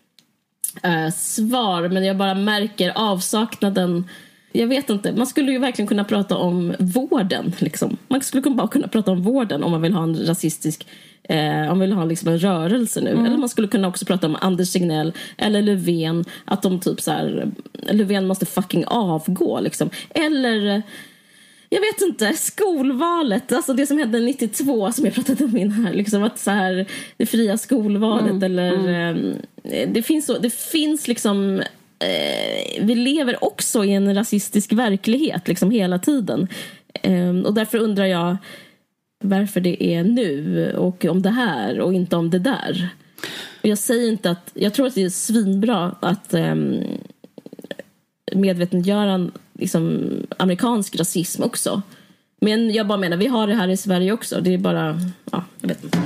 äh, 0.83 1.11
svar, 1.14 1.88
men 1.88 2.05
jag 2.05 2.16
bara 2.16 2.35
märker 2.35 2.92
avsaknaden 2.94 4.05
jag 4.53 4.67
vet 4.67 4.91
inte, 4.91 5.13
man 5.13 5.27
skulle 5.27 5.53
ju 5.53 5.59
verkligen 5.59 5.87
kunna 5.87 6.05
prata 6.05 6.37
om 6.37 6.75
vården. 6.79 7.53
Liksom. 7.59 7.97
Man 8.09 8.21
skulle 8.21 8.51
bara 8.51 8.69
kunna 8.69 8.89
prata 8.89 9.11
om 9.11 9.23
vården 9.23 9.65
om 9.65 9.71
man 9.71 9.83
vill 9.83 9.93
ha 9.93 10.03
en 10.03 10.27
rasistisk 10.27 10.87
eh, 11.23 11.61
om 11.61 11.69
man 11.69 11.81
vill 11.81 11.93
ha 11.93 12.05
liksom 12.05 12.29
en 12.29 12.39
rörelse 12.39 13.01
nu. 13.01 13.11
Mm. 13.11 13.25
Eller 13.25 13.37
man 13.37 13.49
skulle 13.49 13.69
kunna 13.69 13.89
också 13.89 14.05
prata 14.05 14.27
om 14.27 14.37
Anders 14.41 14.69
Signell 14.69 15.13
eller 15.37 15.63
Löfven. 15.63 16.25
Att 16.45 16.63
de 16.63 16.81
typ 16.81 17.01
så 17.01 17.11
här, 17.11 17.51
Löfven 17.91 18.27
måste 18.27 18.47
fucking 18.47 18.85
avgå 18.87 19.61
liksom. 19.61 19.91
Eller 20.11 20.83
jag 21.69 21.81
vet 21.81 22.01
inte, 22.01 22.33
skolvalet, 22.33 23.53
alltså 23.53 23.73
det 23.73 23.87
som 23.87 23.99
hände 23.99 24.21
92 24.21 24.93
som 24.93 25.05
jag 25.05 25.15
pratade 25.15 25.45
om 25.45 25.57
in 25.57 25.73
här, 25.73 25.93
liksom 25.93 26.23
att 26.23 26.39
så 26.39 26.51
här, 26.51 26.87
det 27.17 27.27
fria 27.27 27.59
skolvalet 27.59 28.31
mm. 28.31 28.43
eller 28.43 28.73
mm. 28.73 29.37
Eh, 29.65 29.89
det 29.89 30.03
finns 30.03 30.27
så, 30.27 30.39
det 30.39 30.55
finns 30.55 31.09
liksom 31.09 31.63
eh, 31.99 32.85
vi 32.85 32.95
lever 32.95 33.45
också 33.45 33.85
i 33.85 33.93
en 33.93 34.15
rasistisk 34.15 34.73
verklighet 34.73 35.49
liksom 35.49 35.71
hela 35.71 35.99
tiden. 35.99 36.49
Eh, 37.03 37.31
och 37.31 37.55
därför 37.55 37.79
undrar 37.79 38.05
jag 38.05 38.37
varför 39.25 39.61
det 39.61 39.85
är 39.85 40.05
nu 40.05 40.73
och 40.77 41.05
om 41.05 41.23
det 41.23 41.31
här 41.31 41.81
och 41.81 41.95
inte 41.95 42.17
om 42.17 42.31
det 42.31 42.39
där. 42.39 42.89
Och 43.63 43.69
jag 43.69 43.79
säger 43.79 44.09
inte 44.09 44.31
att, 44.31 44.51
jag 44.55 44.75
tror 44.75 44.87
att 44.87 44.95
det 44.95 45.03
är 45.03 45.11
svinbra 45.11 45.95
att 46.01 46.35
eh, 46.35 46.55
medvetandegöra 48.35 49.31
liksom, 49.59 50.11
amerikansk 50.37 50.97
rasism 50.97 51.43
också. 51.43 51.83
Men 52.41 52.71
jag 52.71 52.87
bara 52.87 52.99
menar, 52.99 53.17
vi 53.17 53.27
har 53.27 53.47
det 53.47 53.55
här 53.55 53.69
i 53.69 53.77
Sverige 53.77 54.13
också. 54.13 54.41
Det 54.41 54.55
är 54.55 54.59
bara, 54.59 55.01
ja, 55.31 55.45
jag 55.61 55.69
vet 55.69 55.85
inte. 55.85 55.99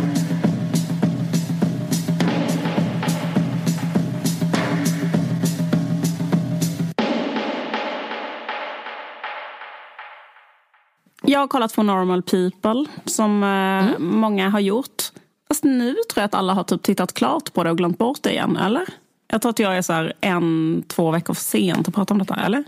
Jag 11.30 11.40
har 11.40 11.48
kollat 11.48 11.74
på 11.74 11.82
Normal 11.82 12.22
People 12.22 12.84
som 13.04 13.42
eh, 13.42 13.48
mm. 13.48 14.20
många 14.20 14.48
har 14.48 14.60
gjort. 14.60 15.02
Fast 15.48 15.64
nu 15.64 15.92
tror 15.92 16.14
jag 16.14 16.24
att 16.24 16.34
alla 16.34 16.54
har 16.54 16.64
typ 16.64 16.82
tittat 16.82 17.14
klart 17.14 17.52
på 17.52 17.64
det 17.64 17.70
och 17.70 17.78
glömt 17.78 17.98
bort 17.98 18.22
det 18.22 18.30
igen, 18.30 18.56
eller? 18.56 18.84
Jag 19.28 19.42
tror 19.42 19.50
att 19.50 19.58
jag 19.58 19.76
är 19.76 19.82
så 19.82 19.92
här 19.92 20.12
en, 20.20 20.82
två 20.88 21.10
veckor 21.10 21.34
för 21.34 21.42
sent 21.42 21.88
att 21.88 21.94
prata 21.94 22.14
om 22.14 22.18
detta, 22.18 22.34
eller? 22.34 22.64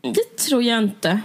Det 0.00 0.36
tror 0.48 0.62
jag 0.62 0.82
inte. 0.82 1.20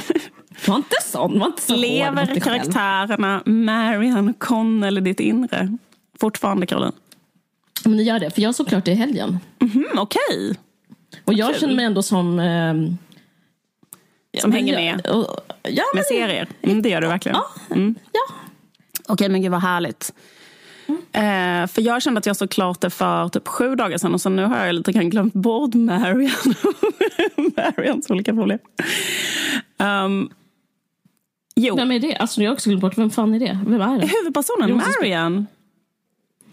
Var 0.66 0.76
inte 0.76 0.96
sån. 1.02 1.38
Var 1.38 1.46
inte 1.46 1.62
så 1.62 1.76
Lever 1.76 2.40
karaktärerna 2.40 3.42
Marian 3.44 4.34
Connell 4.34 4.98
i 4.98 5.00
ditt 5.00 5.20
inre? 5.20 5.76
Fortfarande, 6.20 6.66
Caroline? 6.66 6.92
Men 7.84 7.96
det 7.96 8.02
gör 8.02 8.18
det, 8.20 8.30
för 8.30 8.42
jag 8.42 8.54
såg 8.54 8.68
klart 8.68 8.84
det 8.84 8.92
i 8.92 8.94
helgen. 8.94 9.38
Mm 9.60 9.72
-hmm, 9.72 9.98
Okej. 9.98 10.20
Okay. 10.30 10.54
Och 11.24 11.34
jag 11.34 11.56
känner 11.56 11.74
mig 11.74 11.84
ändå 11.84 12.02
som... 12.02 12.38
Eh, 12.38 12.74
som 14.40 14.52
hänger 14.52 14.76
med 14.76 15.00
ja, 15.04 15.38
ja, 15.62 15.84
med 15.94 16.04
serier. 16.04 16.48
Mm, 16.62 16.82
det 16.82 16.88
gör 16.88 17.00
du 17.00 17.06
verkligen. 17.06 17.36
Ja. 17.36 17.74
Mm. 17.74 17.94
ja. 18.12 18.34
Okej, 19.08 19.28
men 19.28 19.42
gud 19.42 19.50
vad 19.50 19.62
härligt. 19.62 20.12
Mm. 20.88 21.62
Eh, 21.62 21.66
för 21.68 21.82
jag 21.82 22.02
kände 22.02 22.18
att 22.18 22.26
jag 22.26 22.36
såg 22.36 22.50
klart 22.50 22.80
det 22.80 22.90
för 22.90 23.28
typ 23.28 23.48
sju 23.48 23.74
dagar 23.74 23.98
sedan 23.98 24.14
och 24.14 24.20
så 24.20 24.28
nu 24.28 24.44
har 24.44 24.66
jag 24.66 24.74
lite 24.74 24.92
grann 24.92 25.10
glömt 25.10 25.34
bort 25.34 25.74
Marian 25.74 26.30
Marians 27.56 28.10
olika 28.10 28.34
problem. 28.34 28.58
Um, 29.78 30.30
jo. 31.54 31.76
Vem 31.76 31.92
är 31.92 31.98
det? 31.98 32.16
Alltså 32.16 32.42
jag 32.42 32.50
har 32.50 32.54
också 32.54 32.68
glömt 32.68 32.82
bort. 32.82 32.98
Vem 32.98 33.10
fan 33.10 33.34
är 33.34 33.38
det? 33.38 33.58
Vem 33.66 33.80
är 33.80 33.98
det? 33.98 34.06
Huvudpersonen, 34.06 34.76
Marian. 34.76 35.46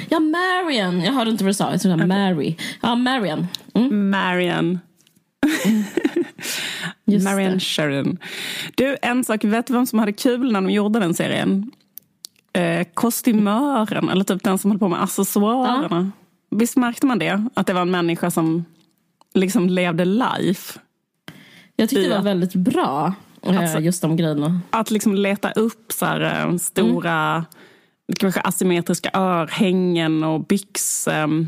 Ja, 0.10 0.20
Marian. 0.20 1.02
Jag 1.02 1.14
hörde 1.14 1.32
inte 1.32 1.44
vad 1.44 1.50
du 1.50 1.54
sa. 1.54 1.72
Jag 1.72 1.82
trodde 1.82 2.06
Mary. 2.06 2.56
Ja, 2.82 2.96
Marian. 2.96 3.48
Mm. 3.74 4.10
Marian. 4.10 4.80
Marianne 7.06 7.60
Sheridan. 7.60 8.18
Du, 8.76 8.98
en 9.02 9.24
sak. 9.24 9.44
Vet 9.44 9.68
du 9.68 9.74
vem 9.74 9.86
som 9.86 10.00
hade 10.00 10.14
kul 10.14 10.52
när 10.52 10.62
de 10.62 10.70
gjorde 10.70 11.00
den 11.00 11.14
serien? 11.14 11.72
Eh, 12.54 12.88
kostymören, 12.94 14.10
eller 14.10 14.24
typ 14.24 14.44
den 14.44 14.58
som 14.58 14.72
höll 14.72 14.80
på 14.80 14.88
med 14.88 15.04
accessoarerna. 15.04 16.12
Ja. 16.50 16.58
Visst 16.58 16.78
märkte 16.78 17.06
man 17.06 17.20
det? 17.20 17.48
Att 17.54 17.68
det 17.68 17.74
var 17.74 17.82
en 17.82 17.92
människa 17.92 18.32
som 18.32 18.66
liksom 19.34 19.70
levde 19.70 20.06
life? 20.06 20.80
Jag 21.76 21.90
tyckte 21.90 22.10
det 22.10 22.16
var 22.16 22.24
väldigt 22.24 22.54
bra, 22.54 23.14
eh, 23.42 23.60
alltså, 23.60 23.80
just 23.80 24.02
de 24.02 24.18
grejerna. 24.18 24.62
Att 24.70 24.92
liksom 24.92 25.16
leta 25.16 25.52
upp 25.52 25.92
så 25.92 26.06
här, 26.06 26.48
eh, 26.48 26.58
stora, 26.58 27.32
mm. 27.32 27.46
kanske 28.20 28.42
asymmetriska 28.42 29.10
örhängen 29.14 30.24
och 30.24 30.46
byx, 30.46 31.08
um, 31.08 31.48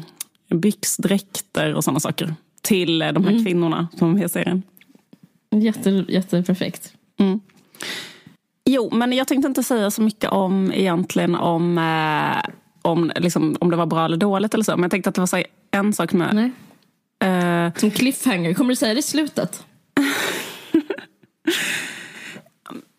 byxdräkter 0.49 1.75
och 1.75 1.83
sådana 1.83 1.99
saker. 1.99 2.35
Till 2.61 2.99
de 2.99 3.23
här 3.23 3.31
mm. 3.31 3.45
kvinnorna 3.45 3.87
som 3.97 4.17
är 4.17 4.25
i 4.25 4.29
serien. 4.29 4.63
Jätte, 5.61 6.05
jätteperfekt. 6.07 6.93
Mm. 7.19 7.39
Jo, 8.65 8.89
men 8.91 9.13
jag 9.13 9.27
tänkte 9.27 9.47
inte 9.47 9.63
säga 9.63 9.91
så 9.91 10.01
mycket 10.01 10.31
om 10.31 10.71
egentligen 10.73 11.35
om, 11.35 11.77
eh, 11.77 12.49
om, 12.81 13.11
liksom, 13.15 13.57
om 13.59 13.71
det 13.71 13.77
var 13.77 13.85
bra 13.85 14.05
eller 14.05 14.17
dåligt 14.17 14.53
eller 14.53 14.63
så. 14.63 14.71
Men 14.71 14.81
jag 14.81 14.91
tänkte 14.91 15.09
att 15.09 15.15
det 15.15 15.21
var 15.21 15.27
så 15.27 15.43
en 15.71 15.93
sak 15.93 16.13
med... 16.13 16.35
Nej. 16.35 16.51
Eh, 17.19 17.71
Som 17.75 17.91
cliffhanger, 17.91 18.53
kommer 18.53 18.69
du 18.69 18.75
säga 18.75 18.93
det 18.93 18.99
i 18.99 19.03
slutet? 19.03 19.65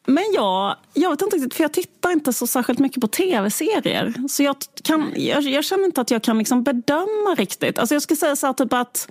men 0.07 0.25
jag, 0.35 0.77
jag 0.95 1.11
vet 1.11 1.23
inte 1.23 1.37
riktigt, 1.37 1.55
för 1.55 1.65
jag 1.65 1.73
tittar 1.73 2.11
inte 2.11 2.33
så 2.33 2.47
särskilt 2.47 2.79
mycket 2.79 3.01
på 3.01 3.09
tv-serier. 3.09 4.15
Så 4.29 4.43
jag, 4.43 4.57
kan, 4.83 5.13
jag, 5.17 5.43
jag 5.43 5.65
känner 5.65 5.85
inte 5.85 6.01
att 6.01 6.11
jag 6.11 6.23
kan 6.23 6.39
liksom 6.39 6.63
bedöma 6.63 7.35
riktigt. 7.37 7.79
Alltså 7.79 7.95
jag 7.95 8.03
skulle 8.03 8.17
säga 8.19 8.37
så 8.37 8.47
här, 8.47 8.53
typ 8.53 8.73
att 8.73 9.09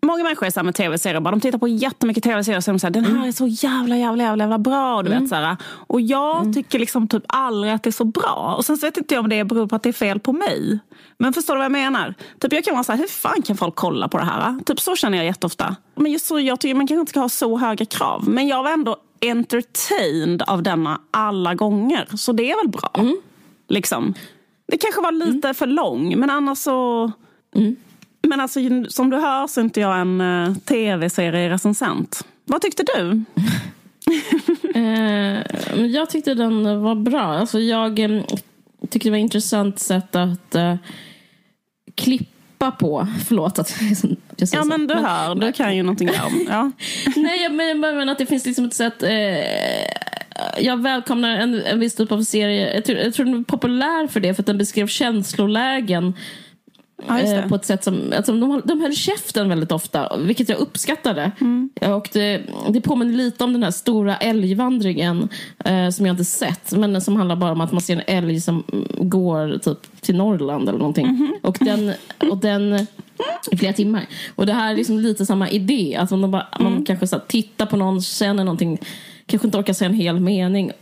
Många 0.00 0.24
människor 0.24 0.46
är 0.46 0.50
så 0.50 0.62
med 0.62 0.74
tv-serier. 0.74 1.20
De 1.20 1.40
tittar 1.40 1.58
på 1.58 1.68
jättemycket 1.68 2.24
tv-serier 2.24 2.58
och 2.58 2.64
säger 2.64 2.78
så 2.78 2.88
den 2.88 3.04
här 3.04 3.28
är 3.28 3.32
så 3.32 3.46
jävla, 3.46 3.96
jävla, 3.96 4.22
jävla, 4.22 4.44
jävla 4.44 4.58
bra. 4.58 5.02
Du 5.02 5.10
mm. 5.10 5.22
vet, 5.22 5.28
så 5.28 5.34
här. 5.34 5.56
Och 5.62 6.00
jag 6.00 6.40
mm. 6.40 6.54
tycker 6.54 6.78
liksom 6.78 7.08
typ 7.08 7.22
aldrig 7.26 7.72
att 7.72 7.82
det 7.82 7.90
är 7.90 7.92
så 7.92 8.04
bra. 8.04 8.54
Och 8.58 8.64
sen 8.64 8.76
så 8.76 8.86
vet 8.86 8.96
inte 8.96 9.14
jag 9.14 9.22
om 9.24 9.28
det 9.30 9.44
beror 9.44 9.66
på 9.66 9.76
att 9.76 9.82
det 9.82 9.88
är 9.88 9.92
fel 9.92 10.20
på 10.20 10.32
mig. 10.32 10.78
Men 11.18 11.32
förstår 11.32 11.54
du 11.54 11.58
vad 11.58 11.64
jag 11.64 11.72
menar? 11.72 12.14
Typ 12.38 12.52
jag 12.52 12.64
kan 12.64 12.74
vara 12.74 12.84
så 12.84 12.92
här, 12.92 12.98
hur 12.98 13.06
fan 13.06 13.42
kan 13.42 13.56
folk 13.56 13.74
kolla 13.74 14.08
på 14.08 14.18
det 14.18 14.24
här? 14.24 14.58
Typ 14.66 14.80
så 14.80 14.96
känner 14.96 15.18
jag 15.18 15.26
jätteofta. 15.26 15.76
Men 15.94 16.12
just 16.12 16.26
så, 16.26 16.40
jag 16.40 16.60
tycker 16.60 16.74
man 16.74 16.86
kanske 16.86 17.00
inte 17.00 17.10
ska 17.10 17.20
ha 17.20 17.28
så 17.28 17.58
höga 17.58 17.84
krav. 17.84 18.28
Men 18.28 18.48
jag 18.48 18.62
var 18.62 18.70
ändå 18.70 18.96
entertained 19.20 20.42
av 20.42 20.62
denna 20.62 21.00
alla 21.10 21.54
gånger. 21.54 22.08
Så 22.16 22.32
det 22.32 22.50
är 22.50 22.56
väl 22.62 22.72
bra. 22.72 22.90
Mm. 22.94 23.16
Liksom. 23.68 24.14
Det 24.66 24.78
kanske 24.78 25.00
var 25.00 25.12
lite 25.12 25.48
mm. 25.48 25.54
för 25.54 25.66
lång, 25.66 26.18
men 26.18 26.30
annars 26.30 26.58
så... 26.58 27.12
Men 28.28 28.40
alltså, 28.40 28.60
som 28.88 29.10
du 29.10 29.16
hör 29.16 29.46
så 29.46 29.60
är 29.60 29.64
inte 29.64 29.80
jag 29.80 30.00
en 30.00 30.20
uh, 30.20 30.54
tv-serierecensent. 30.54 32.24
Vad 32.44 32.62
tyckte 32.62 32.82
du? 32.82 33.24
eh, 34.74 35.86
jag 35.86 36.10
tyckte 36.10 36.34
den 36.34 36.82
var 36.82 36.94
bra. 36.94 37.22
Alltså, 37.22 37.60
jag 37.60 37.98
eh, 37.98 38.22
tyckte 38.90 39.08
det 39.08 39.10
var 39.10 39.18
ett 39.18 39.22
intressant 39.22 39.78
sätt 39.78 40.16
att 40.16 40.54
uh, 40.54 40.74
klippa 41.94 42.70
på. 42.70 43.06
Förlåt 43.28 43.58
att 43.58 43.74
jag 44.36 44.48
säger 44.48 44.62
Ja, 44.62 44.64
men 44.64 44.86
du 44.86 44.94
men, 44.94 45.04
hör. 45.04 45.34
Du 45.34 45.52
kan 45.52 45.76
ju 45.76 45.82
någonting 45.82 46.08
om. 46.08 46.46
Ja. 46.48 46.70
Nej, 47.16 47.42
jag 47.42 47.52
menar 47.52 47.94
men 47.94 48.08
att 48.08 48.18
det 48.18 48.26
finns 48.26 48.46
liksom 48.46 48.64
ett 48.64 48.74
sätt... 48.74 49.02
Eh, 49.02 49.10
jag 50.58 50.82
välkomnar 50.82 51.30
en, 51.30 51.62
en 51.62 51.80
viss 51.80 51.94
typ 51.94 52.12
av 52.12 52.22
serie. 52.22 52.74
Jag 52.74 52.84
tror, 52.84 52.98
jag 52.98 53.14
tror 53.14 53.26
den 53.26 53.40
är 53.40 53.44
populär 53.44 54.06
för 54.06 54.20
det, 54.20 54.34
för 54.34 54.42
att 54.42 54.46
den 54.46 54.58
beskrev 54.58 54.86
känslolägen 54.86 56.14
Ja, 57.06 57.20
eh, 57.20 57.48
på 57.48 57.54
ett 57.54 57.64
sätt 57.64 57.84
som, 57.84 58.12
alltså, 58.16 58.32
de, 58.32 58.62
de 58.64 58.80
höll 58.80 58.94
käften 58.94 59.48
väldigt 59.48 59.72
ofta, 59.72 60.16
vilket 60.16 60.48
jag 60.48 60.58
uppskattade. 60.58 61.32
Mm. 61.40 61.70
Och 61.80 62.08
det, 62.12 62.42
det 62.68 62.80
påminner 62.80 63.14
lite 63.14 63.44
om 63.44 63.52
den 63.52 63.62
här 63.62 63.70
stora 63.70 64.16
älgvandringen 64.16 65.28
eh, 65.64 65.88
som 65.90 66.06
jag 66.06 66.12
inte 66.12 66.24
sett, 66.24 66.72
men 66.72 67.00
som 67.00 67.16
handlar 67.16 67.36
bara 67.36 67.52
om 67.52 67.60
att 67.60 67.72
man 67.72 67.80
ser 67.80 67.96
en 67.96 68.02
älg 68.06 68.40
som 68.40 68.64
går 68.98 69.58
typ 69.58 70.00
till 70.00 70.16
Norrland 70.16 70.68
eller 70.68 70.78
någonting. 70.78 71.06
Mm 71.06 71.16
-hmm. 71.16 71.46
Och 71.46 71.56
den, 71.60 71.92
och 72.30 72.38
den 72.38 72.86
i 73.50 73.56
flera 73.56 73.72
timmar. 73.72 74.06
Och 74.34 74.46
det 74.46 74.52
här 74.52 74.72
är 74.72 74.76
liksom 74.76 74.98
lite 74.98 75.26
samma 75.26 75.48
idé. 75.48 75.96
Alltså 76.00 76.16
man, 76.16 76.30
bara, 76.30 76.46
mm. 76.58 76.72
man 76.72 76.84
kanske 76.84 77.06
så 77.06 77.18
tittar 77.18 77.66
på 77.66 77.76
någon, 77.76 78.02
känner 78.02 78.44
någonting, 78.44 78.78
kanske 79.26 79.46
inte 79.48 79.58
orkar 79.58 79.72
säga 79.72 79.88
en 79.88 79.94
hel 79.94 80.20
mening. 80.20 80.72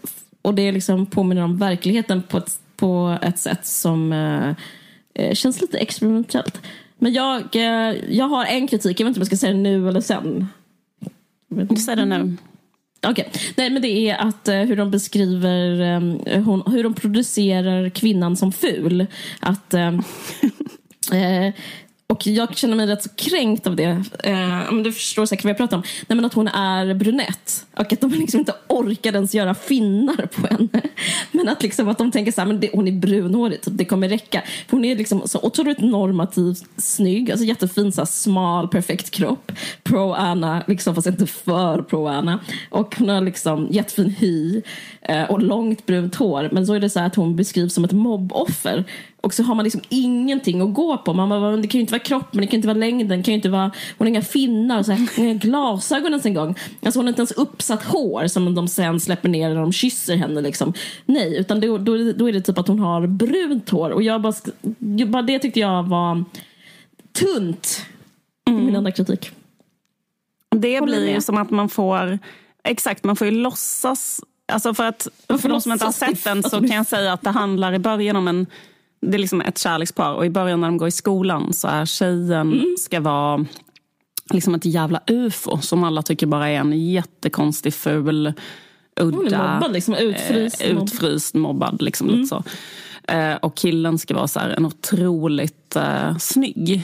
Och 0.42 0.54
det 0.54 0.72
liksom 0.72 1.06
påminner 1.06 1.42
om 1.42 1.58
verkligheten 1.58 2.22
på 2.22 2.38
ett, 2.38 2.58
på 2.76 3.18
ett 3.22 3.38
sätt 3.38 3.66
som 3.66 4.12
eh, 4.12 4.50
Eh, 4.50 4.54
känns 5.34 5.60
lite 5.60 5.78
experimentellt. 5.78 6.60
Men 6.98 7.12
jag, 7.12 7.56
eh, 7.56 7.94
jag 8.08 8.28
har 8.28 8.44
en 8.44 8.68
kritik, 8.68 9.00
jag 9.00 9.04
vet 9.04 9.10
inte 9.10 9.18
om 9.18 9.20
jag 9.20 9.26
ska 9.26 9.36
säga 9.36 9.52
det 9.52 9.58
nu 9.58 9.88
eller 9.88 10.00
sen. 10.00 10.48
Du 11.48 11.76
säger 11.76 11.96
det 11.96 12.04
nu. 12.04 12.36
Okej, 13.06 13.28
okay. 13.30 13.42
Nej, 13.56 13.70
men 13.70 13.82
det 13.82 13.88
är 13.88 14.16
att 14.16 14.48
uh, 14.48 14.54
hur 14.54 14.76
de 14.76 14.90
beskriver 14.90 16.70
hur 16.70 16.82
de 16.82 16.94
producerar 16.94 17.88
kvinnan 17.88 18.36
som 18.36 18.52
ful. 18.52 19.06
Att 19.40 19.74
uh, 19.74 20.00
Och 22.08 22.26
jag 22.26 22.56
känner 22.56 22.76
mig 22.76 22.86
rätt 22.86 23.02
så 23.02 23.08
kränkt 23.08 23.66
av 23.66 23.76
det. 23.76 24.02
Eh, 24.24 24.74
du 24.84 24.92
förstår 24.92 25.26
säkert 25.26 25.44
vad 25.44 25.50
jag 25.50 25.56
pratar 25.56 25.76
om. 25.76 25.82
Nej, 26.08 26.16
men 26.16 26.24
att 26.24 26.34
hon 26.34 26.48
är 26.48 26.94
brunett. 26.94 27.66
Och 27.76 27.92
att 27.92 28.00
de 28.00 28.10
liksom 28.10 28.40
inte 28.40 28.54
orkar 28.68 29.12
ens 29.14 29.34
göra 29.34 29.54
finnar 29.54 30.26
på 30.26 30.46
henne. 30.46 30.82
Men 31.32 31.48
att, 31.48 31.62
liksom, 31.62 31.88
att 31.88 31.98
de 31.98 32.12
tänker 32.12 32.32
så 32.32 32.40
här, 32.40 32.48
men 32.48 32.60
det, 32.60 32.70
hon 32.72 32.88
är 32.88 32.92
brunhårig, 32.92 33.60
typ, 33.60 33.74
det 33.76 33.84
kommer 33.84 34.08
räcka. 34.08 34.42
För 34.68 34.76
hon 34.76 34.84
är 34.84 34.96
liksom 34.96 35.28
så 35.28 35.40
otroligt 35.42 35.80
normativt 35.80 36.64
snygg. 36.76 37.30
Alltså 37.30 37.46
jättefin, 37.46 37.92
så 37.92 38.00
här, 38.00 38.06
smal, 38.06 38.68
perfekt 38.68 39.10
kropp. 39.10 39.52
Pro-Anna, 39.82 40.62
liksom, 40.66 40.94
fast 40.94 41.06
inte 41.06 41.26
för 41.26 41.82
pro-Anna. 41.82 42.40
Och 42.70 42.96
hon 42.98 43.08
har 43.08 43.20
liksom 43.20 43.68
jättefin 43.70 44.10
hy 44.10 44.62
eh, 45.02 45.24
och 45.30 45.42
långt 45.42 45.86
brunt 45.86 46.14
hår. 46.14 46.48
Men 46.52 46.66
så 46.66 46.74
är 46.74 46.80
det 46.80 46.90
så 46.90 47.00
att 47.00 47.14
hon 47.14 47.36
beskrivs 47.36 47.74
som 47.74 47.84
ett 47.84 47.92
mobboffer. 47.92 48.84
Och 49.26 49.34
så 49.34 49.42
har 49.42 49.54
man 49.54 49.64
liksom 49.64 49.80
ingenting 49.88 50.60
att 50.60 50.74
gå 50.74 50.98
på. 50.98 51.12
Man 51.12 51.28
bara, 51.28 51.56
det 51.56 51.68
kan 51.68 51.78
ju 51.78 51.80
inte 51.80 51.92
vara 51.92 52.02
kroppen, 52.02 52.40
det 52.40 52.46
kan 52.46 52.56
inte 52.56 52.68
vara 52.68 52.78
längden, 52.78 53.08
det 53.18 53.22
kan 53.22 53.34
inte 53.34 53.48
vara, 53.48 53.72
hon 53.98 54.06
har 54.06 54.06
inga 54.06 54.22
finnar, 54.22 54.82
så 54.82 54.92
här, 54.92 55.08
inga 55.18 55.34
glasögon 55.34 56.06
ens 56.06 56.26
en 56.26 56.34
gång. 56.34 56.56
Alltså 56.82 56.98
hon 56.98 57.06
har 57.06 57.08
inte 57.08 57.20
ens 57.20 57.32
uppsatt 57.32 57.84
hår 57.84 58.26
som 58.26 58.54
de 58.54 58.68
sen 58.68 59.00
släpper 59.00 59.28
ner 59.28 59.48
när 59.48 59.60
de 59.60 59.72
kysser 59.72 60.16
henne. 60.16 60.40
Liksom. 60.40 60.72
Nej, 61.06 61.36
utan 61.36 61.60
då, 61.60 61.78
då, 61.78 62.12
då 62.12 62.28
är 62.28 62.32
det 62.32 62.40
typ 62.40 62.58
att 62.58 62.68
hon 62.68 62.78
har 62.78 63.06
brunt 63.06 63.70
hår. 63.70 63.90
Och 63.90 64.02
jag 64.02 64.20
bara, 64.20 64.34
bara 65.06 65.22
det 65.22 65.38
tyckte 65.38 65.60
jag 65.60 65.82
var 65.82 66.24
tunt. 67.12 67.86
Mm. 68.48 68.66
Min 68.66 68.76
enda 68.76 68.90
kritik. 68.90 69.30
Det 70.56 70.80
blir 70.80 71.08
ju 71.08 71.20
som 71.20 71.36
att 71.36 71.50
man 71.50 71.68
får, 71.68 72.18
exakt, 72.64 73.04
man 73.04 73.16
får 73.16 73.26
ju 73.26 73.32
låtsas 73.32 74.20
Alltså 74.52 74.74
för 74.74 74.84
att 74.84 75.08
för 75.28 75.48
de 75.48 75.60
som 75.60 75.72
inte 75.72 75.84
har 75.84 75.92
sett 75.92 76.24
den 76.24 76.42
så 76.42 76.60
kan 76.60 76.70
jag 76.70 76.86
säga 76.86 77.12
att 77.12 77.22
det 77.22 77.30
handlar 77.30 77.72
i 77.72 77.78
början 77.78 78.16
om 78.16 78.28
en 78.28 78.46
det 79.00 79.16
är 79.16 79.18
liksom 79.18 79.40
ett 79.40 79.58
kärlekspar 79.58 80.12
och 80.12 80.26
i 80.26 80.30
början 80.30 80.60
när 80.60 80.68
de 80.68 80.78
går 80.78 80.88
i 80.88 80.90
skolan 80.90 81.52
så 81.52 81.68
är 81.68 81.84
tjejen 81.84 82.52
mm. 82.52 82.74
ska 82.78 83.00
vara 83.00 83.46
liksom 84.30 84.54
ett 84.54 84.64
jävla 84.64 85.00
ufo 85.06 85.58
som 85.60 85.84
alla 85.84 86.02
tycker 86.02 86.26
bara 86.26 86.48
är 86.48 86.60
en 86.60 86.90
jättekonstig, 86.90 87.74
ful, 87.74 88.32
udda... 89.00 89.54
Mobbad, 89.54 89.72
liksom, 89.72 89.94
utfryst. 89.94 90.60
Eh, 90.60 90.82
utfryst, 90.82 91.34
mobbad. 91.34 91.82
Liksom, 91.82 92.08
mm. 92.08 92.20
lite 92.20 92.28
så. 92.28 92.42
Eh, 93.12 93.34
och 93.34 93.56
killen 93.56 93.98
ska 93.98 94.14
vara 94.14 94.28
så 94.28 94.40
här, 94.40 94.48
en 94.48 94.66
otroligt 94.66 95.76
eh, 95.76 96.16
snygg. 96.16 96.82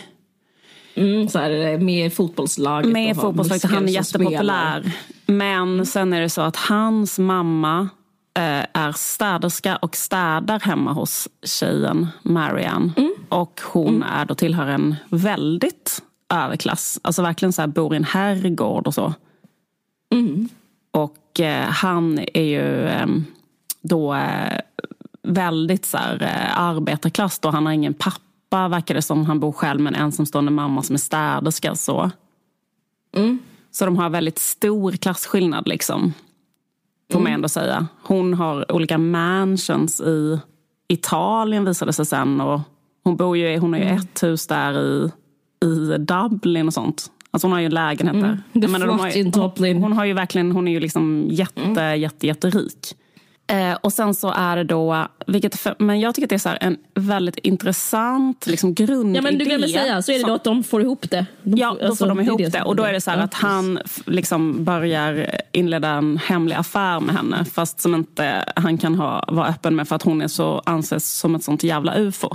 Mm, 0.95 1.29
så 1.29 1.39
här, 1.39 1.79
med 1.79 2.07
i 2.07 2.11
fotbollslaget. 2.11 2.93
Med 2.93 3.17
fotbollslaget, 3.17 3.65
han 3.65 3.89
är 3.89 3.93
jättepopulär. 3.93 4.81
Spelar. 4.81 4.93
Men 5.27 5.87
sen 5.87 6.13
är 6.13 6.21
det 6.21 6.29
så 6.29 6.41
att 6.41 6.57
hans 6.57 7.19
mamma 7.19 7.81
Eh, 7.81 8.02
är 8.35 8.93
städerska 8.93 9.77
och 9.77 9.97
städar 9.97 10.61
hemma 10.61 10.93
hos 10.93 11.29
tjejen 11.43 12.09
Marianne. 12.23 12.93
Mm. 12.97 13.13
Och 13.29 13.61
hon 13.65 13.97
mm. 13.97 14.09
är 14.09 14.25
då 14.25 14.35
tillhör 14.35 14.67
en 14.67 14.97
väldigt 15.11 16.03
överklass. 16.29 17.01
Alltså 17.03 17.23
verkligen 17.23 17.53
så 17.53 17.63
här, 17.63 17.69
bor 17.69 17.95
i 17.95 17.97
en 17.97 18.05
herrgård 18.05 18.87
och 18.87 18.95
så. 18.95 19.15
Mm. 20.11 20.49
Och 20.91 21.41
eh, 21.41 21.69
han 21.69 22.19
är 22.19 22.43
ju 22.43 22.87
eh, 22.89 23.07
då 23.83 24.15
eh, 24.15 24.59
väldigt 25.23 25.87
så 25.87 25.99
här, 25.99 26.23
eh, 26.23 26.61
arbetarklass. 26.61 27.39
Då. 27.39 27.51
Han 27.51 27.67
har 27.67 27.73
ingen 27.73 27.95
pappa 27.95 28.69
verkar 28.69 28.95
det 28.95 29.03
som. 29.03 29.27
Han 29.27 29.41
bor 29.41 29.53
själv 29.53 29.81
med 29.81 29.95
en 29.95 30.03
ensamstående 30.03 30.51
mamma 30.51 30.83
som 30.83 30.95
är 30.95 30.99
städerska. 30.99 31.75
Så. 31.75 32.11
Mm. 33.17 33.39
så 33.71 33.85
de 33.85 33.97
har 33.97 34.11
väldigt 34.11 34.39
stor 34.39 34.93
klasskillnad. 34.93 35.69
liksom. 35.69 36.13
Får 37.13 37.19
man 37.19 37.27
mm. 37.27 37.35
ändå 37.35 37.49
säga. 37.49 37.87
Hon 38.03 38.35
har 38.35 38.73
olika 38.73 38.99
mansions 38.99 40.01
i 40.01 40.41
Italien 40.89 41.65
visade 41.65 41.93
sig 41.93 42.07
sen. 42.07 42.41
Och 42.41 42.61
hon, 43.05 43.17
bor 43.17 43.37
ju, 43.37 43.59
hon 43.59 43.73
har 43.73 43.81
ju 43.81 43.87
mm. 43.87 43.99
ett 43.99 44.23
hus 44.23 44.47
där 44.47 44.81
i, 44.81 45.11
i 45.65 45.99
Dublin 45.99 46.67
och 46.67 46.75
sånt. 46.75 47.07
Alltså 47.31 47.47
hon 47.47 47.53
har 47.53 47.61
ju 47.61 47.67
en 47.67 47.75
lägenhet 47.75 48.21
där. 48.21 48.43
Mm. 48.53 48.73
Menar, 48.73 48.87
har, 48.87 49.73
hon, 49.73 49.83
hon, 49.83 49.93
har 49.93 50.05
ju 50.05 50.13
verkligen, 50.13 50.53
hon 50.53 50.69
är 50.69 50.73
ju 50.73 50.81
liksom 50.81 51.27
jätte, 51.31 51.63
mm. 51.63 52.01
jätte, 52.01 52.27
jätterik. 52.27 52.95
Eh, 53.47 53.75
och 53.81 53.93
sen 53.93 54.15
så 54.15 54.33
är 54.37 54.57
det 54.57 54.65
då, 54.65 55.07
vilket 55.27 55.67
men 55.79 56.01
jag 56.01 56.15
tycker 56.15 56.27
att 56.27 56.31
det 56.31 56.37
är 56.37 56.39
så 56.39 56.57
en 56.61 56.77
väldigt 56.95 57.39
intressant 57.39 58.47
liksom, 58.47 58.75
grundidé. 58.75 59.19
Ja 59.19 59.23
men 59.23 59.39
du 59.39 59.45
glömde 59.45 59.69
säga, 59.69 60.03
så 60.03 60.13
är 60.13 60.19
det 60.19 60.25
då 60.25 60.35
att 60.35 60.45
de 60.45 60.65
får 60.65 60.83
ihop 60.83 61.11
det. 61.11 61.27
De, 61.43 61.57
ja, 61.57 61.77
då 61.81 61.87
alltså, 61.87 62.05
får 62.05 62.09
de 62.09 62.21
ihop 62.21 62.39
det. 62.39 62.49
det. 62.49 62.63
Och 62.63 62.77
då 62.77 62.83
är 62.83 62.93
det 62.93 63.01
så 63.01 63.11
att 63.11 63.35
han 63.35 63.79
liksom 64.07 64.65
börjar 64.65 65.41
inleda 65.53 65.89
en 65.89 66.19
hemlig 66.19 66.57
affär 66.57 67.01
med 67.01 67.15
henne. 67.15 67.45
Fast 67.45 67.81
som 67.81 67.95
inte 67.95 68.45
han 68.57 68.79
kan 68.79 68.95
ha, 68.95 69.25
vara 69.29 69.49
öppen 69.49 69.77
med 69.77 69.89
för 69.89 69.97
att 69.97 70.03
hon 70.03 70.23
är 70.23 70.29
så, 70.29 70.63
anses 70.67 71.19
som 71.19 71.35
ett 71.35 71.45
sånt 71.45 71.63
jävla 71.63 71.95
ufo. 71.95 72.35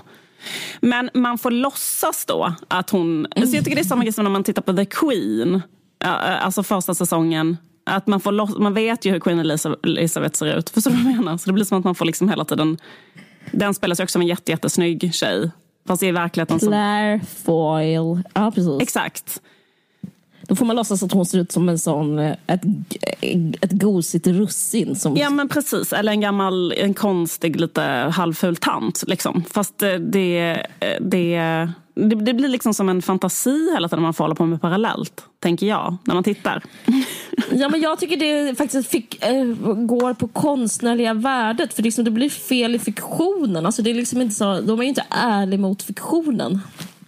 Men 0.80 1.10
man 1.14 1.38
får 1.38 1.52
låtsas 1.52 2.26
då 2.26 2.54
att 2.68 2.90
hon... 2.90 3.26
Mm. 3.26 3.48
Så 3.48 3.56
jag 3.56 3.64
tycker 3.64 3.76
det 3.76 3.82
är 3.82 3.86
samma 3.86 4.04
grej 4.04 4.14
som 4.14 4.24
när 4.24 4.32
man 4.32 4.44
tittar 4.44 4.62
på 4.62 4.74
The 4.74 4.86
Queen. 4.86 5.62
Alltså 6.04 6.64
första 6.64 6.94
säsongen 6.94 7.58
att 7.88 8.08
man, 8.08 8.20
får, 8.20 8.60
man 8.60 8.74
vet 8.74 9.06
ju 9.06 9.12
hur 9.12 9.20
Queen 9.20 9.40
Elizabeth 9.84 10.36
ser 10.36 10.58
ut. 10.58 10.70
Förstår 10.70 10.92
du 10.92 11.04
vad 11.04 11.14
jag 11.14 11.20
menar? 11.20 11.38
Så 11.38 11.50
det 11.50 11.54
blir 11.54 11.66
som 11.66 11.80
att 11.80 11.86
man 11.86 11.96
får 11.96 12.06
liksom 12.06 12.30
hela 12.30 12.46
tiden... 12.46 12.78
Den 13.52 13.74
spelas 13.74 14.00
ju 14.00 14.04
också 14.04 14.12
som 14.12 14.22
en 14.22 14.28
jätte, 14.28 14.52
jättesnygg 14.52 15.14
tjej. 15.14 15.52
Fast 15.88 16.04
i 16.04 16.12
verkligheten. 16.12 16.60
Claire 16.60 17.22
Foyle. 17.44 18.24
Ja, 18.34 18.52
precis. 18.56 18.82
Exakt. 18.82 19.42
Då 20.42 20.56
får 20.56 20.66
man 20.66 20.76
låtsas 20.76 21.04
att 21.04 21.12
hon 21.12 21.26
ser 21.26 21.40
ut 21.40 21.52
som 21.52 21.70
en 21.70 21.80
sån, 21.80 22.20
eh, 22.20 22.36
ett, 22.48 22.62
ett 23.62 23.72
gosigt 23.72 24.28
russin. 24.28 24.96
Som... 24.96 25.18
Ja 25.18 25.30
men 25.30 25.50
precis, 25.50 25.94
eller 25.94 26.12
en 26.12 26.22
gammal, 26.22 26.72
en 26.72 26.94
konstig 26.94 27.62
lite 27.62 27.82
halvful 28.14 28.56
tant. 28.56 29.04
Liksom. 29.08 29.44
Fast 29.52 29.78
det, 29.78 30.68
det, 31.02 31.70
det 31.98 32.16
det, 32.16 32.34
blir 32.34 32.50
liksom 32.50 32.74
som 32.74 32.90
en 32.90 33.02
fantasi 33.02 33.74
hela 33.74 33.90
tiden 33.90 34.04
man 34.04 34.14
får 34.14 34.24
hålla 34.24 34.36
på 34.36 34.46
med 34.46 34.62
parallellt, 34.62 35.26
tänker 35.40 35.68
jag, 35.68 35.98
när 36.04 36.14
man 36.14 36.24
tittar. 36.24 36.64
ja, 37.52 37.70
men 37.70 37.82
jag 37.82 38.00
tycker 38.00 38.18
det 38.18 38.56
faktiskt 38.56 38.90
fick, 38.90 39.24
äh, 39.24 39.46
går 39.76 40.14
på 40.14 40.28
konstnärliga 40.28 41.14
värdet, 41.14 41.74
för 41.74 41.84
liksom 41.84 42.06
det 42.06 42.12
blir 42.12 42.30
fel 42.30 42.76
i 42.76 42.80
fiktionen. 42.80 43.66
Alltså 43.66 43.82
det 43.82 43.90
är 43.90 43.94
liksom 43.94 44.22
inte 44.22 44.36
så, 44.36 44.62
de 44.62 44.80
är 44.80 44.84
ju 44.84 44.90
inte 44.90 45.06
ärliga 45.10 45.60
mot 45.60 45.84
fiktionen. 45.84 46.60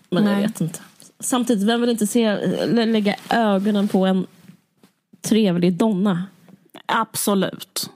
Men 0.09 0.23
Nej. 0.23 0.33
jag 0.33 0.41
vet 0.41 0.61
inte. 0.61 0.79
Samtidigt, 1.19 1.67
vem 1.67 1.81
vill 1.81 1.89
inte 1.89 2.07
se, 2.07 2.35
lägga 2.65 3.15
ögonen 3.29 3.87
på 3.87 4.05
en 4.05 4.27
trevlig 5.21 5.73
donna? 5.73 6.23
Absolut. 6.85 7.89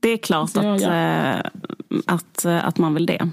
Det 0.00 0.08
är 0.08 0.16
klart 0.16 0.56
att, 0.56 0.80
ja. 0.80 0.94
äh, 0.94 1.40
att, 2.06 2.44
att 2.44 2.78
man 2.78 2.94
vill 2.94 3.06
det. 3.06 3.30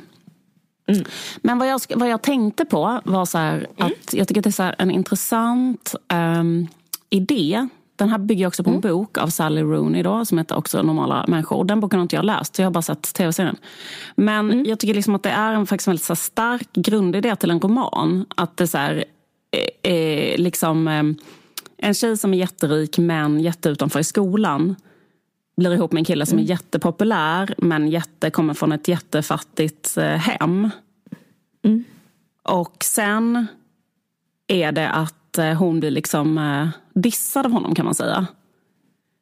Mm. 0.93 1.05
Men 1.41 1.59
vad 1.59 1.67
jag, 1.67 1.81
vad 1.95 2.09
jag 2.09 2.21
tänkte 2.21 2.65
på 2.65 3.01
var 3.03 3.25
så 3.25 3.37
här, 3.37 3.55
mm. 3.55 3.67
att 3.77 4.13
jag 4.13 4.27
tycker 4.27 4.41
att 4.41 4.43
det 4.43 4.49
är 4.49 4.69
så 4.69 4.71
en 4.77 4.91
intressant 4.91 5.95
um, 6.13 6.67
idé. 7.09 7.67
Den 7.95 8.09
här 8.09 8.17
bygger 8.17 8.47
också 8.47 8.63
på 8.63 8.69
en 8.69 8.75
mm. 8.75 8.91
bok 8.91 9.17
av 9.17 9.27
Sally 9.27 9.61
Rooney 9.61 10.03
då, 10.03 10.25
som 10.25 10.37
heter 10.37 10.57
också 10.57 10.81
Normala 10.83 11.25
människor. 11.27 11.63
Den 11.65 11.79
boken 11.79 11.99
har 11.99 12.01
inte 12.01 12.15
jag 12.15 12.25
läst, 12.25 12.55
så 12.55 12.61
jag 12.61 12.65
har 12.65 12.71
bara 12.71 12.81
sett 12.81 13.13
tv-serien. 13.13 13.57
Men 14.15 14.51
mm. 14.51 14.65
jag 14.65 14.79
tycker 14.79 14.93
liksom 14.93 15.15
att 15.15 15.23
det 15.23 15.29
är 15.29 15.53
en 15.53 15.67
faktiskt 15.67 15.87
väldigt 15.87 16.05
så 16.05 16.15
stark 16.15 16.73
grundidé 16.73 17.35
till 17.35 17.51
en 17.51 17.59
roman. 17.59 18.25
Att 18.35 18.57
det 18.57 18.63
är 18.63 18.67
så 18.67 18.77
här, 18.77 19.05
eh, 19.51 19.93
eh, 19.93 20.37
liksom, 20.37 20.87
eh, 20.87 21.03
en 21.77 21.93
tjej 21.93 22.17
som 22.17 22.33
är 22.33 22.37
jätterik 22.37 22.97
men 22.97 23.39
jätteutanför 23.39 23.99
i 23.99 24.03
skolan 24.03 24.75
blir 25.59 25.73
ihop 25.73 25.91
med 25.91 26.01
en 26.01 26.05
kille 26.05 26.25
som 26.25 26.37
är 26.37 26.41
mm. 26.41 26.49
jättepopulär 26.49 27.55
men 27.57 27.87
jätte, 27.87 28.29
kommer 28.29 28.53
från 28.53 28.71
ett 28.71 28.87
jättefattigt 28.87 29.97
eh, 29.97 30.05
hem. 30.05 30.69
Mm. 31.63 31.83
Och 32.43 32.75
sen 32.83 33.47
är 34.47 34.71
det 34.71 34.89
att 34.89 35.37
eh, 35.37 35.53
hon 35.53 35.79
blir 35.79 35.91
liksom 35.91 36.37
eh, 36.37 36.67
dissad 36.93 37.45
av 37.45 37.51
honom 37.51 37.75
kan 37.75 37.85
man 37.85 37.95
säga. 37.95 38.27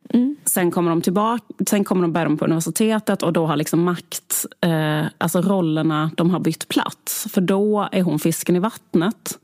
Mm. 0.10 0.36
Sen 0.46 0.72
kommer 0.72 0.90
de 0.90 1.02
tillbaka, 1.02 1.44
sen 1.70 1.84
kommer 1.84 2.02
de 2.02 2.14
börja 2.14 2.36
på 2.36 2.46
universitetet 2.46 3.24
och 3.24 3.34
då 3.34 3.46
har 3.46 3.56
liksom 3.56 3.84
makt, 3.84 4.46
eh, 4.62 5.06
alltså 5.18 5.42
rollerna, 5.42 6.12
de 6.18 6.30
har 6.30 6.40
bytt 6.40 6.68
plats. 6.68 7.28
För 7.34 7.42
då 7.42 7.90
är 7.92 8.02
hon 8.02 8.20
fisken 8.20 8.56
i 8.56 8.60
vattnet. 8.60 9.40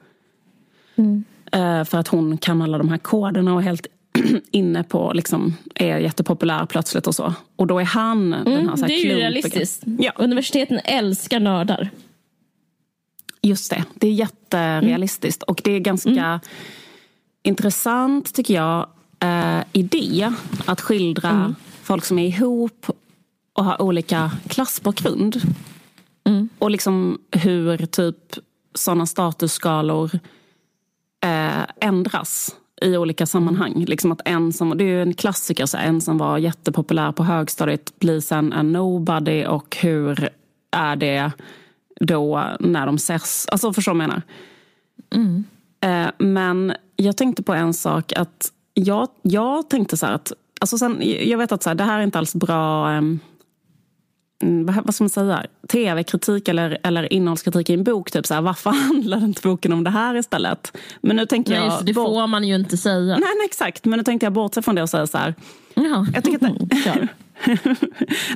Mm. 0.96 1.24
Eh, 1.52 1.84
för 1.84 1.98
att 1.98 2.08
hon 2.08 2.38
kan 2.38 2.62
alla 2.62 2.78
de 2.78 2.90
här 2.90 2.98
koderna 2.98 3.54
och 3.54 3.60
är 3.60 3.64
helt 3.64 3.88
inne 4.52 4.84
på, 4.84 5.12
liksom, 5.14 5.58
är 5.76 5.98
jättepopulär 5.98 6.66
plötsligt 6.66 7.08
och 7.08 7.16
så. 7.16 7.34
Och 7.56 7.68
då 7.68 7.80
är 7.80 7.86
han 7.86 8.34
mm, 8.34 8.46
den 8.46 8.70
här, 8.70 8.76
så 8.76 8.82
här 8.82 8.88
Det 8.88 8.94
är 8.94 9.06
ju 9.06 9.16
realistiskt. 9.16 9.84
Ja. 10.00 10.12
Universiteten 10.16 10.80
älskar 10.84 11.40
nördar. 11.40 11.90
Just 13.42 13.70
det, 13.70 13.84
det 13.94 14.08
är 14.08 14.12
jätterealistiskt. 14.12 15.44
Mm. 15.44 15.52
Och 15.52 15.62
det 15.64 15.72
är 15.72 15.80
ganska 15.80 16.10
mm. 16.10 16.40
intressant 17.44 18.34
tycker 18.34 18.54
jag, 18.54 18.88
eh, 19.20 19.64
idé 19.72 20.32
att 20.66 20.82
skildra 20.82 21.30
mm. 21.30 21.56
folk 21.84 22.06
som 22.06 22.20
är 22.20 22.28
ihop 22.28 22.92
och 23.54 23.66
har 23.66 23.82
olika 23.82 24.32
klassbakgrund. 24.48 25.42
Mm. 26.24 26.50
Och 26.60 26.72
liksom 26.72 27.22
hur 27.32 27.78
typ 27.78 28.36
sådana 28.74 29.06
statusskalor 29.06 30.12
eh, 31.26 31.64
ändras 31.82 32.56
i 32.82 32.98
olika 32.98 33.26
sammanhang. 33.26 33.86
Liksom 33.86 34.12
att 34.12 34.22
en 34.26 34.54
som, 34.54 34.78
det 34.78 34.84
är 34.84 34.88
ju 34.88 35.02
en 35.02 35.14
klassiker, 35.14 35.66
så 35.66 35.78
en 35.78 36.02
som 36.02 36.18
var 36.18 36.38
jättepopulär 36.38 37.12
på 37.12 37.24
högstadiet 37.24 38.00
blir 38.00 38.20
sen 38.20 38.54
en 38.54 38.72
nobody 38.72 39.46
och 39.46 39.78
hur 39.82 40.30
är 40.72 40.96
det 40.96 41.32
då 42.00 42.44
när 42.60 42.86
de 42.86 42.96
ses? 42.96 43.48
Alltså 43.52 43.74
förstår 43.74 43.94
du 43.94 43.98
vad 43.98 44.04
jag 44.04 44.10
menar? 44.10 44.22
Mm. 45.16 45.44
Eh, 45.82 46.12
men 46.18 46.74
jag 46.96 47.18
tänkte 47.18 47.44
på 47.44 47.54
en 47.54 47.74
sak 47.74 48.14
att 48.16 48.52
jag, 48.74 49.08
jag 49.22 49.70
tänkte 49.70 49.98
så 49.98 50.06
här 50.06 50.14
att, 50.14 50.32
alltså 50.62 50.78
sen, 50.78 50.98
jag 51.02 51.38
vet 51.38 51.52
att 51.52 51.64
så 51.64 51.70
här, 51.70 51.76
det 51.76 51.84
här 51.84 52.00
är 52.00 52.04
inte 52.04 52.18
alls 52.20 52.36
bra 52.36 52.98
um, 52.98 53.20
vad 54.84 54.96
ska 54.96 55.04
man 55.04 55.10
säga, 55.10 55.46
tv-kritik 55.68 56.48
eller, 56.48 56.78
eller 56.84 57.14
innehållskritik 57.14 57.70
i 57.70 57.74
en 57.74 57.84
bok. 57.84 58.12
Typ 58.12 58.26
så 58.26 58.34
här, 58.34 58.42
varför 58.42 58.70
handlar 58.88 59.24
inte 59.24 59.42
boken 59.42 59.74
om 59.74 59.84
det 59.84 59.90
här 59.90 60.16
istället? 60.16 60.78
Men 61.02 61.16
nu 61.16 61.26
tänker 61.26 61.60
nej, 61.60 61.68
jag... 61.68 61.86
Det 61.86 61.94
bort... 61.94 62.06
får 62.06 62.28
man 62.28 62.44
ju 62.44 62.56
inte 62.56 62.78
säga. 62.78 63.18
Nej, 63.18 63.20
nej, 63.38 63.46
exakt. 63.46 63.86
Men 63.86 63.98
nu 63.98 64.04
tänkte 64.04 64.26
jag 64.26 64.34
bortse 64.34 64.62
från 64.62 64.76
det 64.76 64.82
och 64.82 64.90
säga 64.90 65.08
så 65.08 65.18
här. 65.18 65.36
Ja. 65.74 66.06
Jag 66.14 66.24
tycker 66.24 66.48
att 66.48 66.70
det... 66.70 66.76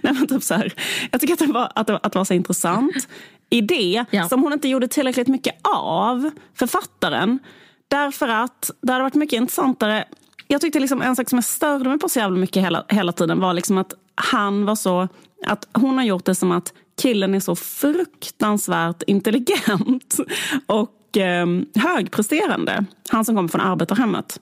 nej, 0.03 0.13
men 0.13 0.27
typ 0.27 0.43
så 0.43 0.53
här. 0.53 0.73
Jag 1.11 1.21
tycker 1.21 1.33
att 1.33 1.39
det 1.39 1.45
var, 1.47 1.71
att 1.75 1.87
det, 1.87 1.95
att 2.03 2.13
det 2.13 2.19
var 2.19 2.25
så 2.25 2.33
intressant 2.33 3.07
idé 3.49 4.05
ja. 4.11 4.29
som 4.29 4.43
hon 4.43 4.53
inte 4.53 4.67
gjorde 4.67 4.87
tillräckligt 4.87 5.27
mycket 5.27 5.55
av, 5.61 6.31
författaren. 6.53 7.39
Därför 7.87 8.27
att 8.27 8.71
det 8.81 8.91
hade 8.91 9.03
varit 9.03 9.15
mycket 9.15 9.37
intressantare 9.37 10.05
jag 10.47 10.61
tyckte 10.61 10.79
liksom 10.79 11.01
en 11.01 11.15
sak 11.15 11.29
som 11.29 11.37
jag 11.37 11.45
störde 11.45 11.89
mig 11.89 11.99
på 11.99 12.09
så 12.09 12.19
jävla 12.19 12.37
mycket 12.37 12.63
hela, 12.63 12.85
hela 12.89 13.11
tiden 13.11 13.39
var 13.39 13.53
liksom 13.53 13.77
att 13.77 13.93
han 14.15 14.65
var 14.65 14.75
så 14.75 15.07
att 15.45 15.67
hon 15.73 15.97
har 15.97 16.05
gjort 16.05 16.25
det 16.25 16.35
som 16.35 16.51
att 16.51 16.73
killen 17.01 17.35
är 17.35 17.39
så 17.39 17.55
fruktansvärt 17.55 19.03
intelligent 19.07 20.17
och 20.65 21.17
eh, 21.17 21.47
högpresterande. 21.75 22.85
Han 23.09 23.25
som 23.25 23.35
kommer 23.35 23.49
från 23.49 23.61
arbetarhemmet. 23.61 24.39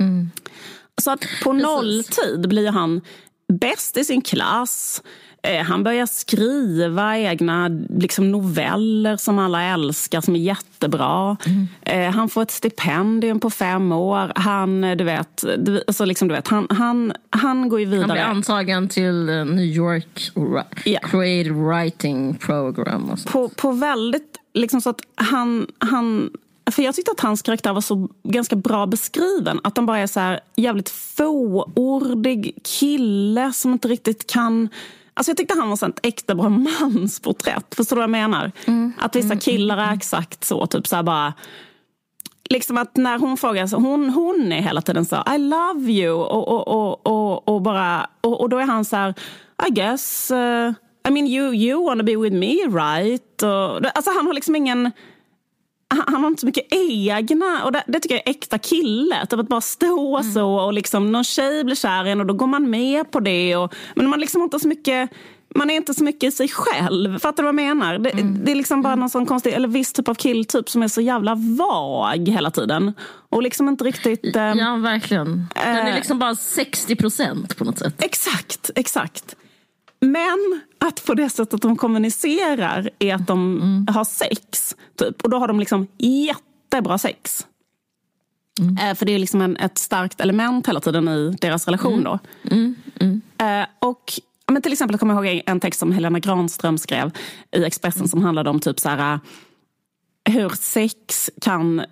Mm. 0.00 0.30
Så 1.02 1.10
att 1.10 1.20
på 1.44 1.52
nolltid 1.52 2.48
blir 2.48 2.70
han 2.70 3.00
bäst 3.52 3.96
i 3.96 4.04
sin 4.04 4.22
klass. 4.22 5.02
Eh, 5.42 5.62
han 5.64 5.82
börjar 5.82 6.06
skriva 6.06 7.18
egna 7.18 7.68
liksom, 7.88 8.30
noveller 8.30 9.16
som 9.16 9.38
alla 9.38 9.62
älskar, 9.62 10.20
som 10.20 10.36
är 10.36 10.40
jättebra. 10.40 11.36
Mm. 11.46 11.68
Eh, 11.82 12.14
han 12.14 12.28
får 12.28 12.42
ett 12.42 12.50
stipendium 12.50 13.40
på 13.40 13.50
fem 13.50 13.92
år. 13.92 14.32
Han, 14.34 14.80
du 14.80 15.04
vet, 15.04 15.44
alltså, 15.86 16.04
liksom, 16.04 16.28
du 16.28 16.34
vet 16.34 16.48
han, 16.48 16.66
han, 16.70 17.12
han 17.30 17.68
går 17.68 17.80
ju 17.80 17.86
vidare. 17.86 18.06
Han 18.06 18.10
blir 18.10 18.22
antagen 18.22 18.88
till 18.88 19.24
New 19.26 19.64
York 19.64 20.30
yeah. 20.84 21.10
Creative 21.10 21.54
Writing 21.54 22.34
Program. 22.34 23.16
På, 23.26 23.48
på 23.48 23.72
väldigt, 23.72 24.36
liksom 24.54 24.80
så 24.80 24.90
att 24.90 25.00
han, 25.14 25.66
han 25.78 26.30
för 26.70 26.82
jag 26.82 26.94
tyckte 26.94 27.10
att 27.10 27.20
hans 27.20 27.42
karaktär 27.42 27.72
var 27.72 27.80
så 27.80 28.08
ganska 28.22 28.56
bra 28.56 28.86
beskriven. 28.86 29.60
Att 29.64 29.76
han 29.76 29.86
bara 29.86 29.98
är 29.98 30.06
så 30.06 30.20
här 30.20 30.40
jävligt 30.56 30.88
fåordig 30.90 32.58
kille 32.64 33.52
som 33.52 33.72
inte 33.72 33.88
riktigt 33.88 34.30
kan 34.30 34.68
Alltså 35.14 35.30
jag 35.30 35.36
tyckte 35.36 35.54
han 35.58 35.68
var 35.68 35.88
ett 35.88 36.00
äkta 36.02 36.34
bra 36.34 36.48
mansporträtt. 36.48 37.74
Förstår 37.74 37.96
du 37.96 38.00
vad 38.00 38.02
jag 38.02 38.10
menar? 38.10 38.52
Mm. 38.66 38.92
Att 38.98 39.16
vissa 39.16 39.26
mm, 39.26 39.38
killar 39.38 39.74
är 39.74 39.78
mm, 39.78 39.88
mm. 39.88 39.96
exakt 39.96 40.44
så. 40.44 40.66
Typ 40.66 40.86
så 40.86 41.02
bara, 41.02 41.32
liksom 42.50 42.76
att 42.76 42.96
när 42.96 43.18
hon 43.18 43.36
frågar, 43.36 43.66
så 43.66 43.76
hon, 43.76 44.10
hon 44.10 44.52
är 44.52 44.60
hela 44.62 44.82
tiden 44.82 45.04
så 45.04 45.24
I 45.34 45.38
love 45.38 45.92
you. 45.92 46.12
Och, 46.12 46.48
och, 46.48 46.68
och, 46.68 47.06
och, 47.06 47.48
och 47.48 47.62
bara, 47.62 48.06
och, 48.20 48.40
och 48.40 48.48
då 48.48 48.58
är 48.58 48.66
han 48.66 48.84
så 48.84 48.96
här, 48.96 49.14
I 49.68 49.70
guess, 49.70 50.30
uh, 50.30 50.72
I 51.08 51.10
mean 51.10 51.26
you, 51.26 51.54
you 51.54 51.84
wanna 51.84 52.02
be 52.02 52.16
with 52.16 52.36
me 52.36 52.54
right? 52.54 53.42
Och, 53.42 53.86
alltså 53.96 54.10
han 54.16 54.26
har 54.26 54.34
liksom 54.34 54.56
ingen 54.56 54.90
han 55.90 56.22
har 56.22 56.28
inte 56.28 56.40
så 56.40 56.46
mycket 56.46 56.66
egna. 56.70 57.64
Och 57.64 57.72
det, 57.72 57.84
det 57.86 58.00
tycker 58.00 58.14
jag 58.14 58.26
är 58.26 58.30
äkta 58.30 58.58
kille. 58.58 59.26
Typ 59.26 59.40
att 59.40 59.48
bara 59.48 59.60
stå 59.60 60.18
mm. 60.18 60.32
så 60.32 60.54
och 60.54 60.72
liksom 60.72 61.12
någon 61.12 61.24
tjej 61.24 61.64
blir 61.64 61.76
kär 61.76 62.06
i 62.06 62.10
en 62.10 62.20
och 62.20 62.26
då 62.26 62.34
går 62.34 62.46
man 62.46 62.70
med 62.70 63.10
på 63.10 63.20
det. 63.20 63.56
Och, 63.56 63.74
men 63.94 64.08
man 64.08 64.20
liksom 64.20 64.42
inte 64.42 64.58
så 64.58 64.68
mycket 64.68 65.10
man 65.54 65.70
är 65.70 65.74
inte 65.74 65.94
så 65.94 66.04
mycket 66.04 66.28
i 66.28 66.30
sig 66.30 66.48
själv. 66.48 67.18
Fattar 67.18 67.42
du 67.42 67.42
vad 67.42 67.48
jag 67.48 67.76
menar? 67.76 67.98
Det, 67.98 68.10
mm. 68.10 68.44
det 68.44 68.50
är 68.50 68.54
liksom 68.54 68.82
bara 68.82 68.92
mm. 68.92 69.00
någon 69.00 69.10
sån 69.10 69.26
konstig, 69.26 69.52
eller 69.52 69.68
viss 69.68 69.92
typ 69.92 70.08
av 70.08 70.14
killtyp 70.14 70.68
som 70.68 70.82
är 70.82 70.88
så 70.88 71.00
jävla 71.00 71.34
vag 71.34 72.28
hela 72.28 72.50
tiden. 72.50 72.92
Och 73.28 73.42
liksom 73.42 73.68
inte 73.68 73.84
riktigt... 73.84 74.36
Eh, 74.36 74.42
ja, 74.42 74.76
verkligen. 74.76 75.46
Den 75.54 75.76
är 75.76 75.88
eh, 75.88 75.94
liksom 75.94 76.18
bara 76.18 76.34
60 76.34 76.96
procent 76.96 77.56
på 77.56 77.64
något 77.64 77.78
sätt. 77.78 77.94
Exakt, 78.02 78.70
exakt. 78.74 79.36
Men 80.00 80.60
att 80.78 81.04
på 81.04 81.14
det 81.14 81.30
sättet 81.30 81.62
de 81.62 81.76
kommunicerar 81.76 82.90
är 82.98 83.14
att 83.14 83.26
de 83.26 83.56
mm. 83.56 83.86
har 83.94 84.04
sex. 84.04 84.76
Typ. 84.98 85.22
Och 85.22 85.30
då 85.30 85.38
har 85.38 85.48
de 85.48 85.60
liksom 85.60 85.86
jättebra 85.98 86.98
sex. 86.98 87.46
Mm. 88.60 88.76
Eh, 88.76 88.94
för 88.94 89.06
det 89.06 89.12
är 89.12 89.18
liksom 89.18 89.40
en, 89.40 89.56
ett 89.56 89.78
starkt 89.78 90.20
element 90.20 90.68
hela 90.68 90.80
tiden 90.80 91.08
i 91.08 91.36
deras 91.40 91.66
relation. 91.66 91.92
Mm. 91.92 92.04
Då. 92.04 92.18
Mm. 92.50 92.74
Mm. 93.00 93.20
Eh, 93.38 93.66
och 93.78 94.12
men 94.50 94.62
till 94.62 94.72
exempel 94.72 94.92
jag 94.92 95.00
kommer 95.00 95.14
jag 95.14 95.34
ihåg 95.34 95.42
en 95.46 95.60
text 95.60 95.80
som 95.80 95.92
Helena 95.92 96.18
Granström 96.18 96.78
skrev 96.78 97.10
i 97.56 97.64
Expressen 97.64 98.08
som 98.08 98.22
handlade 98.22 98.50
om 98.50 98.60
typ 98.60 98.80
så 98.80 98.88
här, 98.88 99.12
eh, 99.14 99.20
hur 100.32 100.48
sex 100.48 101.30
kan 101.40 101.82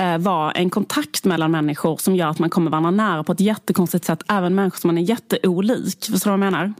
eh, 0.00 0.18
vara 0.18 0.52
en 0.52 0.70
kontakt 0.70 1.24
mellan 1.24 1.50
människor 1.50 1.96
som 1.96 2.16
gör 2.16 2.28
att 2.28 2.38
man 2.38 2.50
kommer 2.50 2.70
varandra 2.70 2.90
nära 2.90 3.24
på 3.24 3.32
ett 3.32 3.40
jättekonstigt 3.40 4.04
sätt. 4.04 4.22
Även 4.28 4.54
människor 4.54 4.78
som 4.78 4.88
man 4.88 4.98
är 4.98 5.02
jätteolik. 5.02 6.04
Förstår 6.04 6.30
du 6.30 6.36
vad 6.36 6.46
jag 6.46 6.52
menar? 6.52 6.74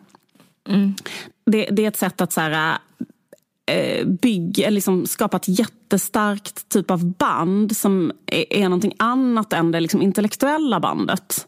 Mm. 0.68 0.94
Det, 1.46 1.64
det, 1.64 1.84
är 1.84 1.88
ett 1.88 1.96
sätt 1.96 2.20
att 2.20 2.32
så 2.32 2.40
här, 2.40 2.78
eh, 3.66 4.06
bygga, 4.06 4.70
liksom 4.70 5.06
skapa 5.06 5.36
ett 5.36 5.58
jättestarkt 5.58 6.68
typ 6.68 6.90
av 6.90 7.04
band 7.04 7.76
som 7.76 8.12
är, 8.26 8.52
är 8.52 8.62
någonting 8.62 8.94
annat 8.98 9.52
än 9.52 9.70
det 9.70 9.80
liksom 9.80 10.02
intellektuella 10.02 10.80
bandet. 10.80 11.46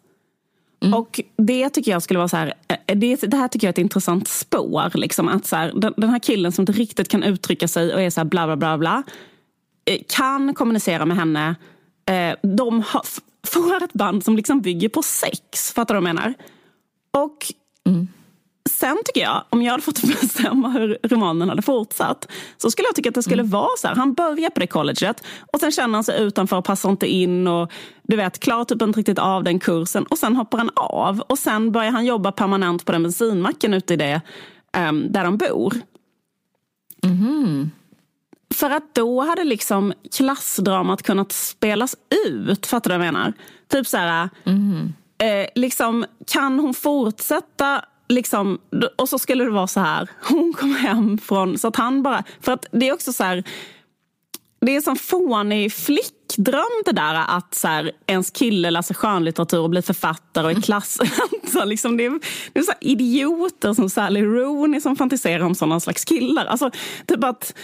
Mm. 0.83 0.95
Och 0.95 1.21
det 1.37 1.71
tycker 1.71 1.91
jag 1.91 2.03
skulle 2.03 2.19
vara 2.19 2.29
så 2.29 2.37
här, 2.37 2.55
eh, 2.87 2.97
det, 2.97 3.17
det 3.17 3.37
här 3.37 3.49
tycker 3.49 3.67
jag 3.67 3.69
är 3.69 3.75
ett 3.75 3.79
intressant 3.79 4.29
spår. 4.29 4.91
Liksom, 4.95 5.29
att 5.29 5.47
så 5.47 5.57
här, 5.57 5.73
den, 5.75 5.95
den, 5.97 6.11
här 6.11 6.19
killen 6.19 6.53
som 6.53 6.63
inte 6.63 6.73
riktigt 6.73 7.09
kan 7.09 7.23
uttrycka 7.23 7.69
sig 7.69 7.95
och 7.95 8.03
är 8.03 8.11
så 8.11 8.21
här 8.21 8.25
bla 8.25 8.47
bla 8.47 8.57
bla 8.57 8.79
bla. 8.79 9.03
Eh, 9.85 9.99
kan 10.09 10.55
kommunicera 10.55 11.07
med 11.07 11.17
henne. 11.17 11.55
De 12.43 12.83
har, 12.87 13.03
får 13.47 13.85
ett 13.85 13.93
band 13.93 14.25
som 14.25 14.37
liksom 14.37 14.61
bygger 14.61 14.89
på 14.89 15.03
sex. 15.03 15.73
Fattar 15.73 15.95
du 15.95 16.01
vad 16.01 16.09
jag 16.09 16.15
menar? 16.15 16.35
Och 17.11 17.53
mm. 17.87 18.09
Sen 18.69 18.99
tycker 19.05 19.21
jag, 19.21 19.45
om 19.51 19.63
jag 19.63 19.71
hade 19.71 19.83
fått 19.83 20.03
bestämma 20.21 20.69
hur 20.69 20.99
romanen 21.03 21.49
hade 21.49 21.63
fortsatt, 21.63 22.29
så 22.57 22.71
skulle 22.71 22.89
jag 22.89 22.95
tycka 22.95 23.09
att 23.09 23.15
det 23.15 23.23
skulle 23.23 23.43
mm. 23.43 23.51
vara 23.51 23.77
så 23.79 23.89
här. 23.89 23.95
Han 23.95 24.15
börjar 24.15 24.51
på 24.51 24.61
det 24.61 24.67
colleget 24.67 25.25
och 25.53 25.61
sen 25.61 25.73
känner 25.73 25.95
han 25.95 26.05
sig 26.05 26.23
utanför 26.23 26.57
och 26.57 26.65
passar 26.65 26.91
inte 26.91 27.07
in 27.07 27.47
och 27.47 27.73
du 28.03 28.17
vet, 28.17 28.41
klarar 28.41 28.65
typ 28.65 28.83
inte 28.83 28.99
riktigt 28.99 29.19
av 29.19 29.45
den 29.45 29.61
kursen 29.61 30.05
och 30.05 30.19
sen 30.19 30.37
hoppar 30.37 30.59
han 30.59 30.71
av 30.75 31.21
och 31.21 31.39
sen 31.39 31.73
börjar 31.73 31.91
han 31.91 32.07
jobba 32.07 32.33
permanent 32.33 32.85
på 32.85 32.93
den 32.93 33.03
bensinmacken 33.03 33.75
ute 33.75 33.95
i 33.95 33.97
det 33.97 34.21
um, 34.89 35.13
där 35.13 35.25
de 35.25 35.37
bor. 35.37 35.75
Mm. 37.05 37.71
För 38.55 38.71
att 38.71 38.95
då 38.95 39.21
hade 39.21 39.45
liksom 39.45 39.93
klassdramat 40.17 41.03
kunnat 41.03 41.33
spelas 41.33 41.97
ut. 42.27 42.67
Fattar 42.67 42.91
du 42.91 42.99
vad 42.99 43.07
jag 43.07 43.15
menar? 43.15 43.33
Typ 43.69 43.87
så 43.87 43.97
här, 43.97 44.29
mm. 44.45 44.93
eh, 45.19 45.47
liksom, 45.55 46.05
kan 46.27 46.59
hon 46.59 46.75
fortsätta 46.75 47.85
Liksom, 48.09 48.59
och 48.97 49.09
så 49.09 49.19
skulle 49.19 49.45
det 49.45 49.51
vara 49.51 49.67
så 49.67 49.81
här. 49.81 50.09
Hon 50.29 50.53
kom 50.53 50.75
hem 50.75 51.19
från... 51.19 51.59
Så 51.59 51.69
att 51.69 51.77
han 51.77 52.03
bara... 52.03 52.25
För 52.41 52.53
att 52.53 52.67
det 52.73 52.89
är 52.89 52.93
också 52.93 53.13
så 53.13 53.25
här... 53.25 53.45
Det 54.61 54.73
är 54.73 54.77
en 54.77 54.83
sån 54.83 54.97
fånig 54.97 55.73
flickdröm 55.73 56.83
det 56.85 56.93
där 56.93 57.15
att 57.15 57.55
så 57.55 57.69
här, 57.69 57.93
ens 58.07 58.31
kille 58.31 58.71
läser 58.71 58.95
skönlitteratur 58.95 59.61
och 59.61 59.71
blir 59.71 59.83
författare 59.83 60.45
och 60.45 60.51
är 60.51 60.63
klass... 60.63 61.01
alltså, 61.01 61.65
liksom, 61.65 61.97
det 61.97 62.05
är, 62.05 62.21
det 62.53 62.61
är 62.61 62.65
så 62.65 62.73
idioter 62.81 63.75
som 63.75 63.91
Sally 63.91 64.23
Rooney 64.23 64.81
som 64.81 64.97
fantiserar 64.97 65.45
om 65.45 65.55
sådana 65.55 65.81
slags 65.81 66.05
killar. 66.05 66.47
Alltså, 66.47 66.71
typ 67.07 67.25
att 67.25 67.55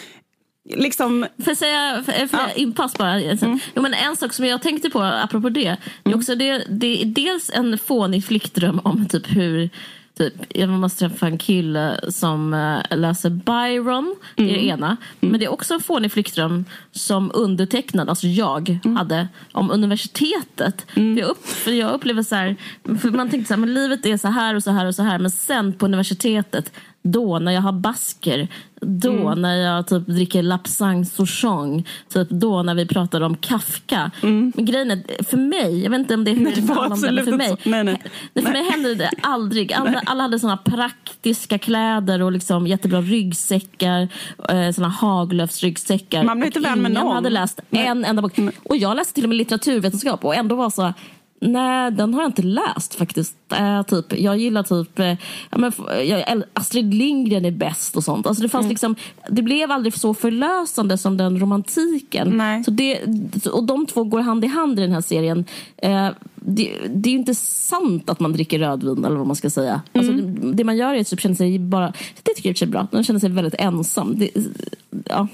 liksom... 0.70 1.26
Får 1.38 1.48
jag 1.50 1.56
säga 1.56 2.02
för, 2.06 2.26
för 2.26 2.38
ja. 2.38 2.50
inpass 2.56 2.94
bara? 2.98 3.20
Mm. 3.20 3.58
Jo, 3.74 3.82
men 3.82 3.94
en 3.94 4.16
sak 4.16 4.32
som 4.32 4.44
jag 4.46 4.62
tänkte 4.62 4.90
på 4.90 5.02
apropå 5.02 5.48
det. 5.48 5.66
Mm. 5.66 5.78
Det, 6.02 6.10
är 6.10 6.16
också 6.16 6.34
det, 6.34 6.66
det 6.70 7.02
är 7.02 7.06
dels 7.06 7.50
en 7.50 7.78
fånig 7.78 8.24
flickdröm 8.24 8.80
om 8.84 9.08
typ 9.08 9.36
hur 9.36 9.70
Typ, 10.18 10.34
jag 10.48 10.68
måste 10.68 11.08
träffa 11.08 11.26
en 11.26 11.38
kille 11.38 12.00
som 12.08 12.54
uh, 12.54 12.98
läser 12.98 13.30
Byron. 13.30 14.16
Det 14.34 14.42
är 14.42 14.46
det 14.46 14.54
mm. 14.54 14.68
ena. 14.68 14.86
Mm. 14.86 15.30
Men 15.32 15.40
det 15.40 15.46
är 15.46 15.52
också 15.52 15.74
en 15.74 15.80
fånig 15.80 16.12
flickdröm 16.12 16.64
som 16.92 17.30
undertecknad, 17.34 18.08
alltså 18.08 18.26
jag, 18.26 18.80
mm. 18.84 18.96
hade 18.96 19.28
om 19.52 19.70
universitetet. 19.70 20.86
För 20.94 21.18
jag, 21.18 21.28
upp, 21.28 21.46
för 21.46 21.72
jag 21.72 21.92
upplever 21.92 22.22
så 22.22 22.34
här, 22.34 22.56
för 23.00 23.10
man 23.10 23.30
tänkte 23.30 23.48
så 23.48 23.54
här, 23.54 23.60
men 23.60 23.74
livet 23.74 24.06
är 24.06 24.16
så 24.16 24.28
här 24.28 24.54
och 24.54 24.62
så 24.62 24.70
här 24.70 24.86
och 24.86 24.94
så 24.94 25.02
här. 25.02 25.18
Men 25.18 25.30
sen 25.30 25.72
på 25.72 25.86
universitetet, 25.86 26.72
då 27.08 27.38
när 27.38 27.52
jag 27.52 27.60
har 27.60 27.72
basker, 27.72 28.48
då 28.80 29.12
mm. 29.12 29.42
när 29.42 29.56
jag 29.56 29.86
typ 29.86 30.06
dricker 30.06 30.42
Lapsang 30.42 31.04
Souchong, 31.04 31.88
typ 32.08 32.30
då 32.30 32.62
när 32.62 32.74
vi 32.74 32.86
pratar 32.86 33.20
om 33.20 33.36
Kafka. 33.36 34.10
Mm. 34.22 34.52
Men 34.56 34.64
grejen 34.64 34.90
är, 34.90 35.24
för 35.24 35.36
mig, 35.36 35.82
jag 35.82 35.90
vet 35.90 35.98
inte 35.98 36.14
om 36.14 36.24
det 36.24 36.30
är 36.30 36.36
nej, 36.36 36.52
det 36.56 36.60
var 36.60 36.86
absolut 36.86 37.24
för 37.24 37.36
mig. 37.36 37.56
Nej, 37.64 37.84
nej. 37.84 38.02
För 38.34 38.42
nej. 38.42 38.52
mig 38.52 38.70
hände 38.70 38.94
det 38.94 39.10
aldrig. 39.22 39.72
Alla, 39.72 40.02
alla 40.06 40.22
hade 40.22 40.38
såna 40.38 40.56
praktiska 40.56 41.58
kläder 41.58 42.22
och 42.22 42.32
liksom 42.32 42.66
jättebra 42.66 43.00
ryggsäckar, 43.00 44.08
eh, 44.48 44.70
såna 44.70 44.88
Haglöfsryggsäckar. 44.88 46.24
Man 46.24 46.38
blir 46.38 46.46
inte 46.46 46.60
vän 46.60 46.82
med 46.82 46.92
någon. 46.92 47.14
hade 47.14 47.30
läst 47.30 47.60
en 47.70 48.04
enda 48.04 48.22
bok. 48.22 48.38
Och 48.64 48.76
jag 48.76 48.96
läste 48.96 49.14
till 49.14 49.24
och 49.24 49.28
med 49.28 49.38
litteraturvetenskap 49.38 50.24
och 50.24 50.34
ändå 50.34 50.56
var 50.56 50.70
så 50.70 50.92
Nej, 51.44 51.90
den 51.90 52.14
har 52.14 52.22
jag 52.22 52.28
inte 52.28 52.42
läst 52.42 52.94
faktiskt. 52.94 53.36
Äh, 53.52 53.82
typ, 53.82 54.20
jag 54.20 54.38
gillar 54.38 54.62
typ 54.62 54.98
äh, 54.98 55.14
men, 55.50 55.72
jag, 56.08 56.42
Astrid 56.52 56.94
Lindgren 56.94 57.44
är 57.44 57.50
bäst 57.50 57.96
och 57.96 58.04
sånt. 58.04 58.26
Alltså, 58.26 58.42
det, 58.42 58.48
fanns 58.48 58.64
mm. 58.64 58.70
liksom, 58.70 58.96
det 59.28 59.42
blev 59.42 59.70
aldrig 59.70 59.94
så 59.94 60.14
förlösande 60.14 60.98
som 60.98 61.16
den 61.16 61.40
romantiken. 61.40 62.36
Nej. 62.36 62.64
Så 62.64 62.70
det, 62.70 63.00
och 63.52 63.64
de 63.64 63.86
två 63.86 64.04
går 64.04 64.20
hand 64.20 64.44
i 64.44 64.48
hand 64.48 64.78
i 64.78 64.82
den 64.82 64.92
här 64.92 65.00
serien. 65.00 65.44
Äh, 65.76 66.08
det, 66.34 66.78
det, 66.94 67.08
är 67.08 67.12
ju 67.12 67.18
inte 67.18 67.34
sant 67.34 68.10
att 68.10 68.20
man 68.20 68.32
dricker 68.32 68.58
rödvin 68.58 69.04
eller 69.04 69.16
vad 69.16 69.26
man 69.26 69.36
ska 69.36 69.50
säga. 69.50 69.80
Alltså, 69.92 70.12
mm. 70.12 70.26
Alltså, 70.26 70.46
det, 70.46 70.52
det, 70.52 70.64
man 70.64 70.76
gör 70.76 70.94
är 70.94 71.00
att 71.00 71.06
typ 71.06 71.20
känna 71.20 71.34
sig 71.34 71.58
bara, 71.58 71.92
det 72.22 72.34
tycker 72.34 72.48
jag 72.48 72.62
är 72.62 72.66
bra, 72.66 72.86
man 72.92 73.04
känner 73.04 73.20
sig 73.20 73.30
väldigt 73.30 73.54
ensam. 73.54 74.18
Det, 74.18 74.30
ja, 75.04 75.28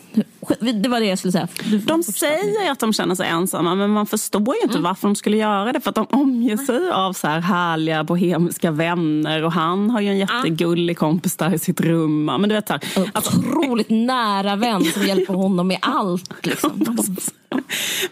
det 0.60 0.88
var 0.88 1.00
det 1.00 1.06
jag 1.06 1.18
skulle 1.18 1.32
säga. 1.32 1.48
De 1.86 2.02
säger 2.02 2.70
att 2.70 2.78
de 2.78 2.92
känner 2.92 3.14
sig 3.14 3.28
ensamma 3.28 3.74
men 3.74 3.90
man 3.90 4.06
förstår 4.06 4.54
ju 4.54 4.62
inte 4.62 4.78
mm. 4.78 4.82
varför 4.82 5.08
de 5.08 5.14
skulle 5.16 5.36
göra 5.36 5.72
det. 5.72 5.80
För 5.80 5.88
att 5.88 5.94
de 5.94 6.06
omger 6.10 6.56
sig 6.56 6.90
av 6.90 7.12
så 7.12 7.26
här 7.26 7.40
härliga 7.40 8.04
bohemiska 8.04 8.70
vänner 8.70 9.44
och 9.44 9.52
han 9.52 9.90
har 9.90 10.00
ju 10.00 10.08
en 10.08 10.18
jättegullig 10.18 10.98
kompis 10.98 11.36
där 11.36 11.54
i 11.54 11.58
sitt 11.58 11.80
rum. 11.80 12.24
Men 12.24 12.42
du 12.42 12.54
vet, 12.54 12.68
så 12.68 12.72
här, 12.72 13.10
alltså, 13.12 13.38
Otroligt 13.38 13.90
nära 13.90 14.56
vän 14.56 14.84
som 14.84 15.02
hjälper 15.02 15.34
honom 15.44 15.68
med 15.68 15.78
allt. 15.82 16.46
Liksom. 16.46 16.96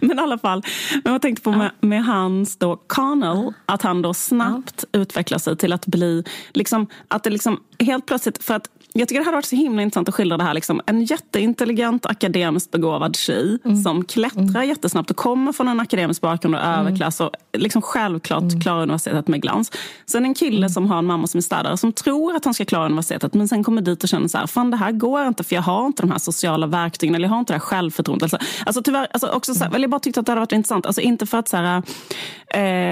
men 0.00 0.18
i 0.18 0.22
alla 0.22 0.38
fall, 0.38 0.62
men 1.04 1.12
jag 1.12 1.22
tänkte 1.22 1.42
på 1.42 1.52
med, 1.52 1.70
med 1.80 2.04
hans 2.04 2.56
då 2.56 2.76
Connell, 2.86 3.52
att 3.66 3.82
han 3.82 4.02
då 4.02 4.14
snabbt 4.14 4.84
utvecklar 4.92 5.38
sig 5.38 5.56
till 5.56 5.72
att 5.72 5.86
bli, 5.86 6.24
liksom, 6.52 6.86
att 7.08 7.22
det 7.24 7.30
liksom 7.30 7.60
helt 7.78 8.06
plötsligt, 8.06 8.44
för 8.44 8.54
att 8.54 8.70
jag 8.92 9.08
tycker 9.08 9.20
det 9.20 9.24
hade 9.24 9.36
varit 9.36 9.44
så 9.44 9.56
himla 9.56 9.82
intressant 9.82 10.08
att 10.08 10.14
skildra 10.14 10.36
det 10.36 10.44
här. 10.44 10.54
Liksom, 10.54 10.80
en 10.86 11.04
jätteintelligent, 11.38 12.06
akademiskt 12.06 12.70
begåvad 12.70 13.16
tjej 13.16 13.58
mm. 13.64 13.76
som 13.76 14.04
klättrar 14.04 14.42
mm. 14.42 14.68
jättesnabbt 14.68 15.10
och 15.10 15.16
kommer 15.16 15.52
från 15.52 15.68
en 15.68 15.80
akademisk 15.80 16.20
bakgrund 16.20 16.54
och 16.54 16.60
mm. 16.60 16.80
överklass 16.80 17.20
och 17.20 17.30
liksom 17.52 17.82
självklart 17.82 18.42
mm. 18.42 18.60
klarar 18.60 18.82
universitetet 18.82 19.28
med 19.28 19.42
glans. 19.42 19.72
Sen 20.06 20.24
en 20.24 20.34
kille 20.34 20.56
mm. 20.56 20.68
som 20.68 20.90
har 20.90 20.98
en 20.98 21.06
mamma 21.06 21.26
som 21.26 21.38
är 21.38 21.42
städare 21.42 21.76
som 21.76 21.92
tror 21.92 22.36
att 22.36 22.44
han 22.44 22.54
ska 22.54 22.64
klara 22.64 22.86
universitetet 22.86 23.34
men 23.34 23.48
sen 23.48 23.64
kommer 23.64 23.82
dit 23.82 24.02
och 24.02 24.08
känner 24.08 24.28
så 24.28 24.38
här, 24.38 24.46
fan 24.46 24.70
det 24.70 24.76
här 24.76 24.92
går 24.92 25.26
inte 25.26 25.44
för 25.44 25.54
jag 25.54 25.62
har 25.62 25.86
inte 25.86 26.02
de 26.02 26.10
här 26.10 26.18
sociala 26.18 26.66
verktygen 26.66 27.14
eller 27.14 27.24
jag 27.24 27.30
har 27.30 27.38
inte 27.38 27.52
det 27.52 27.58
här 27.58 27.60
självförtroendet. 27.60 28.32
Alltså, 28.32 28.48
alltså 28.66 28.82
tyvärr, 28.82 29.08
alltså, 29.12 29.28
också 29.28 29.54
så 29.54 29.60
här, 29.60 29.70
mm. 29.70 29.82
jag 29.82 29.90
bara 29.90 30.00
tyckte 30.00 30.20
att 30.20 30.26
det 30.26 30.32
hade 30.32 30.40
varit 30.40 30.52
intressant. 30.52 30.86
Alltså 30.86 31.00
inte 31.00 31.26
för 31.26 31.38
att 31.38 31.48
så 31.48 31.56
här, 31.56 31.82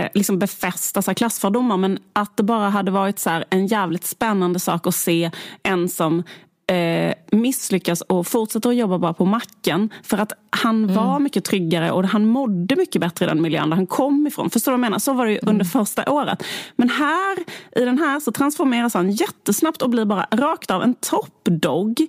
eh, 0.03 0.09
liksom 0.15 0.39
befästa 0.39 1.03
så 1.03 1.11
här, 1.11 1.15
klassfördomar 1.15 1.77
men 1.77 1.99
att 2.13 2.37
det 2.37 2.43
bara 2.43 2.69
hade 2.69 2.91
varit 2.91 3.19
så 3.19 3.31
här, 3.31 3.45
en 3.51 3.67
jävligt 3.67 4.07
spännande 4.07 4.59
sak 4.59 4.87
att 4.87 4.95
se 4.95 5.31
en 5.63 5.89
som 5.89 6.23
eh, 6.67 7.15
misslyckas 7.33 8.01
och 8.01 8.27
fortsätter 8.27 8.71
att 8.71 8.77
jobba 8.77 8.99
bara 8.99 9.15
på 9.15 9.25
macken. 9.25 9.93
För 10.03 10.19
att 10.19 10.33
han 10.51 10.85
mm. 10.85 10.97
var 10.97 11.19
mycket 11.19 11.45
tryggare 11.45 11.91
och 11.91 12.05
han 12.05 12.27
mådde 12.27 12.77
mycket 12.77 13.01
bättre 13.01 13.25
i 13.25 13.29
den 13.29 13.43
miljön 13.43 13.71
där 13.71 13.77
han 13.77 13.87
kom 13.87 14.27
ifrån. 14.27 14.51
Förstår 14.51 14.73
du 14.73 14.79
vad 14.79 14.85
jag 14.85 14.91
menar? 14.91 14.99
Så 14.99 15.13
var 15.13 15.27
det 15.27 15.33
ju 15.33 15.39
mm. 15.39 15.53
under 15.53 15.65
första 15.65 16.11
året. 16.11 16.45
Men 16.77 16.91
här, 16.91 17.39
i 17.77 17.85
den 17.85 17.99
här 17.99 18.21
så 18.21 18.33
transformeras 18.33 18.95
han 18.95 19.11
jättesnabbt 19.11 19.83
och 19.83 19.91
blir 19.91 20.05
bara 20.05 20.27
rakt 20.31 20.71
av 20.71 20.83
en 20.83 20.95
toppdog. 20.95 22.01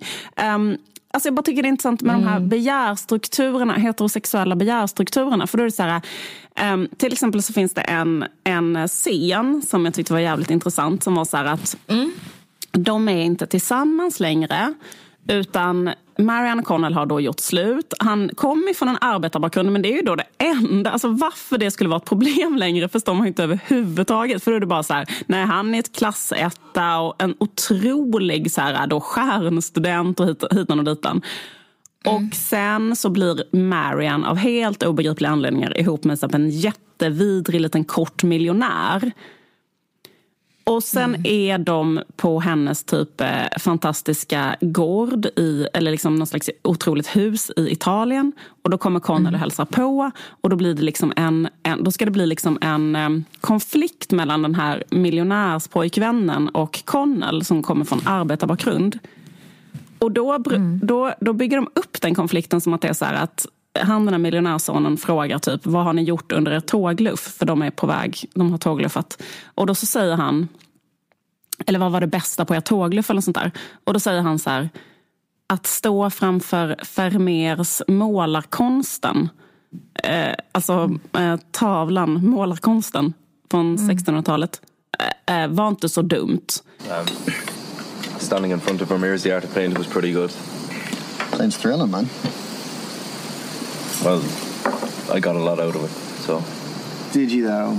Um, 0.55 0.78
Alltså 1.12 1.28
jag 1.28 1.36
bara 1.36 1.41
tycker 1.41 1.62
det 1.64 1.68
är 1.68 1.70
intressant 1.70 2.01
med 2.01 2.14
mm. 2.14 2.26
de 2.26 2.30
här 2.30 2.38
mm. 2.38 2.49
begärstrukturerna, 2.49 3.74
heterosexuella 3.74 4.55
begärstrukturerna. 4.55 5.47
För 5.47 5.58
då 5.58 5.64
är 5.64 5.70
så 5.70 5.84
här, 5.84 6.01
um, 6.74 6.88
till 6.97 7.14
exempel 7.14 7.43
så 7.43 7.53
finns 7.53 7.74
det 7.74 7.82
en, 7.82 8.26
en 8.43 8.88
scen 8.88 9.62
som 9.62 9.86
jag 9.86 9.93
tyckte 9.93 10.14
var 10.14 10.20
jävligt 10.20 10.51
intressant. 10.51 11.03
Som 11.03 11.16
var 11.16 11.26
så 11.26 11.38
här 11.38 11.45
att 11.45 11.78
mm 11.88 12.12
de 12.78 13.10
är 13.10 13.22
inte 13.22 13.48
tillsammans 13.48 14.20
längre. 14.20 14.74
Utan 15.28 15.90
Marianne 16.18 16.64
Connell 16.64 16.94
har 16.94 17.06
då 17.06 17.22
gjort 17.22 17.40
slut. 17.40 17.94
Han 18.00 18.30
kommer 18.36 18.74
från 18.74 18.88
en 18.88 18.98
arbetarbakgrund 19.02 19.72
men 19.72 19.82
det 19.82 19.94
är 19.94 19.96
ju 19.96 20.02
då 20.02 20.16
det 20.16 20.26
enda. 20.38 20.92
Alltså 20.92 21.08
varför 21.08 21.58
det 21.58 21.72
skulle 21.72 21.90
vara 21.90 21.98
ett 21.98 22.06
problem 22.06 22.56
längre 22.56 22.90
förstår 22.90 23.14
man 23.14 23.28
inte 23.28 23.44
överhuvudtaget. 23.44 24.44
För 24.44 24.52
då 24.52 24.58
är 24.58 24.60
det 24.60 24.66
bara 24.66 24.84
så 24.84 24.94
här, 24.94 25.08
nej 25.26 25.46
han 25.46 25.76
är 25.76 25.80
ett 25.80 25.96
klassetta 25.96 27.00
och 27.00 27.22
en 27.24 27.36
otrolig 27.40 28.52
så 28.52 28.62
här, 28.62 28.88
då 28.88 29.00
stjärnstudent 29.00 30.20
och 30.20 30.28
hit, 30.28 30.44
hitan 30.52 30.80
och 30.80 30.86
ditan. 30.86 31.22
Mm. 32.04 32.28
Och 32.28 32.36
sen 32.36 32.96
så 32.96 33.10
blir 33.10 33.56
Marian 33.56 34.26
av 34.26 34.36
helt 34.36 34.84
obegripliga 34.84 35.32
anledningar 35.32 35.78
ihop 35.78 36.04
med 36.04 36.36
en 36.36 36.50
jättevidrig 36.50 37.62
liten 37.62 37.84
kort 37.84 38.24
miljonär 38.24 39.12
och 40.68 40.84
sen 40.84 41.15
mm. 41.15 41.22
är 41.26 41.57
de 41.57 42.01
på 42.15 42.39
hennes 42.39 42.84
typ 42.84 43.22
eh, 43.22 43.28
fantastiska 43.59 44.55
gård, 44.61 45.26
i, 45.26 45.68
eller 45.74 45.91
liksom 45.91 46.15
någon 46.15 46.28
slags 46.28 46.49
otroligt 46.61 47.15
hus 47.15 47.51
i 47.57 47.72
Italien. 47.72 48.32
Och 48.63 48.70
då 48.70 48.78
kommer 48.78 48.99
Connell 48.99 49.22
mm. 49.22 49.34
och 49.34 49.39
hälsar 49.39 49.65
på. 49.65 50.11
Och 50.41 50.49
då, 50.49 50.55
blir 50.55 50.74
det 50.74 50.82
liksom 50.82 51.13
en, 51.15 51.47
en, 51.63 51.84
då 51.84 51.91
ska 51.91 52.05
det 52.05 52.11
bli 52.11 52.26
liksom 52.26 52.57
en 52.61 52.95
um, 52.95 53.26
konflikt 53.41 54.11
mellan 54.11 54.41
den 54.41 54.55
här 54.55 54.84
miljonärspojkvännen 54.89 56.49
och 56.49 56.86
Connell 56.86 57.45
som 57.45 57.63
kommer 57.63 57.86
från 57.86 58.01
arbetarbakgrund. 58.05 58.99
Och 59.99 60.11
då, 60.11 60.34
mm. 60.34 60.80
då, 60.84 61.13
då 61.20 61.34
bygger 61.34 61.57
de 61.57 61.70
upp 61.76 62.01
den 62.01 62.15
konflikten 62.15 62.61
som 62.61 62.74
att 62.74 62.82
det 62.82 62.88
är 62.88 62.93
så 62.93 63.05
här 63.05 63.24
att 63.24 63.47
han 63.84 64.06
den 64.06 64.14
här 64.14 64.20
miljonärsonen 64.20 64.98
frågar 64.98 65.40
typ 65.40 65.66
vad 65.66 65.84
har 65.84 65.94
ni 65.94 66.04
gjort 66.04 66.32
under 66.32 66.52
er 66.52 66.60
tågluff? 66.60 67.20
För 67.20 67.46
de 67.46 67.62
är 67.62 67.72
på 67.72 67.88
väg, 67.88 68.26
de 68.36 68.52
har 68.52 68.58
tågluffat. 68.58 69.24
Och 69.56 69.66
då 69.66 69.76
så 69.76 69.86
säger 69.86 70.16
han, 70.16 70.48
eller 71.66 71.80
vad 71.80 71.92
var 71.92 72.02
det 72.02 72.08
bästa 72.08 72.46
på 72.46 72.56
er 72.56 72.62
tågluff 72.62 73.10
eller 73.10 73.22
sånt 73.22 73.38
där? 73.38 73.52
Och 73.84 73.94
då 73.94 74.00
säger 74.00 74.22
han 74.22 74.40
så 74.40 74.50
här, 74.50 74.70
att 75.48 75.68
stå 75.68 76.10
framför 76.10 76.76
Vermeers 76.96 77.82
målarkonsten, 77.88 79.30
eh, 80.04 80.36
alltså 80.52 80.92
eh, 81.14 81.36
tavlan, 81.52 82.26
målarkonsten, 82.26 83.14
från 83.52 83.78
1600-talet 83.78 84.62
äh, 85.26 85.44
äh, 85.44 85.50
var 85.50 85.68
inte 85.68 85.90
så 85.90 86.02
dumt. 86.02 86.48
Um, 86.90 87.34
standing 88.20 88.52
in 88.52 88.60
front 88.60 88.82
of 88.82 88.92
Vermeer's 88.92 89.24
The 89.24 89.36
Art 89.36 89.44
of 89.44 89.54
Paint 89.54 89.78
was 89.78 89.88
pretty 89.88 90.12
good. 90.12 90.32
Sounds 91.38 91.58
thrilling, 91.58 91.92
man. 91.92 92.10
Well, 94.04 94.22
I 95.14 95.20
got 95.20 95.36
a 95.36 95.39
lot 95.39 95.60
out 95.60 95.76
of 95.76 95.84
it, 95.84 95.91
so. 96.22 96.43
Did 97.14 97.32
you 97.32 97.48
though? 97.48 97.78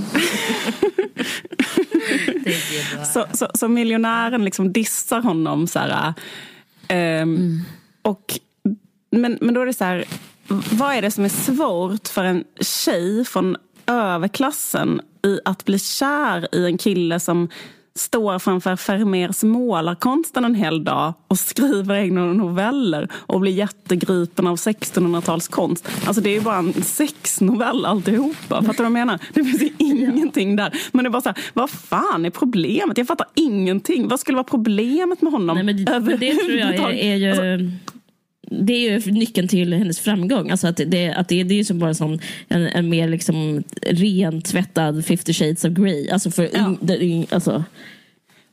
Så, 3.04 3.26
så, 3.32 3.48
så 3.54 3.68
miljonären 3.68 4.44
liksom 4.44 4.72
dissar 4.72 5.20
honom. 5.20 5.66
Så 5.66 5.78
här, 5.78 6.14
ehm, 6.88 7.60
och, 8.02 8.38
men, 9.10 9.38
men 9.40 9.54
då 9.54 9.60
är 9.60 9.66
det 9.66 9.74
så 9.74 9.84
här, 9.84 10.04
vad 10.48 10.94
är 10.94 11.02
det 11.02 11.10
som 11.10 11.24
är 11.24 11.28
svårt 11.28 12.08
för 12.08 12.24
en 12.24 12.44
tjej 12.60 13.24
från 13.24 13.56
överklassen 13.86 15.00
i 15.24 15.40
att 15.44 15.64
bli 15.64 15.78
kär 15.78 16.54
i 16.54 16.66
en 16.66 16.78
kille 16.78 17.20
som 17.20 17.48
står 17.98 18.38
framför 18.38 18.70
Vermeers 18.86 19.42
målarkonsten 19.42 20.44
en 20.44 20.54
hel 20.54 20.84
dag 20.84 21.12
och 21.28 21.38
skriver 21.38 21.94
egna 21.94 22.24
noveller 22.24 23.08
och 23.14 23.40
blir 23.40 23.52
jättegripen 23.52 24.46
av 24.46 24.56
1600-talskonst. 24.56 25.88
Alltså 26.06 26.22
det 26.22 26.30
är 26.30 26.34
ju 26.34 26.40
bara 26.40 26.56
en 26.56 26.82
sexnovell 26.82 27.84
alltihopa. 27.84 28.62
Fattar 28.62 28.72
du 28.72 28.76
vad 28.76 28.84
jag 28.84 28.92
menar? 28.92 29.18
Det 29.34 29.44
finns 29.44 29.62
ju 29.62 29.70
ingenting 29.78 30.56
där. 30.56 30.72
Men 30.92 31.04
det 31.04 31.08
är 31.08 31.10
bara 31.10 31.22
så 31.22 31.28
här, 31.28 31.38
vad 31.54 31.70
fan 31.70 32.26
är 32.26 32.30
problemet? 32.30 32.98
Jag 32.98 33.06
fattar 33.06 33.26
ingenting. 33.34 34.08
Vad 34.08 34.20
skulle 34.20 34.36
vara 34.36 34.44
problemet 34.44 35.22
med 35.22 35.32
honom 35.32 35.54
Nej, 35.54 35.64
men 35.64 35.76
det, 35.76 36.16
det 36.16 36.34
tror 36.34 36.58
jag 36.58 36.74
är, 36.74 36.88
är 36.88 37.16
ju... 37.16 37.30
Alltså, 37.30 37.87
det 38.50 38.72
är 38.72 38.98
ju 39.00 39.12
nyckeln 39.12 39.48
till 39.48 39.72
hennes 39.72 40.00
framgång. 40.00 40.50
Alltså 40.50 40.66
att 40.66 40.80
det, 40.86 41.12
att 41.12 41.28
det, 41.28 41.42
det 41.42 41.54
är 41.54 41.58
ju 41.58 41.64
som 41.64 41.78
bara 41.78 41.94
som 41.94 42.18
en, 42.48 42.66
en 42.66 42.88
mer 42.88 43.08
liksom 43.08 43.64
ren 43.86 44.42
tvättad 44.42 45.04
50 45.04 45.32
shades 45.32 45.64
of 45.64 45.70
Grey. 45.72 46.10
Alltså 46.10 46.30
för 46.30 46.42
Ja. 46.52 46.76
yng- 46.80 47.34
alltså, 47.34 47.64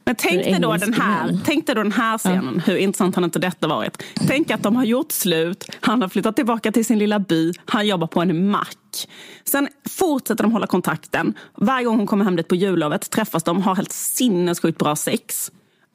Men 0.06 0.16
tänk 0.16 0.44
dig, 0.44 0.58
då 0.62 0.78
den 0.78 0.94
här, 0.94 1.38
tänk 1.46 1.66
dig 1.66 1.76
då 1.76 1.84
den 1.84 1.92
här 1.92 2.18
scenen, 2.18 2.62
hur 2.66 2.78
intressant 2.78 3.16
har 3.16 3.24
inte 3.24 3.40
detta 3.40 3.68
varit? 3.68 4.04
Tänk 4.28 4.52
att 4.52 4.64
de 4.64 4.76
har 4.76 4.84
gjort 4.86 5.12
slut, 5.12 5.70
han 5.80 6.02
har 6.02 6.10
flyttat 6.10 6.36
tillbaka 6.36 6.72
till 6.72 6.86
sin 6.86 7.00
lilla 7.00 7.20
by, 7.20 7.52
han 7.66 7.88
jobbar 7.88 8.08
på 8.08 8.22
en 8.22 8.50
mack. 8.50 9.08
Sen 9.44 9.68
fortsätter 9.90 10.44
de 10.44 10.52
hålla 10.54 10.68
kontakten. 10.68 11.34
Varje 11.58 11.86
gång 11.86 11.98
hon 11.98 12.08
kommer 12.08 12.26
hem 12.26 12.36
dit 12.36 12.48
på 12.48 12.56
jullovet 12.56 13.10
träffas 13.10 13.44
de, 13.44 13.62
har 13.62 13.76
helt 13.76 13.92
sinnessjukt 13.92 14.78
bra 14.78 14.96
sex. 14.96 15.52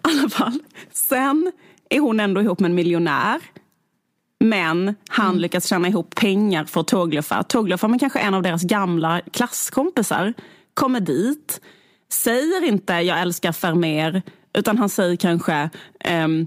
I 0.09 0.21
alla 0.21 0.29
fall. 0.31 0.59
Sen 0.93 1.53
är 1.91 2.01
hon 2.01 2.21
ändå 2.21 2.41
ihop 2.41 2.61
med 2.61 2.69
en 2.69 2.75
miljonär. 2.75 3.41
Men 4.45 4.95
han 5.09 5.39
lyckas 5.39 5.67
tjäna 5.67 5.89
ihop 5.89 6.15
pengar 6.15 6.65
för 6.65 6.83
tågluffa. 6.83 7.43
Tågluffa 7.43 7.89
med 7.89 8.01
kanske 8.01 8.19
en 8.19 8.35
av 8.35 8.43
deras 8.43 8.63
gamla 8.63 9.21
klasskompisar. 9.33 10.35
Kommer 10.75 11.01
dit, 11.01 11.61
säger 12.13 12.65
inte 12.65 12.93
jag 12.93 13.21
älskar 13.21 13.57
Vermeer. 13.63 14.23
Utan 14.53 14.79
han 14.79 14.89
säger 14.89 15.17
kanske 15.17 15.71
ehm, 16.01 16.47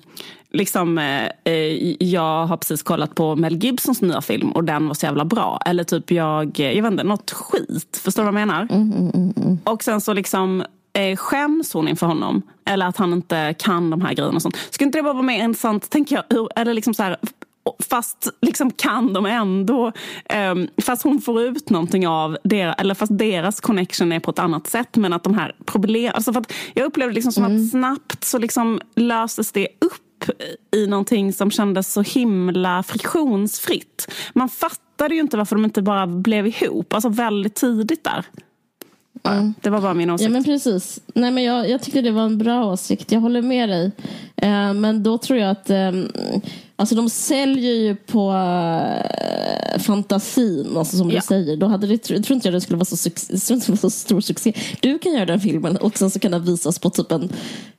liksom, 0.52 0.98
eh, 0.98 1.28
eh, 1.44 2.04
jag 2.04 2.46
har 2.46 2.58
precis 2.58 2.84
kollat 2.84 3.16
på 3.16 3.36
Mel 3.36 3.56
Gibsons 3.56 4.02
nya 4.02 4.22
film 4.22 4.52
och 4.52 4.64
den 4.64 4.88
var 4.88 4.94
så 4.94 5.06
jävla 5.06 5.26
bra. 5.26 5.60
Eller 5.66 5.84
typ 5.84 6.12
jag, 6.12 6.60
jag 6.60 6.84
vet 6.84 6.92
inte, 6.92 7.04
något 7.04 7.32
skit. 7.32 8.02
Förstår 8.04 8.24
du 8.24 8.32
vad 8.32 8.42
jag 8.42 8.48
menar? 8.48 8.68
Och 9.64 9.84
sen 9.84 10.02
så 10.02 10.14
liksom 10.14 10.64
eh, 10.94 11.16
skäms 11.16 11.74
hon 11.74 11.88
inför 11.88 12.08
honom. 12.08 12.42
Eller 12.66 12.86
att 12.86 12.98
han 12.98 13.14
inte 13.14 13.56
kan 13.60 13.90
de 13.90 14.02
här 14.02 14.14
grejerna 14.14 14.36
och 14.36 14.42
sånt. 14.42 14.58
Skulle 14.70 14.86
inte 14.86 14.98
det 14.98 15.04
bara 15.04 15.14
vara 15.14 15.24
mer 15.24 15.44
intressant, 15.44 15.90
tänker 15.90 16.16
jag, 16.16 16.24
hur, 16.30 16.50
eller 16.56 16.74
liksom 16.74 16.94
så 16.94 17.04
här, 17.04 17.18
fast 17.90 18.30
liksom 18.42 18.72
kan 18.72 19.14
de 19.14 19.26
ändå, 19.26 19.92
ehm, 20.26 20.68
fast 20.82 21.04
hon 21.04 21.22
får 21.22 21.42
ut 21.42 21.70
någonting 21.70 22.08
av 22.08 22.38
det, 22.44 22.62
eller 22.62 22.96
fast 22.96 23.18
deras 23.18 23.62
connection 23.62 24.12
är 24.12 24.20
på 24.20 24.32
ett 24.32 24.40
annat 24.40 24.68
sätt. 24.68 24.96
Men 24.96 25.14
att 25.14 25.24
de 25.24 25.34
här 25.34 25.56
problem, 25.66 26.12
alltså 26.16 26.34
för 26.34 26.40
att 26.40 26.54
jag 26.74 26.86
upplevde 26.86 27.14
liksom 27.14 27.32
som 27.32 27.44
att 27.44 27.70
snabbt 27.70 28.24
så 28.24 28.38
liksom 28.38 28.82
löstes 28.96 29.52
det 29.52 29.68
upp 29.82 30.32
i 30.76 30.88
någonting 30.88 31.34
som 31.34 31.52
kändes 31.52 31.94
så 31.94 32.02
himla 32.02 32.84
friktionsfritt. 32.84 34.12
Man 34.34 34.50
fattade 34.50 35.16
ju 35.16 35.22
inte 35.22 35.38
varför 35.38 35.56
de 35.56 35.66
inte 35.66 35.82
bara 35.82 36.08
blev 36.08 36.48
ihop, 36.48 36.94
alltså 36.94 37.10
väldigt 37.10 37.56
tidigt 37.56 38.04
där. 38.04 38.26
Det 39.62 39.70
var 39.70 39.82
bara 39.82 39.94
min 39.94 40.10
åsikt. 40.10 40.24
Ja 40.26 40.30
men 40.30 40.44
precis. 40.44 41.00
Nej, 41.16 41.32
men 41.32 41.44
jag, 41.44 41.70
jag 41.70 41.82
tyckte 41.82 42.02
det 42.02 42.12
var 42.12 42.24
en 42.24 42.38
bra 42.38 42.66
åsikt. 42.66 43.12
Jag 43.12 43.20
håller 43.20 43.42
med 43.42 43.70
dig. 43.70 43.92
Eh, 44.36 44.74
men 44.74 45.04
då 45.04 45.18
tror 45.18 45.40
jag 45.40 45.50
att 45.52 45.70
eh, 45.70 45.92
alltså 46.76 46.96
de 46.96 47.10
säljer 47.10 47.74
ju 47.74 47.96
på 47.96 48.32
eh, 48.32 49.80
fantasin, 49.80 50.78
alltså 50.78 50.98
som 50.98 51.10
Ja. 51.10 51.16
du 51.16 51.22
säger. 51.22 51.58
Då 51.58 51.66
hade 51.68 51.88
det, 51.88 51.98
tror 51.98 52.18
tror 52.20 52.36
inte 52.36 52.48
jag 52.48 52.54
det 52.56 52.62
skulle 52.62 52.78
vara 52.78 52.86
så, 52.86 52.96
suc- 52.96 53.28
jag 53.32 53.42
tror 53.42 53.56
inte 53.56 53.66
det 53.68 53.72
var 53.72 53.78
så 53.78 53.90
stor 53.90 54.22
succé. 54.22 54.54
Du 54.80 55.00
kan 55.00 55.14
göra 55.14 55.26
den 55.26 55.40
filmen 55.40 55.78
och 55.78 55.98
sen 55.98 56.10
så 56.10 56.20
kan 56.20 56.32
den 56.32 56.46
visas 56.46 56.80
på 56.80 56.90
typ 56.90 57.12
en, 57.12 57.30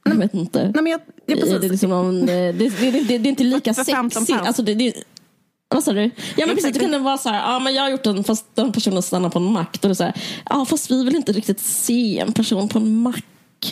jag 0.05 0.15
vet 0.15 0.35
inte. 0.35 0.63
Nej, 0.75 0.83
men 0.83 0.87
jag, 0.87 1.01
ja, 1.27 1.37
Är 1.37 1.61
det, 1.61 1.69
liksom 1.69 1.91
någon, 1.91 2.21
eh, 2.21 2.27
det, 2.27 2.53
det, 2.53 2.69
det, 2.81 2.91
det, 2.91 3.19
det 3.19 3.29
är 3.29 3.31
inte 3.31 3.45
lika 3.45 3.75
För 3.75 3.85
15 3.85 4.11
sexigt. 4.11 4.29
pounds. 4.33 4.47
Alltså 4.49 4.63
det, 4.63 4.75
det, 4.75 4.95
vad 5.75 5.85
sa 5.85 5.93
du? 5.93 6.01
Ja 6.03 6.11
men 6.37 6.49
precis, 6.49 6.57
Exakt. 6.59 6.75
det 6.75 6.81
kunde 6.81 6.99
vara 6.99 7.19
så 7.19 7.29
här, 7.29 7.53
ja 7.53 7.59
men 7.59 7.75
jag 7.75 7.83
har 7.83 7.91
gjort 7.91 8.03
den 8.05 8.25
fast 8.25 8.47
den 8.57 8.73
personen 8.73 9.03
stannar 9.03 9.29
på 9.31 9.39
en 9.39 9.53
mack. 9.53 9.81
Då 9.81 9.87
är 9.87 9.89
det 9.89 9.95
så 9.95 10.05
här, 10.05 10.15
ja 10.51 10.65
fast 10.65 10.91
vi 10.91 11.05
vill 11.05 11.17
inte 11.17 11.33
riktigt 11.33 11.61
se 11.61 12.19
en 12.19 12.33
person 12.33 12.69
på 12.69 12.79
en 12.79 13.03
mack. 13.03 13.25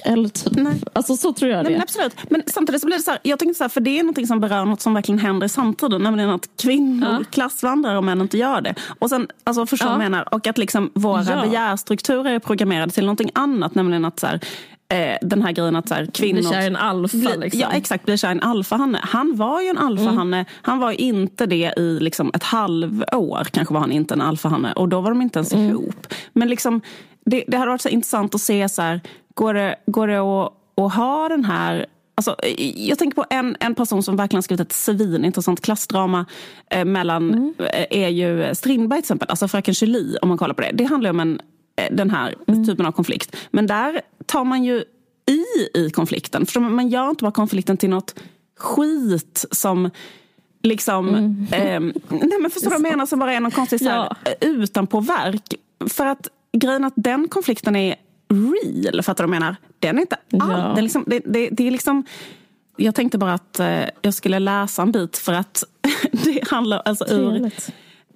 Eller 0.04 0.28
typ, 0.28 0.52
Nej. 0.56 0.74
alltså 0.92 1.16
så 1.16 1.32
tror 1.32 1.50
jag 1.50 1.56
Nej, 1.56 1.64
det. 1.64 1.70
men 1.70 1.82
absolut. 1.82 2.12
Men 2.30 2.42
samtidigt 2.46 2.80
så 2.80 2.86
blir 2.86 2.96
det 2.96 3.02
så 3.02 3.10
här, 3.10 3.20
jag 3.22 3.38
tänker 3.38 3.54
så 3.54 3.64
här, 3.64 3.68
för 3.68 3.80
det 3.80 3.98
är 3.98 4.02
något 4.02 4.26
som 4.28 4.40
berör 4.40 4.64
något 4.64 4.80
som 4.80 4.94
verkligen 4.94 5.18
händer 5.18 5.46
i 5.46 5.48
samtiden. 5.48 6.02
Nämligen 6.02 6.30
att 6.30 6.48
kvinnor 6.62 7.08
Ja. 7.20 7.24
klassvandrar 7.30 7.96
och 7.96 8.04
män 8.04 8.20
inte 8.20 8.38
gör 8.38 8.60
det. 8.60 8.74
Och 8.98 9.08
sen, 9.08 9.28
alltså 9.44 9.66
förstår 9.66 9.90
Ja. 9.90 9.98
menar? 9.98 10.34
Och 10.34 10.46
att 10.46 10.58
liksom 10.58 10.90
våra 10.94 11.24
Ja. 11.24 11.42
begärstrukturer 11.46 12.30
är 12.30 12.38
programmerade 12.38 12.92
till 12.92 13.04
någonting 13.04 13.30
annat. 13.34 13.74
Nämligen 13.74 14.04
att 14.04 14.20
så 14.20 14.26
här, 14.26 14.40
eh, 14.92 15.16
den 15.22 15.42
här 15.42 15.52
grejen 15.52 15.76
att 15.76 15.88
så 15.88 15.94
här, 15.94 16.06
kvinnor... 16.06 16.40
Blir 16.40 16.50
kär 16.50 16.62
i 16.62 16.66
en 16.66 16.76
alfa, 16.76 17.34
liksom. 17.36 17.60
Ja 17.60 17.70
exakt, 17.72 18.04
blir 18.04 18.16
kär 18.16 18.28
i 18.28 18.32
en 18.32 18.40
alfahanne. 18.40 19.00
Han 19.02 19.36
var 19.36 19.60
ju 19.60 19.68
en 19.68 19.78
alfahanne. 19.78 20.44
Han 20.62 20.78
var 20.78 20.90
ju 20.90 20.96
inte 20.96 21.46
det 21.46 21.72
i 21.76 21.98
liksom 22.00 22.30
ett 22.34 22.42
halvår. 22.42 23.44
Kanske 23.44 23.74
var 23.74 23.80
han 23.80 23.92
inte 23.92 24.14
en 24.14 24.20
alfahanne. 24.20 24.72
Och 24.72 24.88
då 24.88 25.00
var 25.00 25.10
de 25.10 25.22
inte 25.22 25.38
ens 25.38 25.52
ihop. 25.52 26.06
Men 26.32 26.48
liksom, 26.48 26.80
det, 27.24 27.44
det 27.48 27.56
hade 27.56 27.70
varit 27.70 27.80
så 27.80 27.88
intressant 27.88 28.34
att 28.34 28.40
se 28.40 28.68
så 28.68 28.82
här, 28.82 29.00
går 29.34 29.54
det, 29.54 29.76
går 29.86 30.06
det 30.06 30.18
att, 30.18 30.52
att 30.76 30.94
ha 30.94 31.28
den 31.28 31.44
här 31.44 31.86
Alltså, 32.14 32.36
jag 32.76 32.98
tänker 32.98 33.14
på 33.14 33.24
en, 33.30 33.56
en 33.60 33.74
person 33.74 34.02
som 34.02 34.16
verkligen 34.16 34.42
skrivit 34.42 34.60
ett 34.60 34.72
svinintressant 34.72 35.60
klassdrama 35.60 36.26
eh, 36.70 36.84
mellan, 36.84 37.54
eh, 37.58 37.86
är 37.90 38.08
ju 38.08 38.54
Strindberg 38.54 38.98
till 38.98 39.04
exempel, 39.04 39.30
alltså 39.30 39.48
Fröken 39.48 39.74
Julie 39.74 40.18
om 40.22 40.28
man 40.28 40.38
kollar 40.38 40.54
på 40.54 40.62
det. 40.62 40.70
Det 40.74 40.84
handlar 40.84 41.10
om 41.10 41.20
en, 41.20 41.40
eh, 41.76 41.94
den 41.94 42.10
här 42.10 42.34
typen 42.66 42.86
av 42.86 42.92
konflikt. 42.92 43.36
Men 43.50 43.66
där 43.66 44.00
tar 44.32 44.44
man 44.44 44.64
ju 44.64 44.84
i 45.26 45.78
i 45.78 45.90
konflikten. 45.90 46.46
För 46.46 46.60
man 46.60 46.88
gör 46.88 47.10
inte 47.10 47.22
bara 47.24 47.32
konflikten 47.32 47.76
till 47.76 47.90
något 47.90 48.14
skit 48.58 49.44
som 49.50 49.90
liksom... 50.62 51.14
ehm, 51.52 51.92
nej 52.08 52.38
men 52.40 52.50
förstår 52.50 52.70
du 52.70 52.76
vad 52.76 52.86
jag 52.86 52.90
menar? 52.90 53.06
Som 53.06 53.18
bara 53.18 53.32
är 53.32 53.40
någon 53.40 53.50
konstig 53.50 53.78
så 53.80 53.88
här, 53.88 53.96
Ja. 53.96 54.16
eh, 54.30 54.48
utanpåverk. 54.48 55.54
För 55.88 56.06
att 56.06 56.28
grejen 56.52 56.84
att 56.84 56.92
den 56.96 57.28
konflikten 57.28 57.76
är 57.76 57.94
real, 58.28 59.02
fattar 59.02 59.24
du 59.24 59.28
vad 59.28 59.36
jag 59.36 59.40
menar? 59.40 59.56
Den 59.78 59.96
är 59.96 60.00
inte 60.00 60.16
all, 60.16 60.50
Ja. 60.50 60.72
det, 60.74 60.80
är 60.80 60.82
liksom, 60.82 61.04
det, 61.06 61.22
det, 61.26 61.48
det 61.52 61.66
är 61.66 61.70
liksom... 61.70 62.04
Jag 62.76 62.94
tänkte 62.94 63.18
bara 63.18 63.34
att 63.34 63.60
eh, 63.60 63.84
jag 64.02 64.14
skulle 64.14 64.38
läsa 64.38 64.82
en 64.82 64.92
bit 64.92 65.18
för 65.18 65.32
att 65.32 65.64
det 66.12 66.48
handlar 66.50 66.82
alltså 66.84 67.06
ur... 67.08 67.50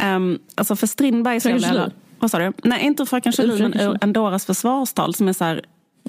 Um, 0.02 0.38
alltså 0.54 0.76
för 0.76 0.86
Strindberg 0.86 1.40
Fröken? 1.40 1.90
Vad 2.18 2.30
sa 2.30 2.38
du? 2.38 2.52
Nej, 2.64 2.84
inte 2.84 3.06
Fröken 3.06 3.32
Julie, 3.38 3.62
men 3.62 3.74
ur 3.74 3.80
Julie. 3.80 3.98
Endoras 4.00 4.46
försvarstal 4.46 5.14
som 5.14 5.28
är 5.28 5.32
så 5.32 5.44
här, 5.44 5.60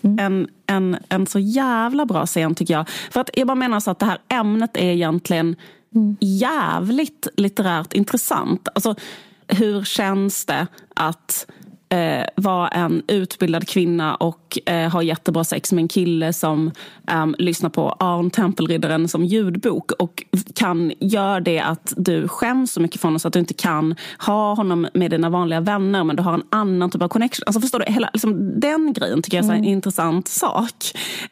en, 0.02 0.48
en, 0.68 0.98
en 1.10 1.28
så 1.28 1.40
jävla 1.40 2.06
bra 2.06 2.26
scen 2.26 2.56
tycker 2.56 2.74
jag. 2.74 2.90
För 2.90 3.22
att 3.22 3.30
jag 3.34 3.48
bara 3.48 3.56
menar 3.56 3.80
så 3.80 3.92
att 3.92 4.00
det 4.00 4.06
här 4.06 4.20
ämnet 4.30 4.78
är 4.78 4.92
egentligen 4.92 5.56
jävligt 6.20 7.28
litterärt 7.38 7.94
intressant. 7.94 8.68
Alltså, 8.76 8.96
hur 9.48 9.84
känns 9.84 10.46
det 10.46 10.68
att 10.96 11.48
eh, 11.90 12.26
vara 12.36 12.68
en 12.68 13.02
utbildad 13.08 13.68
kvinna 13.68 14.16
och 14.16 14.60
eh, 14.66 14.92
ha 14.92 15.02
jättebra 15.02 15.44
sex 15.44 15.74
med 15.74 15.82
en 15.82 15.88
kille 15.88 16.34
som 16.34 16.72
ehm, 17.08 17.36
lyssnar 17.38 17.70
på 17.70 17.96
Arn 18.00 18.30
Tempelriddaren 18.30 19.08
som 19.08 19.26
ljudbok 19.26 19.92
och 19.92 20.24
kan 20.56 20.94
göra 21.00 21.40
det 21.40 21.60
att 21.60 21.94
du 21.98 22.28
skäms 22.28 22.72
så 22.72 22.82
mycket 22.82 23.02
från 23.02 23.10
honom 23.10 23.20
så 23.20 23.28
att 23.28 23.34
du 23.34 23.40
inte 23.40 23.54
kan 23.54 23.96
ha 24.20 24.54
honom 24.54 24.88
med 24.94 25.12
dina 25.12 25.30
vanliga 25.30 25.60
vänner 25.60 26.04
men 26.04 26.16
du 26.16 26.24
har 26.24 26.34
en 26.34 26.44
annan 26.50 26.92
typ 26.92 27.02
av 27.02 27.08
connection. 27.08 27.44
Alltså 27.46 27.62
förstår 27.62 27.80
du? 27.80 27.86
Hela, 27.94 28.10
liksom, 28.14 28.60
den 28.60 28.94
grejen 28.94 29.22
tycker 29.22 29.38
jag 29.38 29.46
är 29.46 29.50
här 29.50 29.58
en 29.58 29.66
intressant 29.66 30.28
sak. 30.28 30.74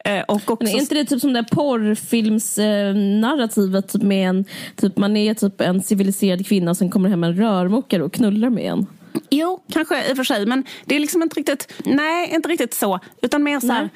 Eh, 0.04 0.22
och 0.28 0.50
också, 0.50 0.64
Men 0.64 0.74
är 0.74 0.80
inte 0.80 0.94
det 0.94 1.04
typ 1.04 1.20
som 1.20 1.32
det 1.32 1.44
porrfilmsnarrativet 1.44 3.88
typ 3.88 4.02
med 4.02 4.28
en, 4.28 4.44
typ 4.76 4.96
man 4.96 5.16
är 5.16 5.34
typ 5.34 5.60
en 5.60 5.82
civiliserad 5.82 6.46
kvinna 6.46 6.74
som 6.74 6.90
kommer 6.90 7.08
hem 7.08 7.24
en 7.24 7.36
rörmokare 7.36 8.02
och 8.02 8.12
knullar 8.12 8.50
med 8.50 8.64
en? 8.64 8.86
Jo, 9.30 9.62
kanske 9.72 10.10
i 10.10 10.12
och 10.12 10.16
för 10.16 10.24
sig. 10.24 10.46
Men 10.46 10.64
det 10.84 10.96
är 10.96 11.00
liksom 11.00 11.22
inte 11.22 11.40
riktigt, 11.40 11.72
nej, 11.84 12.34
inte 12.34 12.48
riktigt 12.48 12.74
så. 12.74 13.00
Utan 13.22 13.42
mer 13.42 13.60
så 13.60 13.72
här, 13.72 13.90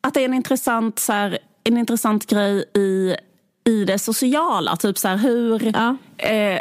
att 0.00 0.14
det 0.14 0.20
är 0.20 0.24
en 0.24 0.34
intressant, 0.34 0.98
så 0.98 1.12
här, 1.12 1.38
en 1.64 1.78
intressant 1.78 2.26
grej 2.26 2.64
i, 2.74 3.16
i 3.64 3.84
det 3.84 3.98
sociala. 3.98 4.76
Typ 4.76 4.98
så 4.98 5.08
här 5.08 5.16
hur... 5.16 5.72
Ja. 5.74 5.96
Eh, 6.28 6.60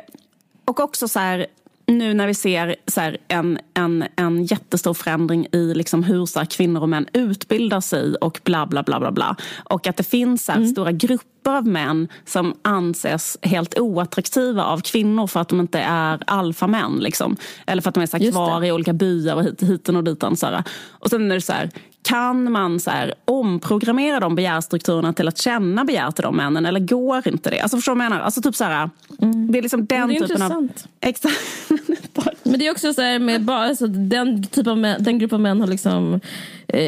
och 0.66 0.80
också 0.80 1.08
så 1.08 1.20
här, 1.20 1.48
nu 1.90 2.14
när 2.14 2.28
vi 2.28 2.34
ser 2.34 2.76
så 2.88 3.02
här, 3.02 3.18
en, 3.28 3.60
en, 3.74 4.04
en 4.16 4.44
jättestor 4.46 4.94
förändring 4.94 5.48
i 5.52 5.74
liksom 5.74 6.04
hur 6.04 6.26
så 6.26 6.40
här, 6.40 6.46
kvinnor 6.46 6.82
och 6.82 6.90
män 6.90 7.08
utbildar 7.14 7.82
sig 7.82 8.16
och 8.16 8.40
bla 8.44 8.66
bla 8.66 8.84
bla 8.84 9.00
bla 9.00 9.12
bla. 9.12 9.36
Och 9.64 9.88
att 9.88 9.98
det 9.98 10.04
finns 10.04 10.46
så 10.46 10.52
här, 10.52 10.60
Mm. 10.60 10.72
stora 10.72 10.92
grupper 10.92 11.52
av 11.58 11.68
män 11.68 12.08
som 12.26 12.54
anses 12.62 13.38
helt 13.42 13.80
oattraktiva 13.80 14.64
av 14.64 14.82
kvinnor 14.82 15.28
för 15.28 15.40
att 15.40 15.50
de 15.50 15.60
inte 15.60 15.80
är 15.80 16.20
alfamän. 16.28 16.98
Liksom. 17.00 17.38
Eller 17.68 17.82
för 17.82 17.90
att 17.90 17.96
de 17.96 18.02
är 18.02 18.08
så 18.08 18.18
här, 18.18 18.32
kvar 18.32 18.64
i 18.66 18.72
olika 18.72 18.94
byar 18.94 19.36
och 19.36 19.44
hit, 19.44 19.64
hiten 19.64 19.96
och 19.96 20.04
ditan. 20.04 20.36
Så 20.38 20.46
här. 20.46 20.64
Och 20.90 21.10
sen 21.10 21.32
är 21.32 21.36
det 21.36 21.42
så 21.42 21.54
här, 21.54 21.70
kan 22.02 22.52
man 22.52 22.80
så 22.80 22.90
här, 22.92 23.14
omprogrammera 23.26 24.20
de 24.20 24.36
begärstrukturerna 24.36 25.14
till 25.14 25.28
att 25.28 25.38
känna 25.38 25.86
begär 25.86 26.12
till 26.12 26.24
de 26.24 26.36
männen 26.36 26.66
eller 26.66 26.80
går 26.80 27.28
inte 27.28 27.50
det? 27.50 27.60
Alltså 27.62 27.78
förstår 27.78 27.92
du 27.94 27.98
vad 27.98 28.06
jag 28.06 28.12
menar? 28.12 28.24
Alltså 28.24 28.42
typ 28.42 28.56
så 28.56 28.64
här, 28.64 28.90
Det 29.52 29.58
är 29.58 29.62
liksom 29.62 29.86
den 29.86 29.98
Mm. 29.98 30.10
det 30.10 30.16
är 30.16 30.28
typen 30.28 30.42
av... 30.42 30.52
intressant. 30.52 30.88
Exakt. 31.02 31.36
Men 32.44 32.60
det 32.60 32.68
är 32.68 32.72
också 32.72 32.94
så 32.94 33.02
här 33.02 33.20
med 33.20 33.44
bara, 33.44 33.58
alltså, 33.66 33.88
den, 33.88 34.44
typ 34.44 34.68
av 34.68 34.78
män, 34.78 35.04
den 35.04 35.20
grupp 35.20 35.34
av 35.34 35.40
män 35.40 35.60
har 35.62 35.68
liksom, 35.68 36.14
eh, 36.68 36.80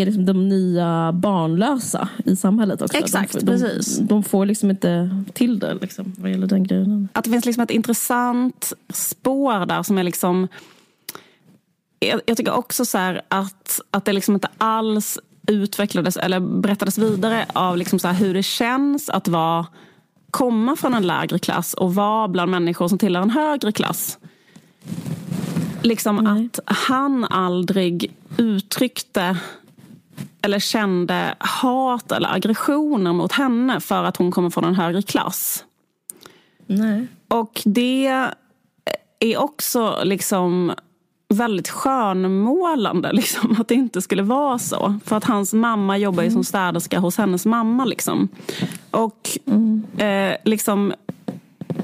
är 0.00 0.06
liksom 0.06 0.24
de 0.26 0.48
nya 0.48 1.12
barnlösa 1.12 2.08
i 2.24 2.36
samhället 2.36 2.82
också. 2.82 2.96
Exakt, 2.98 3.32
de, 3.32 3.40
får- 3.40 3.46
precis. 3.46 3.98
De, 3.98 4.06
de 4.06 4.22
får 4.22 4.46
liksom 4.46 4.70
inte 4.70 5.10
till 5.32 5.58
det 5.58 5.74
liksom, 5.74 6.12
vad 6.18 6.30
gäller 6.30 6.46
den 6.46 6.64
grejen. 6.64 7.08
Att 7.12 7.24
det 7.24 7.30
finns 7.30 7.44
liksom 7.46 7.62
ett 7.62 7.70
intressant 7.70 8.72
spår 8.92 9.66
där 9.66 9.82
som 9.82 9.98
är 9.98 10.02
liksom... 10.04 10.48
Jag, 11.98 12.20
jag 12.26 12.36
tycker 12.36 12.52
också 12.52 12.84
så 12.84 12.98
här 12.98 13.22
att, 13.28 13.80
att 13.90 14.04
det 14.04 14.12
liksom 14.12 14.34
inte 14.34 14.48
alls 14.58 15.18
utvecklades 15.46 16.16
eller 16.16 16.40
berättades 16.40 16.98
vidare 16.98 17.46
av 17.52 17.76
liksom 17.76 17.98
så 17.98 18.08
hur 18.08 18.34
det 18.34 18.42
känns 18.42 19.08
att 19.08 19.28
vara, 19.28 19.66
komma 20.30 20.76
från 20.76 20.94
en 20.94 21.06
lägre 21.06 21.38
klass 21.38 21.74
och 21.74 21.94
vara 21.94 22.28
bland 22.28 22.50
människor 22.50 22.88
som 22.88 22.98
tillhör 22.98 23.22
en 23.22 23.30
högre 23.30 23.72
klass. 23.72 24.18
Liksom 25.82 26.26
att 26.26 26.60
han 26.66 27.24
aldrig 27.24 28.14
uttryckte 28.36 29.38
eller 30.42 30.58
kände 30.58 31.34
hat 31.38 32.12
eller 32.12 32.34
aggressioner 32.34 33.12
mot 33.12 33.32
henne 33.32 33.80
för 33.80 34.04
att 34.04 34.16
hon 34.16 34.30
kommer 34.30 34.50
från 34.50 34.64
en 34.64 34.74
högre 34.74 35.02
klass. 35.02 35.64
Nej. 36.66 37.06
Och 37.28 37.62
det 37.64 38.06
är 39.18 39.36
också 39.36 40.00
liksom 40.04 40.72
väldigt 41.28 41.68
skönmålande 41.68 43.12
liksom, 43.12 43.56
att 43.60 43.68
det 43.68 43.74
inte 43.74 44.02
skulle 44.02 44.22
vara 44.22 44.58
så. 44.58 44.98
För 45.04 45.16
att 45.16 45.24
hans 45.24 45.52
mamma 45.54 45.98
jobbar 45.98 46.22
ju 46.22 46.30
som 46.30 46.44
städerska 46.44 46.98
hos 46.98 47.18
hennes 47.18 47.46
mamma. 47.46 47.84
Liksom. 47.84 48.28
Och 48.90 49.38
eh, 50.02 50.36
liksom, 50.44 50.94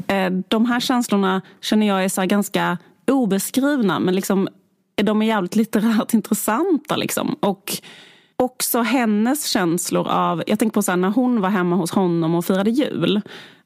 eh, 0.07 0.31
de 0.49 0.67
här 0.67 0.81
känslorna 0.81 1.43
känner 1.61 1.87
jag 1.87 2.05
är 2.05 2.09
så 2.09 2.21
här 2.21 2.29
ganska 2.29 2.79
obeskrivna 3.11 4.01
men 4.01 4.15
liksom, 4.15 4.49
de 4.95 5.23
är 5.23 5.27
jävligt 5.27 5.57
litterärt 5.57 6.15
intressanta. 6.15 6.97
Liksom. 6.97 7.37
Och 7.41 7.73
också 8.43 8.83
hennes 8.83 9.47
känslor 9.47 10.09
av... 10.09 10.43
Jag 10.47 10.59
tänker 10.59 10.75
på 10.75 10.83
så 10.83 10.93
här, 10.93 10.97
när 10.97 11.11
hon 11.11 11.41
var 11.41 11.49
hemma 11.49 11.77
hos 11.77 11.91
honom 11.91 12.35
och 12.35 12.45
firade 12.45 12.71
jul. 12.71 13.21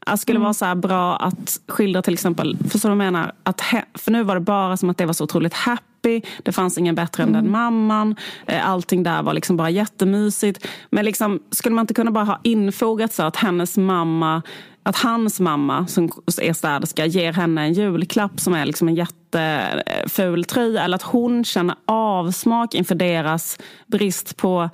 Det 0.07 0.18
skulle 0.18 0.39
vara 0.39 0.55
så 0.55 0.64
här 0.64 0.74
bra 0.74 1.16
att 1.16 1.61
skildra 1.68 2.03
till 2.03 2.14
exempel, 2.14 2.57
förstår 2.70 2.91
du 2.91 2.97
vad 2.97 3.07
jag 3.07 3.12
menar? 3.12 3.33
Att 3.43 3.61
he, 3.61 3.85
för 3.95 4.12
nu 4.12 4.22
var 4.22 4.35
det 4.35 4.41
bara 4.41 4.77
som 4.77 4.91
att 4.91 4.99
det 4.99 5.07
var 5.07 5.12
så 5.12 5.24
otroligt 5.24 5.55
happy. 5.55 6.22
Det 6.43 6.53
fanns 6.53 6.79
ingen 6.79 6.95
bättre 6.95 7.22
än 7.22 7.33
den 7.33 7.51
mamman. 7.51 8.16
Eh, 8.47 8.70
Allting 8.70 9.03
där 9.03 9.22
var 9.22 9.35
liksom 9.35 9.57
bara 9.57 9.70
jättemysigt. 9.70 10.66
Men 10.91 11.05
liksom, 11.05 11.41
skulle 11.51 11.74
man 11.74 11.83
inte 11.83 11.95
kunna 11.95 12.11
bara 12.11 12.24
ha 12.24 12.41
infogat 12.43 13.12
så 13.12 13.22
att 13.22 13.37
hennes 13.37 13.77
mamma 13.77 14.43
att 14.87 14.97
hans 14.97 15.41
mamma 15.41 15.87
som 15.87 16.11
är 16.43 16.53
städerska 16.53 17.07
ger 17.07 17.32
henne 17.32 17.62
en 17.62 17.72
julklapp 17.72 18.41
som 18.41 18.55
är 18.55 18.64
liksom 18.64 18.89
en 18.89 18.95
jätteful 18.95 20.45
tröja. 20.45 20.82
Eller 20.82 20.95
att 20.95 21.03
hon 21.03 21.45
känner 21.45 21.76
avsmak 21.84 22.74
inför 22.74 22.95
deras 22.95 23.59
brist 23.87 24.37
på 24.37 24.70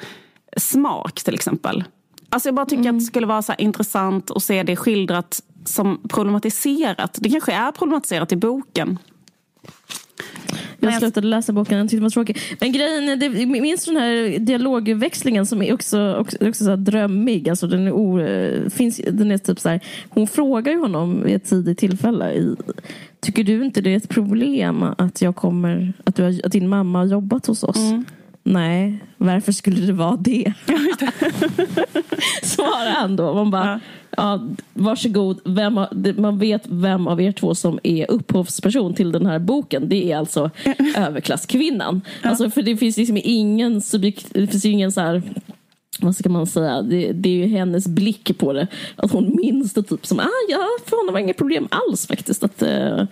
smak 0.56 1.22
till 1.22 1.34
exempel. 1.34 1.84
Alltså 2.28 2.48
jag 2.48 2.54
bara 2.54 2.66
tycker 2.66 2.88
att 2.88 2.98
det 2.98 3.04
skulle 3.04 3.26
vara 3.26 3.42
så 3.42 3.54
intressant 3.58 4.30
att 4.30 4.42
se 4.42 4.62
det 4.62 4.76
skildrat 4.76 5.40
som 5.64 6.00
problematiserat. 6.08 7.18
Det 7.20 7.30
kanske 7.30 7.52
är 7.52 7.72
problematiserat 7.72 8.32
i 8.32 8.36
boken. 8.36 8.98
Jag 10.82 10.98
slutade 10.98 11.26
läsa 11.26 11.52
boken, 11.52 11.78
jag 11.78 11.86
tyckte 11.86 11.96
det 11.96 12.02
var 12.02 12.10
tråkig. 12.10 12.38
Men 12.60 12.72
grejen 12.72 13.18
det, 13.18 13.46
minns 13.46 13.84
du 13.84 13.92
den 13.92 14.02
här 14.02 14.38
dialogväxlingen 14.38 15.46
som 15.46 15.62
är 15.62 15.74
också, 15.74 16.14
också, 16.14 16.48
också 16.48 16.64
så 16.64 16.76
drömmig? 16.76 17.48
Alltså 17.48 17.66
den, 17.66 17.86
är 17.86 17.92
o, 17.92 18.20
finns, 18.70 19.00
den 19.12 19.30
är 19.30 19.38
typ 19.38 19.60
så 19.60 19.68
här, 19.68 19.80
hon 20.08 20.26
frågar 20.26 20.72
ju 20.72 20.78
honom 20.78 21.22
vid 21.22 21.36
ett 21.36 21.44
tidigt 21.44 21.78
tillfälle. 21.78 22.32
I, 22.32 22.56
Tycker 23.20 23.44
du 23.44 23.64
inte 23.64 23.80
det 23.80 23.92
är 23.92 23.96
ett 23.96 24.08
problem 24.08 24.82
att, 24.98 25.22
jag 25.22 25.36
kommer, 25.36 25.92
att, 26.04 26.16
du 26.16 26.40
att 26.44 26.52
din 26.52 26.68
mamma 26.68 26.98
har 26.98 27.06
jobbat 27.06 27.46
hos 27.46 27.62
oss? 27.62 27.92
Nej, 28.42 28.98
varför 29.16 29.52
skulle 29.52 29.86
det 29.86 29.92
vara 29.92 30.16
det? 30.16 30.52
Svarar 32.42 32.90
han 32.90 33.16
då. 33.16 33.34
Man 33.34 33.50
bara, 33.50 33.80
ja. 34.16 34.48
varsågod. 34.74 35.40
Vem 35.44 35.74
man 36.16 36.38
vet 36.38 36.62
vem 36.68 37.06
av 37.06 37.20
er 37.20 37.32
två 37.32 37.54
som 37.54 37.78
är 37.82 38.10
upphovsperson 38.10 38.94
till 38.94 39.12
den 39.12 39.26
här 39.26 39.38
boken. 39.38 39.88
Det 39.88 40.12
är 40.12 40.16
alltså 40.16 40.50
överklasskvinnan. 40.96 42.00
Alltså, 42.22 42.50
för 42.50 42.62
det 42.62 42.76
finns 42.76 42.96
liksom 42.96 43.18
ingen 43.24 43.80
subjekt, 43.80 44.26
det 44.34 44.46
finns 44.46 44.64
ingen 44.64 44.92
så 44.92 45.00
här 45.00 45.22
vad 46.00 46.16
ska 46.16 46.28
man 46.28 46.46
säga, 46.46 46.82
det, 46.82 47.12
det 47.12 47.28
är 47.28 47.46
ju 47.46 47.46
hennes 47.46 47.88
blick 47.88 48.38
på 48.38 48.52
det. 48.52 48.66
Att 48.96 49.12
hon 49.12 49.36
minns 49.36 49.72
det 49.72 49.82
typ 49.82 50.06
som, 50.06 50.20
ah, 50.20 50.28
ja, 50.48 50.68
för 50.86 50.96
honom 50.96 51.12
var 51.12 51.20
inget 51.20 51.36
problem 51.36 51.68
alls 51.70 52.06
faktiskt. 52.06 52.44
Att 52.44 52.62
eh, 52.62 53.04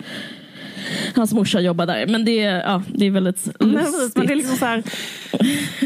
hans 1.15 1.33
morsa 1.33 1.59
jobbar 1.59 1.85
där. 1.85 2.07
Men 2.07 2.25
det, 2.25 2.39
är- 2.39 2.61
ja, 2.61 2.83
det 2.87 3.05
är 3.05 3.11
väldigt 3.11 3.45
Nej, 3.59 3.69
lustigt. 3.69 4.15
men 4.17 4.27
det 4.27 4.33
är 4.33 4.35
liksom 4.35 4.57
så 4.57 4.65
här, 4.65 4.83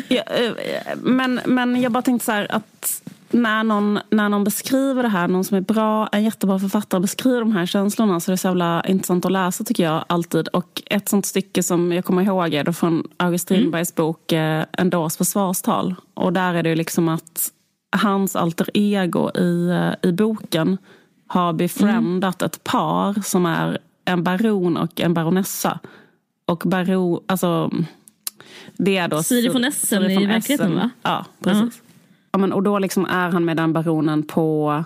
ja, 0.07 0.23
eh, 0.23 0.51
men, 0.97 1.39
men 1.45 1.81
jag 1.81 1.91
bara 1.91 2.01
tänkte 2.01 2.25
så 2.25 2.31
här 2.31 2.47
att 2.49 3.01
när 3.31 3.63
någon, 3.63 3.99
när 4.09 4.29
någon 4.29 4.43
beskriver 4.43 5.03
det 5.03 5.09
här, 5.09 5.27
någon 5.27 5.43
som 5.43 5.57
är 5.57 5.61
bra, 5.61 6.07
en 6.11 6.23
jättebra 6.23 6.59
författare 6.59 7.01
beskriver 7.01 7.39
de 7.39 7.51
här 7.51 7.65
känslorna 7.65 8.19
så 8.19 8.31
är 8.31 8.33
det 8.33 8.37
så 8.37 8.47
jävla 8.47 8.83
intressant 8.87 9.25
att 9.25 9.31
läsa 9.31 9.63
tycker 9.63 9.83
jag 9.83 10.05
alltid. 10.07 10.47
Och 10.47 10.81
ett 10.85 11.09
sånt 11.09 11.25
stycke 11.25 11.63
som 11.63 11.91
jag 11.91 12.05
kommer 12.05 12.21
ihåg 12.23 12.53
är 12.53 12.63
då 12.63 12.73
från 12.73 13.03
August 13.17 13.43
Strindbergs 13.43 13.95
bok 13.95 14.31
eh, 14.31 14.65
En 14.71 14.89
dårs 14.89 15.17
försvarstal. 15.17 15.95
Och 16.13 16.33
där 16.33 16.53
är 16.53 16.63
det 16.63 16.75
liksom 16.75 17.09
att 17.09 17.49
hans 17.97 18.35
alter 18.35 18.67
ego 18.73 19.31
i, 19.37 19.69
eh, 19.69 20.09
i 20.09 20.11
boken 20.13 20.77
har 21.27 21.53
befriendat 21.53 22.41
ett 22.41 22.63
par 22.63 23.21
som 23.23 23.45
är 23.45 23.77
en 24.05 24.23
baron 24.23 24.77
och 24.77 24.99
en 24.99 25.13
baronessa. 25.13 25.79
Och 26.45 26.63
baron, 26.65 27.23
alltså 27.27 27.71
det 28.77 28.97
är 28.97 29.07
då 29.07 29.23
Siri 29.23 29.49
von 29.49 29.63
Essen 29.63 30.11
i 30.11 30.25
verkligheten, 30.25 30.75
va? 30.75 30.89
Ja, 31.03 31.25
precis. 31.43 31.81
Ja, 32.31 32.39
men, 32.39 32.53
och 32.53 32.63
då 32.63 32.79
liksom 32.79 33.05
är 33.05 33.29
han 33.29 33.45
med 33.45 33.57
den 33.57 33.73
baronen 33.73 34.23
på... 34.23 34.83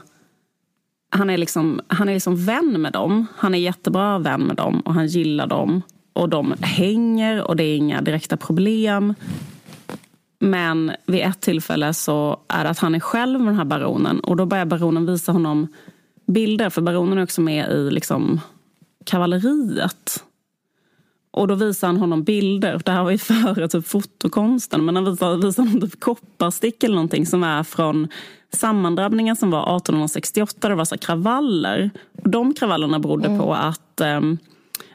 Han 1.12 1.30
är, 1.30 1.38
liksom, 1.38 1.82
han 1.88 2.10
är 2.10 2.14
liksom 2.14 2.46
vän 2.46 2.82
med 2.82 2.94
dem. 2.94 3.28
Han 3.38 3.56
är 3.56 3.60
jättebra 3.60 4.20
vän 4.20 4.42
med 4.42 4.56
dem 4.56 4.80
och 4.80 4.94
han 4.94 5.08
gillar 5.08 5.48
dem. 5.48 5.82
Och 6.14 6.30
de 6.30 6.56
hänger 6.62 7.48
och 7.48 7.56
det 7.56 7.64
är 7.64 7.78
inga 7.78 8.02
direkta 8.02 8.38
problem. 8.38 9.14
Men 10.40 10.92
vid 11.06 11.22
ett 11.22 11.42
tillfälle 11.42 11.94
så 11.94 12.40
är 12.48 12.64
det 12.64 12.70
att 12.70 12.80
han 12.80 12.96
är 12.96 13.00
själv 13.00 13.40
med 13.40 13.48
den 13.48 13.56
här 13.56 13.66
baronen. 13.66 14.20
Och 14.20 14.36
då 14.36 14.46
börjar 14.46 14.66
baronen 14.66 15.06
visa 15.06 15.32
honom 15.32 15.68
bilder. 16.26 16.70
För 16.70 16.82
baronen 16.82 17.18
är 17.18 17.24
också 17.24 17.42
med 17.42 17.72
i 17.72 17.92
liksom 17.92 18.42
kavalleriet. 19.10 20.24
Och 21.32 21.48
då 21.48 21.56
visar 21.56 21.88
han 21.88 21.98
honom 21.98 22.24
bilder. 22.24 22.82
Det 22.86 22.92
här 22.92 23.04
var 23.04 23.12
ju 23.12 23.18
före 23.18 23.68
typ 23.68 23.88
fotokonsten. 23.88 24.86
Men 24.86 24.96
han 24.96 25.06
visar, 25.06 25.38
visar 25.38 25.64
honom 25.64 25.82
typ 25.82 26.00
kopparstick 26.00 26.84
eller 26.84 26.96
någonting 26.96 27.26
som 27.26 27.44
är 27.44 27.64
från 27.64 28.08
sammandrabbningen 28.54 29.36
som 29.36 29.52
var 29.52 29.62
1868. 29.78 30.70
Det 30.70 30.76
var 30.76 30.86
så 30.86 30.98
kravaller. 30.98 31.90
Och 32.24 32.30
de 32.30 32.54
kravallerna 32.54 33.00
berodde 33.00 33.38
på 33.38 33.54
att 33.54 34.02
um, 34.02 34.38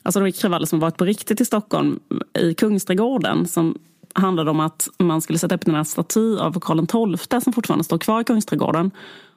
Alltså 0.02 0.20
det 0.20 0.24
var 0.24 0.30
kravaller 0.30 0.66
som 0.66 0.80
varit 0.80 0.96
på 0.96 1.04
riktigt 1.04 1.40
i 1.40 1.44
Stockholm 1.44 2.00
i 2.38 2.54
Kungsträdgården 2.54 3.48
som 3.48 3.78
handlade 4.12 4.50
om 4.50 4.60
att 4.60 4.88
man 4.98 5.20
skulle 5.20 5.38
sätta 5.38 5.54
upp 5.54 5.68
en 5.68 5.84
staty 5.84 6.36
av 6.38 6.60
Karl 6.60 7.16
XII 7.16 7.40
som 7.40 7.52
fortfarande 7.52 7.84
står 7.84 7.98
kvar 7.98 8.20
i 8.20 8.24
Kungsträdgården. 8.24 8.90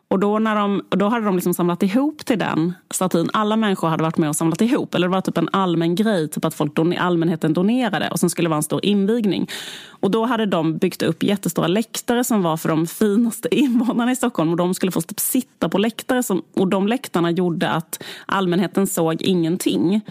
Och 0.10 0.20
då, 0.20 0.40
när 0.40 0.56
de, 0.56 0.82
då 0.90 1.08
hade 1.10 1.26
de 1.26 1.36
liksom 1.36 1.54
samlat 1.54 1.84
ihop 1.84 2.26
till 2.26 2.40
den 2.40 2.74
statyn. 2.92 3.30
Alla 3.34 3.56
människor 3.56 3.88
hade 3.88 4.04
varit 4.04 4.18
med 4.18 4.30
och 4.30 4.36
samlat 4.36 4.62
ihop. 4.62 4.96
Eller 4.96 5.08
det 5.08 5.12
var 5.12 5.22
typ 5.22 5.38
en 5.38 5.50
allmän 5.52 5.96
grej, 5.96 6.28
typ 6.28 6.46
att 6.46 6.54
folk 6.54 6.76
don, 6.76 6.98
allmänheten 6.98 7.54
donerade. 7.54 8.10
Och 8.10 8.20
sen 8.20 8.30
skulle 8.30 8.46
det 8.46 8.50
vara 8.50 8.58
en 8.58 8.64
stor 8.64 8.86
invigning. 8.86 9.48
Och 9.90 10.12
då 10.12 10.26
hade 10.26 10.46
de 10.46 10.78
byggt 10.78 11.02
upp 11.02 11.24
jättestora 11.24 11.68
läktare 11.68 12.24
som 12.24 12.42
var 12.42 12.58
för 12.58 12.70
de 12.70 12.88
finaste 12.88 13.56
invånarna 13.56 14.12
i 14.12 14.16
Stockholm. 14.16 14.52
Och 14.52 14.58
de 14.58 14.74
skulle 14.74 14.92
få 14.92 15.02
typ 15.02 15.20
sitta 15.20 15.70
på 15.70 15.78
läktare. 15.78 16.24
Som, 16.24 16.44
och 16.56 16.68
de 16.68 16.88
läktarna 16.88 17.32
gjorde 17.32 17.70
att 17.70 18.04
allmänheten 18.26 18.88
såg 18.88 19.22
ingenting. 19.22 20.02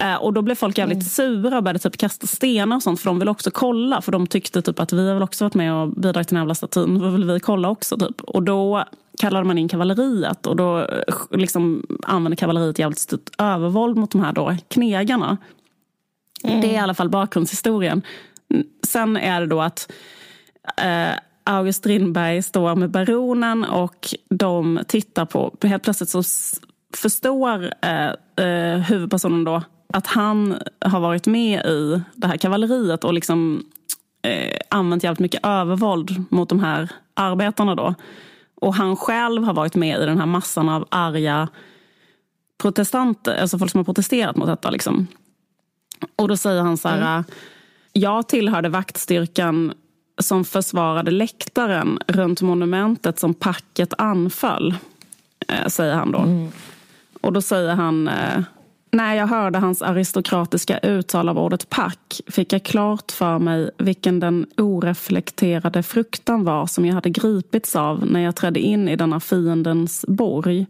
Eh, 0.00 0.14
Och 0.14 0.32
då 0.32 0.42
blev 0.42 0.54
folk 0.54 0.78
jävligt 0.78 1.06
sura 1.06 1.56
och 1.56 1.62
började 1.62 1.78
typ 1.78 1.96
kasta 1.96 2.26
stenar 2.26 2.76
och 2.76 2.82
sånt 2.82 3.00
för 3.00 3.10
de 3.10 3.18
ville 3.18 3.30
också 3.30 3.50
kolla. 3.50 4.02
För 4.02 4.12
de 4.12 4.26
tyckte 4.26 4.62
typ 4.62 4.80
att 4.80 4.92
vi 4.92 5.06
har 5.08 5.14
väl 5.14 5.22
också 5.22 5.44
varit 5.44 5.54
med 5.54 5.74
och 5.74 5.88
bidragit 5.88 6.28
till 6.28 6.34
den 6.34 6.36
här 6.36 6.42
jävla 6.42 6.54
statyn. 6.54 6.98
Då 6.98 7.08
vill 7.08 7.24
vi 7.24 7.40
kolla 7.40 7.70
också 7.70 7.96
typ. 7.96 8.20
Och 8.20 8.42
då 8.42 8.84
kallade 9.20 9.44
man 9.46 9.58
in 9.58 9.68
kavalleriet 9.68 10.46
och 10.46 10.56
då 10.56 10.78
eh, 10.78 11.14
liksom 11.30 11.86
använde 12.02 12.36
kavalleriet 12.36 12.78
jävligt 12.78 12.98
stort 12.98 13.30
övervåld 13.38 13.96
mot 13.96 14.10
de 14.10 14.20
här 14.20 14.32
då 14.32 14.56
knegarna. 14.68 15.36
Det 16.42 16.70
är 16.70 16.72
i 16.72 16.76
alla 16.76 16.94
fall 16.94 17.08
bakgrundshistorien. 17.08 18.02
Sen 18.86 19.16
är 19.16 19.40
det 19.40 19.46
då 19.46 19.60
att 19.60 19.92
eh, 20.76 21.14
August 21.44 21.78
Strindberg 21.78 22.42
står 22.42 22.74
med 22.74 22.90
baronen 22.90 23.64
och 23.64 24.14
de 24.30 24.80
tittar 24.88 25.24
på, 25.24 25.56
helt 25.62 25.82
plötsligt 25.82 26.08
så 26.10 26.22
förstår 26.96 27.74
eh, 27.82 28.10
eh, 28.46 28.78
huvudpersonen 28.78 29.44
då 29.44 29.62
att 29.92 30.06
han 30.06 30.58
har 30.80 31.00
varit 31.00 31.26
med 31.26 31.66
i 31.66 32.00
det 32.14 32.26
här 32.26 32.36
kavalleriet 32.36 33.04
och 33.04 33.14
liksom 33.14 33.64
eh, 34.22 34.56
använt 34.68 35.04
jävligt 35.04 35.20
mycket 35.20 35.46
övervåld 35.46 36.24
mot 36.30 36.48
de 36.48 36.60
här 36.60 36.88
arbetarna 37.14 37.74
då. 37.74 37.94
Och 38.60 38.74
han 38.74 38.96
själv 38.96 39.44
har 39.44 39.54
varit 39.54 39.74
med 39.74 40.02
i 40.02 40.06
den 40.06 40.18
här 40.18 40.26
massan 40.26 40.68
av 40.68 40.88
arga 40.88 41.48
protestanter, 42.58 43.36
alltså 43.40 43.58
folk 43.58 43.70
som 43.70 43.78
har 43.78 43.84
protesterat 43.84 44.36
mot 44.36 44.46
detta. 44.46 44.70
Liksom. 44.70 45.06
Och 46.16 46.28
då 46.28 46.36
säger 46.36 46.62
han 46.62 46.76
så 46.76 46.88
här, 46.88 47.12
mm. 47.12 47.24
jag 47.92 48.28
tillhörde 48.28 48.68
vaktstyrkan 48.68 49.72
som 50.18 50.44
försvarade 50.44 51.10
läktaren 51.10 51.98
runt 52.06 52.42
monumentet 52.42 53.18
som 53.18 53.34
packet 53.34 53.94
anföll, 53.98 54.74
eh, 55.48 55.66
säger 55.66 55.94
han 55.94 56.12
då. 56.12 56.18
Mm. 56.18 56.48
Och 57.20 57.32
då 57.32 57.42
säger 57.42 57.74
han, 57.74 58.08
eh, 58.08 58.42
när 58.92 59.14
jag 59.14 59.26
hörde 59.26 59.58
hans 59.58 59.82
aristokratiska 59.82 60.78
uttal 60.78 61.28
av 61.28 61.38
ordet 61.38 61.70
pack 61.70 62.20
fick 62.26 62.52
jag 62.52 62.62
klart 62.62 63.12
för 63.12 63.38
mig 63.38 63.70
vilken 63.78 64.20
den 64.20 64.46
oreflekterade 64.56 65.82
fruktan 65.82 66.44
var 66.44 66.66
som 66.66 66.86
jag 66.86 66.94
hade 66.94 67.10
gripits 67.10 67.76
av 67.76 68.06
när 68.06 68.20
jag 68.20 68.36
trädde 68.36 68.60
in 68.60 68.88
i 68.88 68.96
denna 68.96 69.20
fiendens 69.20 70.04
borg 70.08 70.66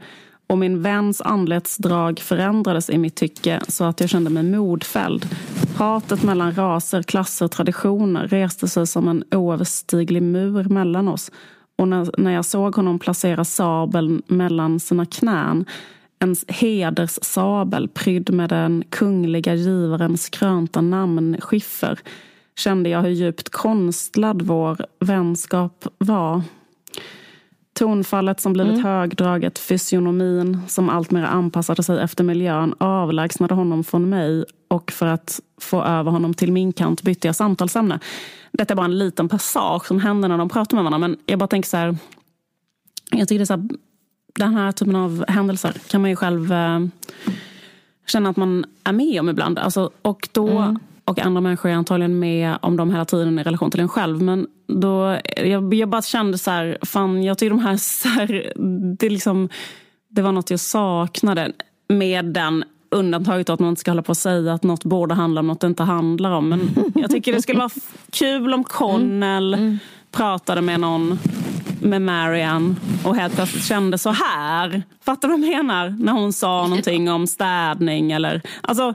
och 0.47 0.59
min 0.59 0.83
väns 0.83 1.21
anletsdrag 1.21 2.19
förändrades 2.19 2.91
i 2.91 2.99
mitt 2.99 3.15
tycke 3.17 3.61
så 3.69 3.85
att 3.85 4.01
jag 4.01 4.11
kände 4.11 4.31
mig 4.31 4.43
modfälld. 4.43 5.29
Hatet 5.77 6.23
mellan 6.23 6.55
raser, 6.55 7.03
klasser 7.03 7.45
och 7.45 7.51
traditioner 7.51 8.29
reste 8.29 8.69
sig 8.69 8.87
som 8.87 9.09
en 9.09 9.25
oöverstiglig 9.31 10.23
mur 10.23 10.65
mellan 10.65 11.09
oss 11.09 11.31
och 11.79 11.89
när, 11.89 12.21
när 12.21 12.31
jag 12.31 12.45
såg 12.45 12.75
honom 12.75 12.99
placera 12.99 13.45
sabeln 13.45 14.23
mellan 14.27 14.81
sina 14.81 15.07
knän 15.07 15.65
en 16.21 16.37
hederssabel 16.49 17.89
prydd 17.89 18.31
med 18.31 18.49
den 18.49 18.85
kungliga 18.91 19.55
givarens 19.55 20.29
krönta 20.29 20.81
namnskiffer 20.81 21.99
kände 22.59 22.91
jag 22.91 23.03
hur 23.03 23.11
djupt 23.11 23.49
konstlad 23.49 24.43
vår 24.43 24.87
vänskap 24.99 25.87
var. 25.99 26.43
Tonfallet 27.73 28.41
som 28.41 28.53
blivit 28.53 28.73
mm. 28.73 28.85
högdraget, 28.85 29.59
fysionomin 29.59 30.61
som 30.69 30.89
alltmer 30.89 31.23
anpassade 31.23 31.83
sig 31.83 32.01
efter 32.01 32.25
miljön 32.25 32.75
avlägsnade 32.79 33.55
honom 33.55 33.85
från 33.85 34.09
mig 34.09 34.45
och 34.69 34.93
för 34.93 35.07
att 35.07 35.41
få 35.61 35.83
över 35.83 36.11
honom 36.11 36.35
till 36.35 36.53
min 36.53 36.73
kant 36.73 37.03
bytte 37.03 37.29
jag 37.29 37.37
samtalsämne. 37.37 38.01
Detta 38.53 38.75
är 38.75 38.77
bara 38.77 38.85
en 38.85 38.99
liten 38.99 39.29
passage 39.29 39.87
som 39.87 40.01
händer 40.01 40.29
när 40.29 40.39
de 40.39 40.49
pratar 40.49 40.77
med 40.77 40.85
varandra 40.85 41.09
men 41.09 41.19
jag 41.27 41.39
bara 41.39 41.47
tänker 41.47 41.69
så 41.69 41.77
här. 41.77 41.97
Jag 43.11 43.29
tycker 43.29 43.39
det 43.39 43.45
är 43.45 43.57
så 43.59 43.69
den 44.35 44.55
här 44.55 44.73
typen 44.73 44.97
av 44.97 45.25
händelser 45.29 45.73
kan 45.91 46.01
man 46.01 46.11
ju 46.11 46.17
själv 46.17 46.53
eh, 46.53 46.81
känna 48.07 48.31
att 48.31 48.37
man 48.37 48.65
är 48.85 48.93
med 48.93 49.21
om 49.21 49.29
ibland. 49.29 49.59
Alltså, 49.59 49.91
och 50.03 50.29
då 50.33 50.49
mm 50.49 50.79
och 51.11 51.19
andra 51.19 51.41
människor 51.41 51.69
är 51.71 51.75
antagligen 51.75 52.19
med 52.19 52.59
om 52.63 52.77
dem 52.77 52.91
hela 52.91 53.05
tiden 53.05 53.39
i 53.39 53.43
relation 53.43 53.71
till 53.71 53.81
en 53.81 53.89
själv. 53.89 54.23
Men 54.23 54.47
då, 54.67 55.19
jag, 55.37 55.75
jag 55.75 55.89
bara 55.89 56.03
kände 56.03 56.39
så 56.39 56.51
här, 56.51 56.79
fan 56.83 57.23
jag 57.23 57.39
tycker 57.39 57.51
de 57.51 57.59
här, 57.59 57.77
så 58.03 58.09
här, 58.09 58.53
det, 58.99 59.09
liksom, 59.09 59.49
det 60.09 60.23
var 60.23 60.33
något 60.33 60.51
jag 60.51 60.61
saknade 60.61 61.53
med 61.89 62.25
den 62.25 62.65
undantaget 62.91 63.51
att 63.51 63.61
man 63.61 63.69
inte 63.69 63.81
ska 63.81 63.91
hålla 63.91 64.03
på 64.03 64.11
och 64.11 64.17
säga 64.17 64.55
att 64.55 64.63
något 64.63 64.85
borde 64.85 65.15
handla 65.15 65.41
om 65.41 65.47
något 65.47 65.61
det 65.61 65.67
inte 65.67 65.83
handlar 65.83 66.31
om. 66.31 66.49
Men 66.49 66.71
jag 66.95 67.11
tycker 67.11 67.33
det 67.33 67.43
skulle 67.43 67.59
vara 67.59 67.71
kul 68.11 68.55
om 68.55 68.65
Connell 68.65 69.55
mm. 69.55 69.67
Mm. 69.67 69.79
pratade 70.11 70.61
med 70.61 70.81
någon 70.81 71.19
med 71.81 72.03
Marianne 72.03 72.75
och 73.05 73.17
helt 73.17 73.35
plötsligt 73.35 73.65
kände 73.65 73.99
så 73.99 74.11
här. 74.11 74.83
Fattar 75.05 75.29
du 75.29 75.35
vad 75.35 75.49
jag 75.49 75.65
menar? 75.65 75.97
När 75.99 76.13
hon 76.13 76.33
sa 76.33 76.67
någonting 76.67 77.11
om 77.11 77.27
städning 77.27 78.13
eller... 78.13 78.43
Alltså, 78.61 78.95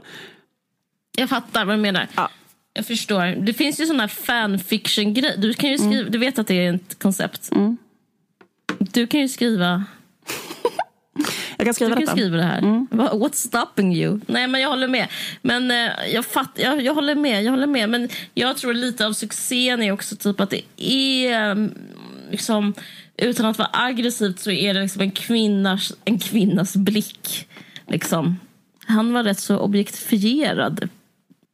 jag 1.16 1.28
fattar 1.28 1.64
vad 1.64 1.76
du 1.76 1.80
menar. 1.80 2.08
Ja. 2.16 2.30
Jag 2.72 2.86
förstår. 2.86 3.44
Det 3.44 3.52
finns 3.52 3.80
ju 3.80 3.86
såna 3.86 4.08
fanfiction-grejer. 4.08 5.36
Du, 5.36 5.54
kan 5.54 5.70
ju 5.70 5.78
skriva, 5.78 6.00
mm. 6.00 6.10
du 6.10 6.18
vet 6.18 6.38
att 6.38 6.46
det 6.46 6.66
är 6.66 6.74
ett 6.74 6.98
koncept. 6.98 7.52
Mm. 7.52 7.76
Du 8.78 9.06
kan 9.06 9.20
ju 9.20 9.28
skriva... 9.28 9.84
jag 11.56 11.66
kan 11.66 11.74
skriva 11.74 11.94
du 11.94 12.00
detta. 12.00 12.06
kan 12.06 12.16
skriva 12.16 12.36
det 12.36 12.42
här. 12.42 12.58
Mm. 12.58 12.86
What's 12.90 13.46
stopping 13.46 13.94
you? 13.94 14.20
Nej, 14.26 14.46
men 14.46 14.60
jag 14.60 14.68
håller 14.68 14.88
med. 14.88 15.08
Men 15.42 15.70
eh, 15.70 15.90
jag, 16.12 16.24
fatt, 16.26 16.50
jag, 16.54 16.82
jag, 16.82 16.94
håller 16.94 17.14
med. 17.14 17.44
Jag 17.44 17.50
håller 17.50 17.66
med. 17.66 17.88
Men 17.88 18.08
jag 18.34 18.56
tror 18.56 18.74
lite 18.74 19.06
av 19.06 19.12
succén 19.12 19.82
är 19.82 19.92
också 19.92 20.16
typ 20.16 20.40
att 20.40 20.50
det 20.50 20.62
är 20.76 21.70
liksom 22.30 22.74
utan 23.16 23.46
att 23.46 23.58
vara 23.58 23.70
aggressivt 23.72 24.38
så 24.38 24.50
är 24.50 24.74
det 24.74 24.82
liksom 24.82 25.02
en 25.02 25.10
kvinnas, 25.10 25.92
en 26.04 26.18
kvinnas 26.18 26.76
blick. 26.76 27.48
Liksom. 27.86 28.36
Han 28.86 29.12
var 29.12 29.24
rätt 29.24 29.40
så 29.40 29.58
objektifierad 29.58 30.88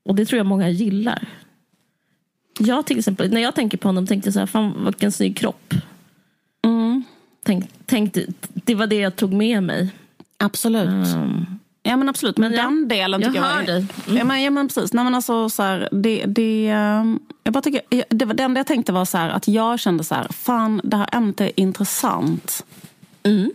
och 0.04 0.14
det 0.14 0.26
tror 0.26 0.36
jag 0.36 0.46
många 0.46 0.68
gillar. 0.68 1.28
Jag 2.58 2.86
till 2.86 2.98
exempel, 2.98 3.32
när 3.32 3.40
jag 3.40 3.54
tänker 3.54 3.78
på 3.78 3.88
honom 3.88 4.06
tänkte 4.06 4.26
jag 4.26 4.34
så 4.34 4.40
här, 4.40 4.46
fan 4.46 4.84
vilken 4.84 5.12
snygg 5.12 5.36
kropp. 5.36 5.74
Mm. 6.64 7.04
Tänk, 7.42 7.86
tänkte, 7.86 8.26
det 8.52 8.74
var 8.74 8.86
det 8.86 8.96
jag 8.96 9.16
tog 9.16 9.32
med 9.32 9.62
mig. 9.62 9.90
Absolut. 10.36 11.14
Um, 11.16 11.58
ja 11.82 11.96
men 11.96 12.08
absolut, 12.08 12.38
men, 12.38 12.50
men 12.50 12.58
den 12.58 12.86
ja, 12.90 12.96
delen 12.96 13.22
tycker 13.22 13.36
jag, 13.36 13.50
jag 13.50 13.56
var... 13.56 13.62
Dig. 13.62 13.86
Mm. 14.06 14.18
Ja, 14.18 14.24
men, 14.24 14.42
ja 14.42 14.50
men 14.50 14.68
precis, 14.68 14.92
Nej, 14.92 15.04
men 15.04 15.14
alltså, 15.14 15.48
så 15.48 15.62
här, 15.62 15.88
det, 15.92 16.24
det, 16.26 16.68
ehm, 16.68 17.20
jag 17.44 17.52
bara 17.52 17.62
tycker, 17.62 17.80
det, 18.08 18.24
det 18.24 18.42
enda 18.42 18.58
jag 18.58 18.66
tänkte 18.66 18.92
var 18.92 19.04
så 19.04 19.18
här, 19.18 19.30
att 19.30 19.48
jag 19.48 19.80
kände 19.80 20.04
så 20.04 20.14
här, 20.14 20.28
fan 20.30 20.80
det 20.84 20.96
här 20.96 21.08
ämnet 21.12 21.40
är 21.40 21.50
intressant. 21.56 22.64
Mm. 23.22 23.50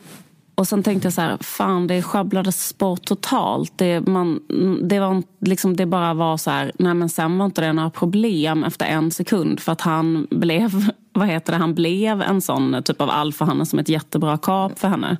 Och 0.55 0.67
sen 0.67 0.84
tänkte 0.84 1.05
jag 1.05 1.13
så 1.13 1.21
här, 1.21 1.38
fan 1.41 1.88
det 1.88 2.01
sjabblades 2.01 2.78
bort 2.78 3.05
totalt. 3.05 3.73
Det, 3.75 4.07
man, 4.07 4.39
det, 4.84 4.99
var 4.99 5.23
liksom, 5.39 5.75
det 5.75 5.86
bara 5.86 6.13
var 6.13 6.38
så 6.38 6.51
här, 6.51 6.71
nej 6.80 6.93
men 6.93 7.09
sen 7.09 7.38
var 7.38 7.45
inte 7.45 7.61
det 7.61 7.73
några 7.73 7.89
problem 7.89 8.63
efter 8.63 8.86
en 8.86 9.11
sekund. 9.11 9.59
För 9.59 9.71
att 9.71 9.82
han 9.82 10.28
blev, 10.32 10.89
vad 11.13 11.28
heter 11.28 11.53
det, 11.53 11.59
han 11.59 11.75
blev 11.75 12.21
en 12.21 12.41
sån 12.41 12.84
typ 12.84 13.01
av 13.01 13.09
alfahanne 13.09 13.65
som 13.65 13.80
ett 13.80 13.89
jättebra 13.89 14.38
kap 14.38 14.80
för 14.80 14.88
henne. 14.88 15.17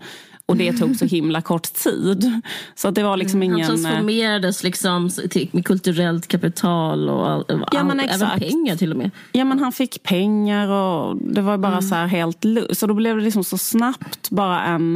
Och 0.48 0.58
det 0.58 0.74
tog 0.74 0.96
så 0.96 1.06
himla 1.06 1.42
kort 1.42 1.74
tid. 1.74 2.42
Så 2.76 2.88
att 2.88 2.96
det 2.96 3.04
var 3.04 3.18
liksom 3.18 3.44
ingen... 3.44 3.62
Han 3.62 3.68
transformerades 3.68 4.64
liksom 4.64 5.10
med 5.52 5.66
kulturellt 5.66 6.28
kapital 6.28 7.10
och 7.10 7.30
all, 7.30 7.46
ja, 7.72 7.84
men 7.84 8.00
exakt. 8.00 8.22
även 8.22 8.40
pengar 8.40 8.76
till 8.76 8.92
och 8.92 8.98
med. 8.98 9.12
Ja 9.32 9.46
men 9.46 9.60
han 9.60 9.72
fick 9.72 10.04
pengar 10.04 10.68
och 10.68 11.18
det 11.18 11.42
var 11.42 11.58
bara 11.58 11.72
mm. 11.72 11.82
så 11.82 11.96
här 11.96 12.08
helt... 12.08 12.46
Så 12.72 12.88
då 12.88 12.94
blev 12.94 13.18
det 13.18 13.24
liksom 13.24 13.44
så 13.44 13.58
snabbt 13.58 14.30
bara 14.30 14.64
en 14.66 14.96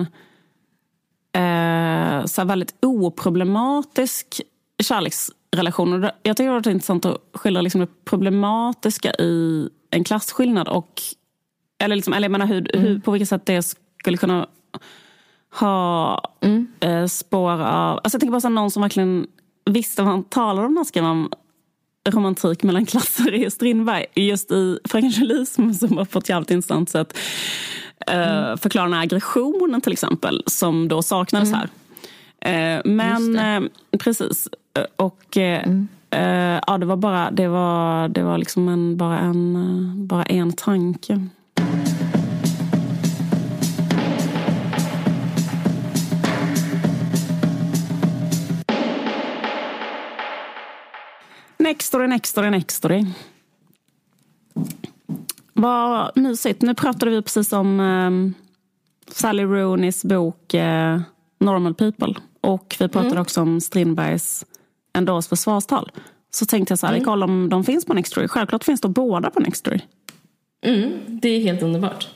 eh, 1.33 2.25
så 2.25 2.43
väldigt 2.43 2.75
oproblematisk 2.81 4.41
kärleksrelation. 4.83 6.09
jag 6.23 6.37
tycker 6.37 6.51
det 6.51 6.59
var 6.59 6.69
intressant 6.69 7.05
att 7.05 7.17
skildra 7.33 7.61
liksom 7.61 7.81
det 7.81 8.05
problematiska 8.05 9.11
i 9.13 9.69
en 9.89 10.03
klasskillnad. 10.03 10.67
Och, 10.67 11.01
eller, 11.83 11.95
liksom, 11.95 12.13
eller 12.13 12.25
jag 12.25 12.31
menar 12.31 12.45
hur, 12.45 12.75
mm. 12.75 12.87
hur, 12.87 12.99
på 12.99 13.11
vilket 13.11 13.29
sätt 13.29 13.45
det 13.45 13.75
skulle 13.99 14.17
kunna 14.17 14.47
ha 15.53 16.21
mm. 16.41 16.67
eh, 16.79 17.05
spår 17.05 17.51
av... 17.51 17.97
Alltså 17.97 18.15
jag 18.15 18.19
tänker 18.19 18.31
bara 18.31 18.41
så 18.41 18.49
någon 18.49 18.71
som 18.71 18.81
verkligen 18.81 19.27
visste 19.65 20.01
vad 20.01 20.11
han 20.11 20.23
talade 20.23 20.67
om 20.67 20.73
när 20.73 20.79
han 20.79 20.85
skrev 20.85 21.05
om 21.05 21.31
romantik 22.09 22.63
mellan 22.63 22.85
klasser 22.85 23.33
i 23.33 23.51
Strindberg. 23.51 24.05
Just 24.15 24.51
i 24.51 24.79
Fröken 24.85 25.09
Julism 25.09 25.71
som 25.71 25.95
var 25.95 26.05
på 26.05 26.19
ett 26.19 26.29
jävligt 26.29 26.51
intressant 26.51 26.89
sätt 26.89 27.17
mm. 28.07 28.57
förklara 28.57 28.85
den 28.85 28.93
här 28.93 29.03
aggressionen 29.03 29.81
till 29.81 29.93
exempel, 29.93 30.43
som 30.45 30.87
då 30.87 31.01
saknades 31.01 31.49
mm. 31.53 31.59
här. 31.59 31.69
Eh, 32.41 32.81
men 32.85 33.39
eh, 33.39 33.69
precis. 33.99 34.47
Och 34.95 35.37
mm. 35.37 35.87
ja, 36.67 36.77
det 36.77 36.85
var 36.85 36.95
bara, 36.95 37.31
det 37.31 37.47
var, 37.47 38.07
det 38.07 38.23
var 38.23 38.37
liksom 38.37 38.67
en, 38.67 38.97
bara, 38.97 39.19
en, 39.19 40.07
bara 40.07 40.23
en 40.23 40.53
tanke. 40.53 41.27
Story, 51.79 52.07
next 52.07 52.29
story, 52.31 52.49
next 52.49 52.77
story. 52.77 53.05
Vad 55.53 56.11
mysigt. 56.17 56.61
Nu 56.61 56.75
pratade 56.75 57.11
vi 57.11 57.21
precis 57.21 57.53
om 57.53 57.79
um, 57.79 58.33
Sally 59.07 59.43
Rooneys 59.43 60.05
bok 60.05 60.53
uh, 60.53 61.01
Normal 61.39 61.73
People. 61.73 62.15
Och 62.41 62.75
vi 62.79 62.87
pratade 62.87 63.11
mm. 63.11 63.21
också 63.21 63.41
om 63.41 63.61
Strindbergs 63.61 64.45
En 64.93 65.05
dags 65.05 65.27
försvarstal. 65.27 65.91
Så 66.31 66.45
tänkte 66.45 66.71
jag 66.71 66.79
så 66.79 66.87
här, 66.87 66.93
mm. 66.93 67.05
kolla 67.05 67.25
om 67.25 67.49
de 67.49 67.63
finns 67.63 67.85
på 67.85 67.93
Nextory. 67.93 68.27
Självklart 68.27 68.63
finns 68.63 68.81
de 68.81 68.91
båda 68.91 69.29
på 69.29 69.39
Nextory. 69.39 69.79
Mm, 70.61 70.91
det 71.07 71.29
är 71.29 71.39
helt 71.39 71.63
underbart. 71.63 72.07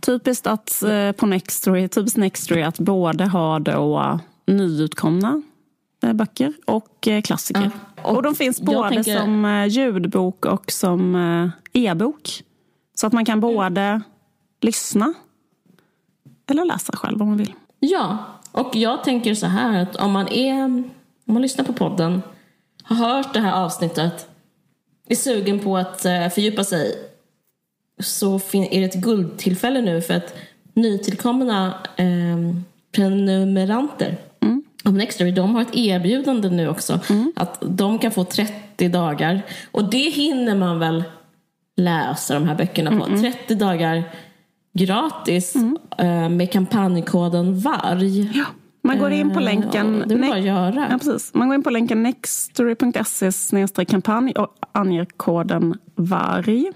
Typiskt 0.00 0.46
att 0.46 0.82
eh, 0.82 1.12
på 1.12 1.26
Nextory, 1.26 1.88
typiskt 1.88 2.16
Nextory 2.16 2.62
att 2.62 2.78
både 2.78 3.26
ha 3.26 3.58
då 3.58 4.20
nyutkomna 4.46 5.42
eh, 6.02 6.12
böcker 6.12 6.52
och 6.66 7.08
klassiker. 7.24 7.70
Ja. 7.74 7.91
Och, 8.04 8.16
Och 8.16 8.22
de 8.22 8.34
finns 8.34 8.60
både 8.60 8.88
tänker- 8.88 9.18
som 9.18 9.44
eh, 9.44 9.66
ljudbok 9.66 10.46
och 10.46 10.70
som 10.72 11.14
eh, 11.14 11.82
e-bok. 11.82 12.42
Så 12.94 13.06
att 13.06 13.12
man 13.12 13.24
kan 13.24 13.40
både 13.40 14.00
lyssna 14.60 15.14
eller 16.50 16.64
läsa 16.64 16.96
själv 16.96 17.22
om 17.22 17.28
man 17.28 17.36
vill. 17.36 17.52
Ja, 17.80 18.18
och 18.52 18.76
jag 18.76 19.04
tänker 19.04 19.34
så 19.34 19.46
här 19.46 19.82
att 19.82 19.96
om 19.96 20.12
man 20.12 20.28
är 20.28 20.64
om 21.26 21.34
man 21.34 21.42
lyssnar 21.42 21.64
på 21.64 21.72
podden, 21.72 22.22
har 22.82 22.96
hört 22.96 23.34
det 23.34 23.40
här 23.40 23.64
avsnittet, 23.64 24.28
är 25.08 25.16
sugen 25.16 25.58
på 25.58 25.76
att 25.76 26.04
eh, 26.04 26.28
fördjupa 26.28 26.64
sig 26.64 26.94
så 28.00 28.34
är 28.52 28.80
det 28.80 28.84
ett 28.84 28.94
guldtillfälle 28.94 29.80
nu 29.80 30.00
för 30.02 30.14
att 30.14 30.34
nytillkomna 30.74 31.74
eh, 31.96 32.36
prenumeranter 32.92 34.16
av 34.84 34.94
Nextory, 34.94 35.30
de 35.30 35.54
har 35.54 35.62
ett 35.62 35.76
erbjudande 35.76 36.48
nu 36.48 36.68
också. 36.68 37.00
Att 37.36 37.58
de 37.60 37.98
kan 37.98 38.10
få 38.10 38.24
30 38.24 38.88
dagar. 38.88 39.42
Och 39.70 39.90
det 39.90 40.10
hinner 40.10 40.56
man 40.56 40.78
väl 40.78 41.04
läsa 41.76 42.34
de 42.34 42.48
här 42.48 42.54
böckerna 42.54 43.00
på. 43.00 43.16
30 43.16 43.54
dagar 43.54 44.02
gratis 44.74 45.56
eh, 45.98 46.28
med 46.28 46.52
kampanjkoden 46.52 47.60
VARG. 47.60 48.30
Ja. 48.34 48.44
Man 48.84 48.98
går 48.98 49.12
in 49.12 49.30
på 49.30 49.38
Eh, 49.38 49.44
länken... 49.44 50.04
det 50.06 50.14
är 50.14 50.18
bara 50.18 50.38
göra. 50.38 50.86
Ja, 50.90 50.98
precis. 50.98 51.34
Man 51.34 51.48
går 51.48 51.54
in 51.54 51.62
på 51.62 51.70
länken 51.70 52.02
nextory.se 52.02 53.84
kampanj 53.84 54.32
och 54.32 54.48
anger 54.72 55.06
koden 55.16 55.78
VARG. 55.94 56.72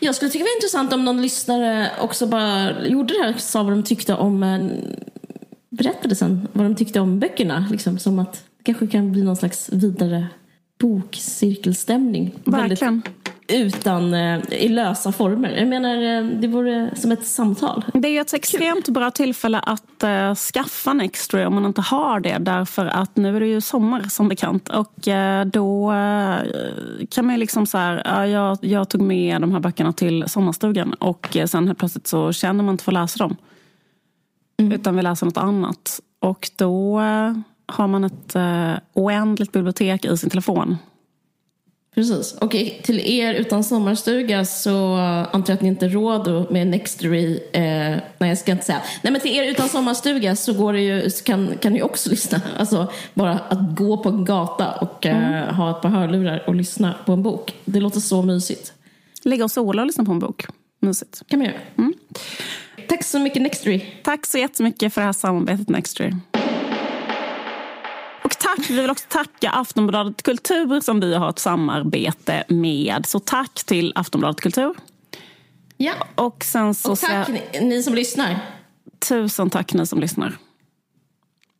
Jag 0.00 0.14
skulle 0.14 0.30
tycka 0.30 0.44
det 0.44 0.50
var 0.50 0.56
intressant 0.56 0.92
om 0.92 1.04
någon 1.04 1.22
lyssnare 1.22 1.90
också 2.00 2.26
bara 2.26 2.86
gjorde 2.86 3.14
det 3.14 3.22
här 3.22 3.34
och 3.34 3.40
sa 3.40 3.62
vad 3.62 3.72
de 3.72 3.82
tyckte 3.82 4.14
om 4.14 4.42
berättade 5.70 6.14
sen 6.14 6.48
vad 6.52 6.66
de 6.66 6.74
tyckte 6.74 7.00
om 7.00 7.18
böckerna. 7.18 7.66
Liksom, 7.70 7.98
som 7.98 8.18
att 8.18 8.32
det 8.32 8.64
kanske 8.64 8.86
kan 8.86 9.12
bli 9.12 9.22
någon 9.22 9.36
slags 9.36 9.72
vidare 9.72 10.26
bokcirkelstämning. 10.78 12.34
Verkligen. 12.44 12.94
Väldigt 12.94 13.20
utan, 13.52 14.14
eh, 14.14 14.38
i 14.50 14.68
lösa 14.68 15.12
former. 15.12 15.50
Jag 15.50 15.68
menar, 15.68 15.94
eh, 15.96 16.40
det 16.40 16.48
vore 16.48 16.90
som 16.96 17.12
ett 17.12 17.26
samtal. 17.26 17.84
Det 17.94 18.08
är 18.08 18.12
ju 18.12 18.20
ett 18.20 18.34
extremt 18.34 18.88
bra 18.88 19.10
tillfälle 19.10 19.58
att 19.58 20.04
uh, 20.04 20.34
skaffa 20.34 20.92
Nextory 20.92 21.44
om 21.44 21.54
man 21.54 21.66
inte 21.66 21.80
har 21.80 22.20
det. 22.20 22.38
Därför 22.38 22.86
att 22.86 23.16
nu 23.16 23.36
är 23.36 23.40
det 23.40 23.46
ju 23.46 23.60
sommar 23.60 24.02
som 24.02 24.28
bekant. 24.28 24.68
Och 24.68 25.08
eh, 25.08 25.44
då 25.44 25.92
eh, 25.92 26.36
kan 27.10 27.26
man 27.26 27.34
ju 27.34 27.40
liksom 27.40 27.66
så 27.66 27.78
här, 27.78 28.02
ja, 28.04 28.26
jag, 28.26 28.58
jag 28.60 28.88
tog 28.88 29.02
med 29.02 29.40
de 29.40 29.52
här 29.52 29.60
böckerna 29.60 29.92
till 29.92 30.24
sommarstugan. 30.28 30.92
Och 30.92 31.36
sen 31.46 31.66
helt 31.66 31.78
plötsligt 31.78 32.06
så 32.06 32.32
känner 32.32 32.64
man 32.64 32.74
inte 32.74 32.84
för 32.84 32.92
att 32.92 33.02
läsa 33.02 33.18
dem. 33.18 33.36
Utan 34.60 34.96
vill 34.96 35.04
läsa 35.04 35.26
något 35.26 35.36
annat. 35.36 36.00
Och 36.18 36.50
då 36.56 37.00
eh, 37.00 37.32
har 37.66 37.86
man 37.86 38.04
ett 38.04 38.36
uh, 38.36 38.78
oändligt 38.92 39.52
bibliotek 39.52 40.04
i 40.04 40.16
sin 40.16 40.30
telefon. 40.30 40.76
Precis. 41.94 42.32
Och 42.32 42.50
till 42.82 43.00
er 43.00 43.34
utan 43.34 43.64
sommarstuga 43.64 44.44
så 44.44 44.94
antar 45.32 45.52
jag 45.52 45.56
att 45.56 45.62
ni 45.62 45.68
inte 45.68 45.88
råd 45.88 46.50
med 46.50 46.66
Nextory. 46.66 47.40
Eh, 47.52 47.62
nej, 48.18 48.28
jag 48.28 48.38
ska 48.38 48.52
inte 48.52 48.64
säga. 48.64 48.82
Nej, 49.02 49.12
men 49.12 49.20
till 49.20 49.36
er 49.36 49.44
utan 49.44 49.68
sommarstuga 49.68 50.36
så 50.36 50.52
går 50.52 50.72
det 50.72 50.80
ju, 50.80 51.10
kan, 51.10 51.54
kan 51.60 51.72
ni 51.72 51.82
också 51.82 52.10
lyssna. 52.10 52.40
Alltså 52.58 52.92
bara 53.14 53.38
att 53.38 53.76
gå 53.76 53.96
på 53.96 54.08
en 54.08 54.24
gata 54.24 54.72
och 54.72 55.06
eh, 55.06 55.54
ha 55.54 55.70
ett 55.70 55.82
par 55.82 55.88
hörlurar 55.88 56.44
och 56.46 56.54
lyssna 56.54 56.94
på 57.06 57.12
en 57.12 57.22
bok. 57.22 57.54
Det 57.64 57.80
låter 57.80 58.00
så 58.00 58.22
mysigt. 58.22 58.72
Ligga 59.22 59.44
och 59.44 59.50
sola 59.50 59.82
och 59.82 59.86
lyssna 59.86 60.04
på 60.04 60.12
en 60.12 60.18
bok. 60.18 60.46
Mysigt. 60.80 61.22
kan 61.28 61.38
man 61.38 61.48
göra. 61.48 61.58
Tack 62.88 63.04
så 63.04 63.18
mycket 63.18 63.42
Nextory. 63.42 63.80
Tack 64.02 64.26
så 64.26 64.38
jättemycket 64.38 64.94
för 64.94 65.00
det 65.00 65.04
här 65.04 65.12
samarbetet 65.12 65.68
Nextory. 65.68 66.12
Och 68.24 68.38
tack, 68.38 68.70
vi 68.70 68.80
vill 68.80 68.90
också 68.90 69.06
tacka 69.08 69.50
Aftonbladet 69.50 70.22
Kultur 70.22 70.80
som 70.80 71.00
vi 71.00 71.14
har 71.14 71.30
ett 71.30 71.38
samarbete 71.38 72.44
med. 72.48 73.06
Så 73.06 73.18
tack 73.20 73.54
till 73.66 73.92
Aftonbladet 73.94 74.40
Kultur. 74.40 74.74
Ja. 75.76 75.92
Och 76.14 76.44
sen 76.44 76.74
så 76.74 76.92
Och 76.92 76.98
tack 76.98 77.28
ni, 77.28 77.42
ni 77.60 77.82
som 77.82 77.94
lyssnar. 77.94 78.38
tusen 79.08 79.50
tack 79.50 79.72
ni 79.74 79.86
som 79.86 80.00
lyssnar. 80.00 80.36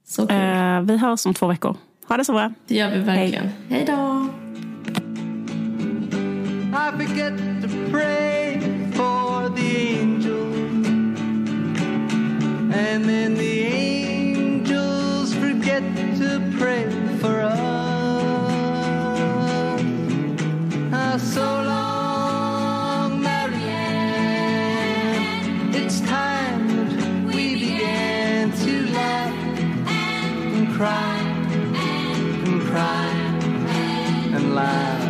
Så 0.06 0.26
kul. 0.26 0.36
Eh, 0.36 0.80
vi 0.80 0.96
hörs 0.96 1.26
om 1.26 1.34
två 1.34 1.46
veckor. 1.46 1.76
Ha 2.08 2.16
det 2.16 2.24
så 2.24 2.32
bra. 2.32 2.52
Det 2.66 2.74
gör 2.74 2.90
vi 2.90 2.98
verkligen. 2.98 3.48
Hej 3.68 3.84
då. 3.84 4.28
And 12.72 13.04
then 13.04 13.34
the 13.34 13.62
angels 13.62 15.34
forget 15.34 15.82
to 16.16 16.40
pray 16.58 16.84
for 17.18 17.40
us. 17.40 17.58
Ah, 20.92 21.16
so 21.18 21.62
long, 21.72 23.20
Marianne. 23.22 23.74
It's 25.74 26.00
time 26.00 26.68
that 26.88 27.34
we 27.34 27.54
began 27.54 28.52
to 28.52 28.86
laugh 28.92 29.34
and 29.88 30.68
cry 30.74 31.18
and 32.46 32.60
cry 32.62 33.08
and 34.34 34.54
laugh. 34.54 35.00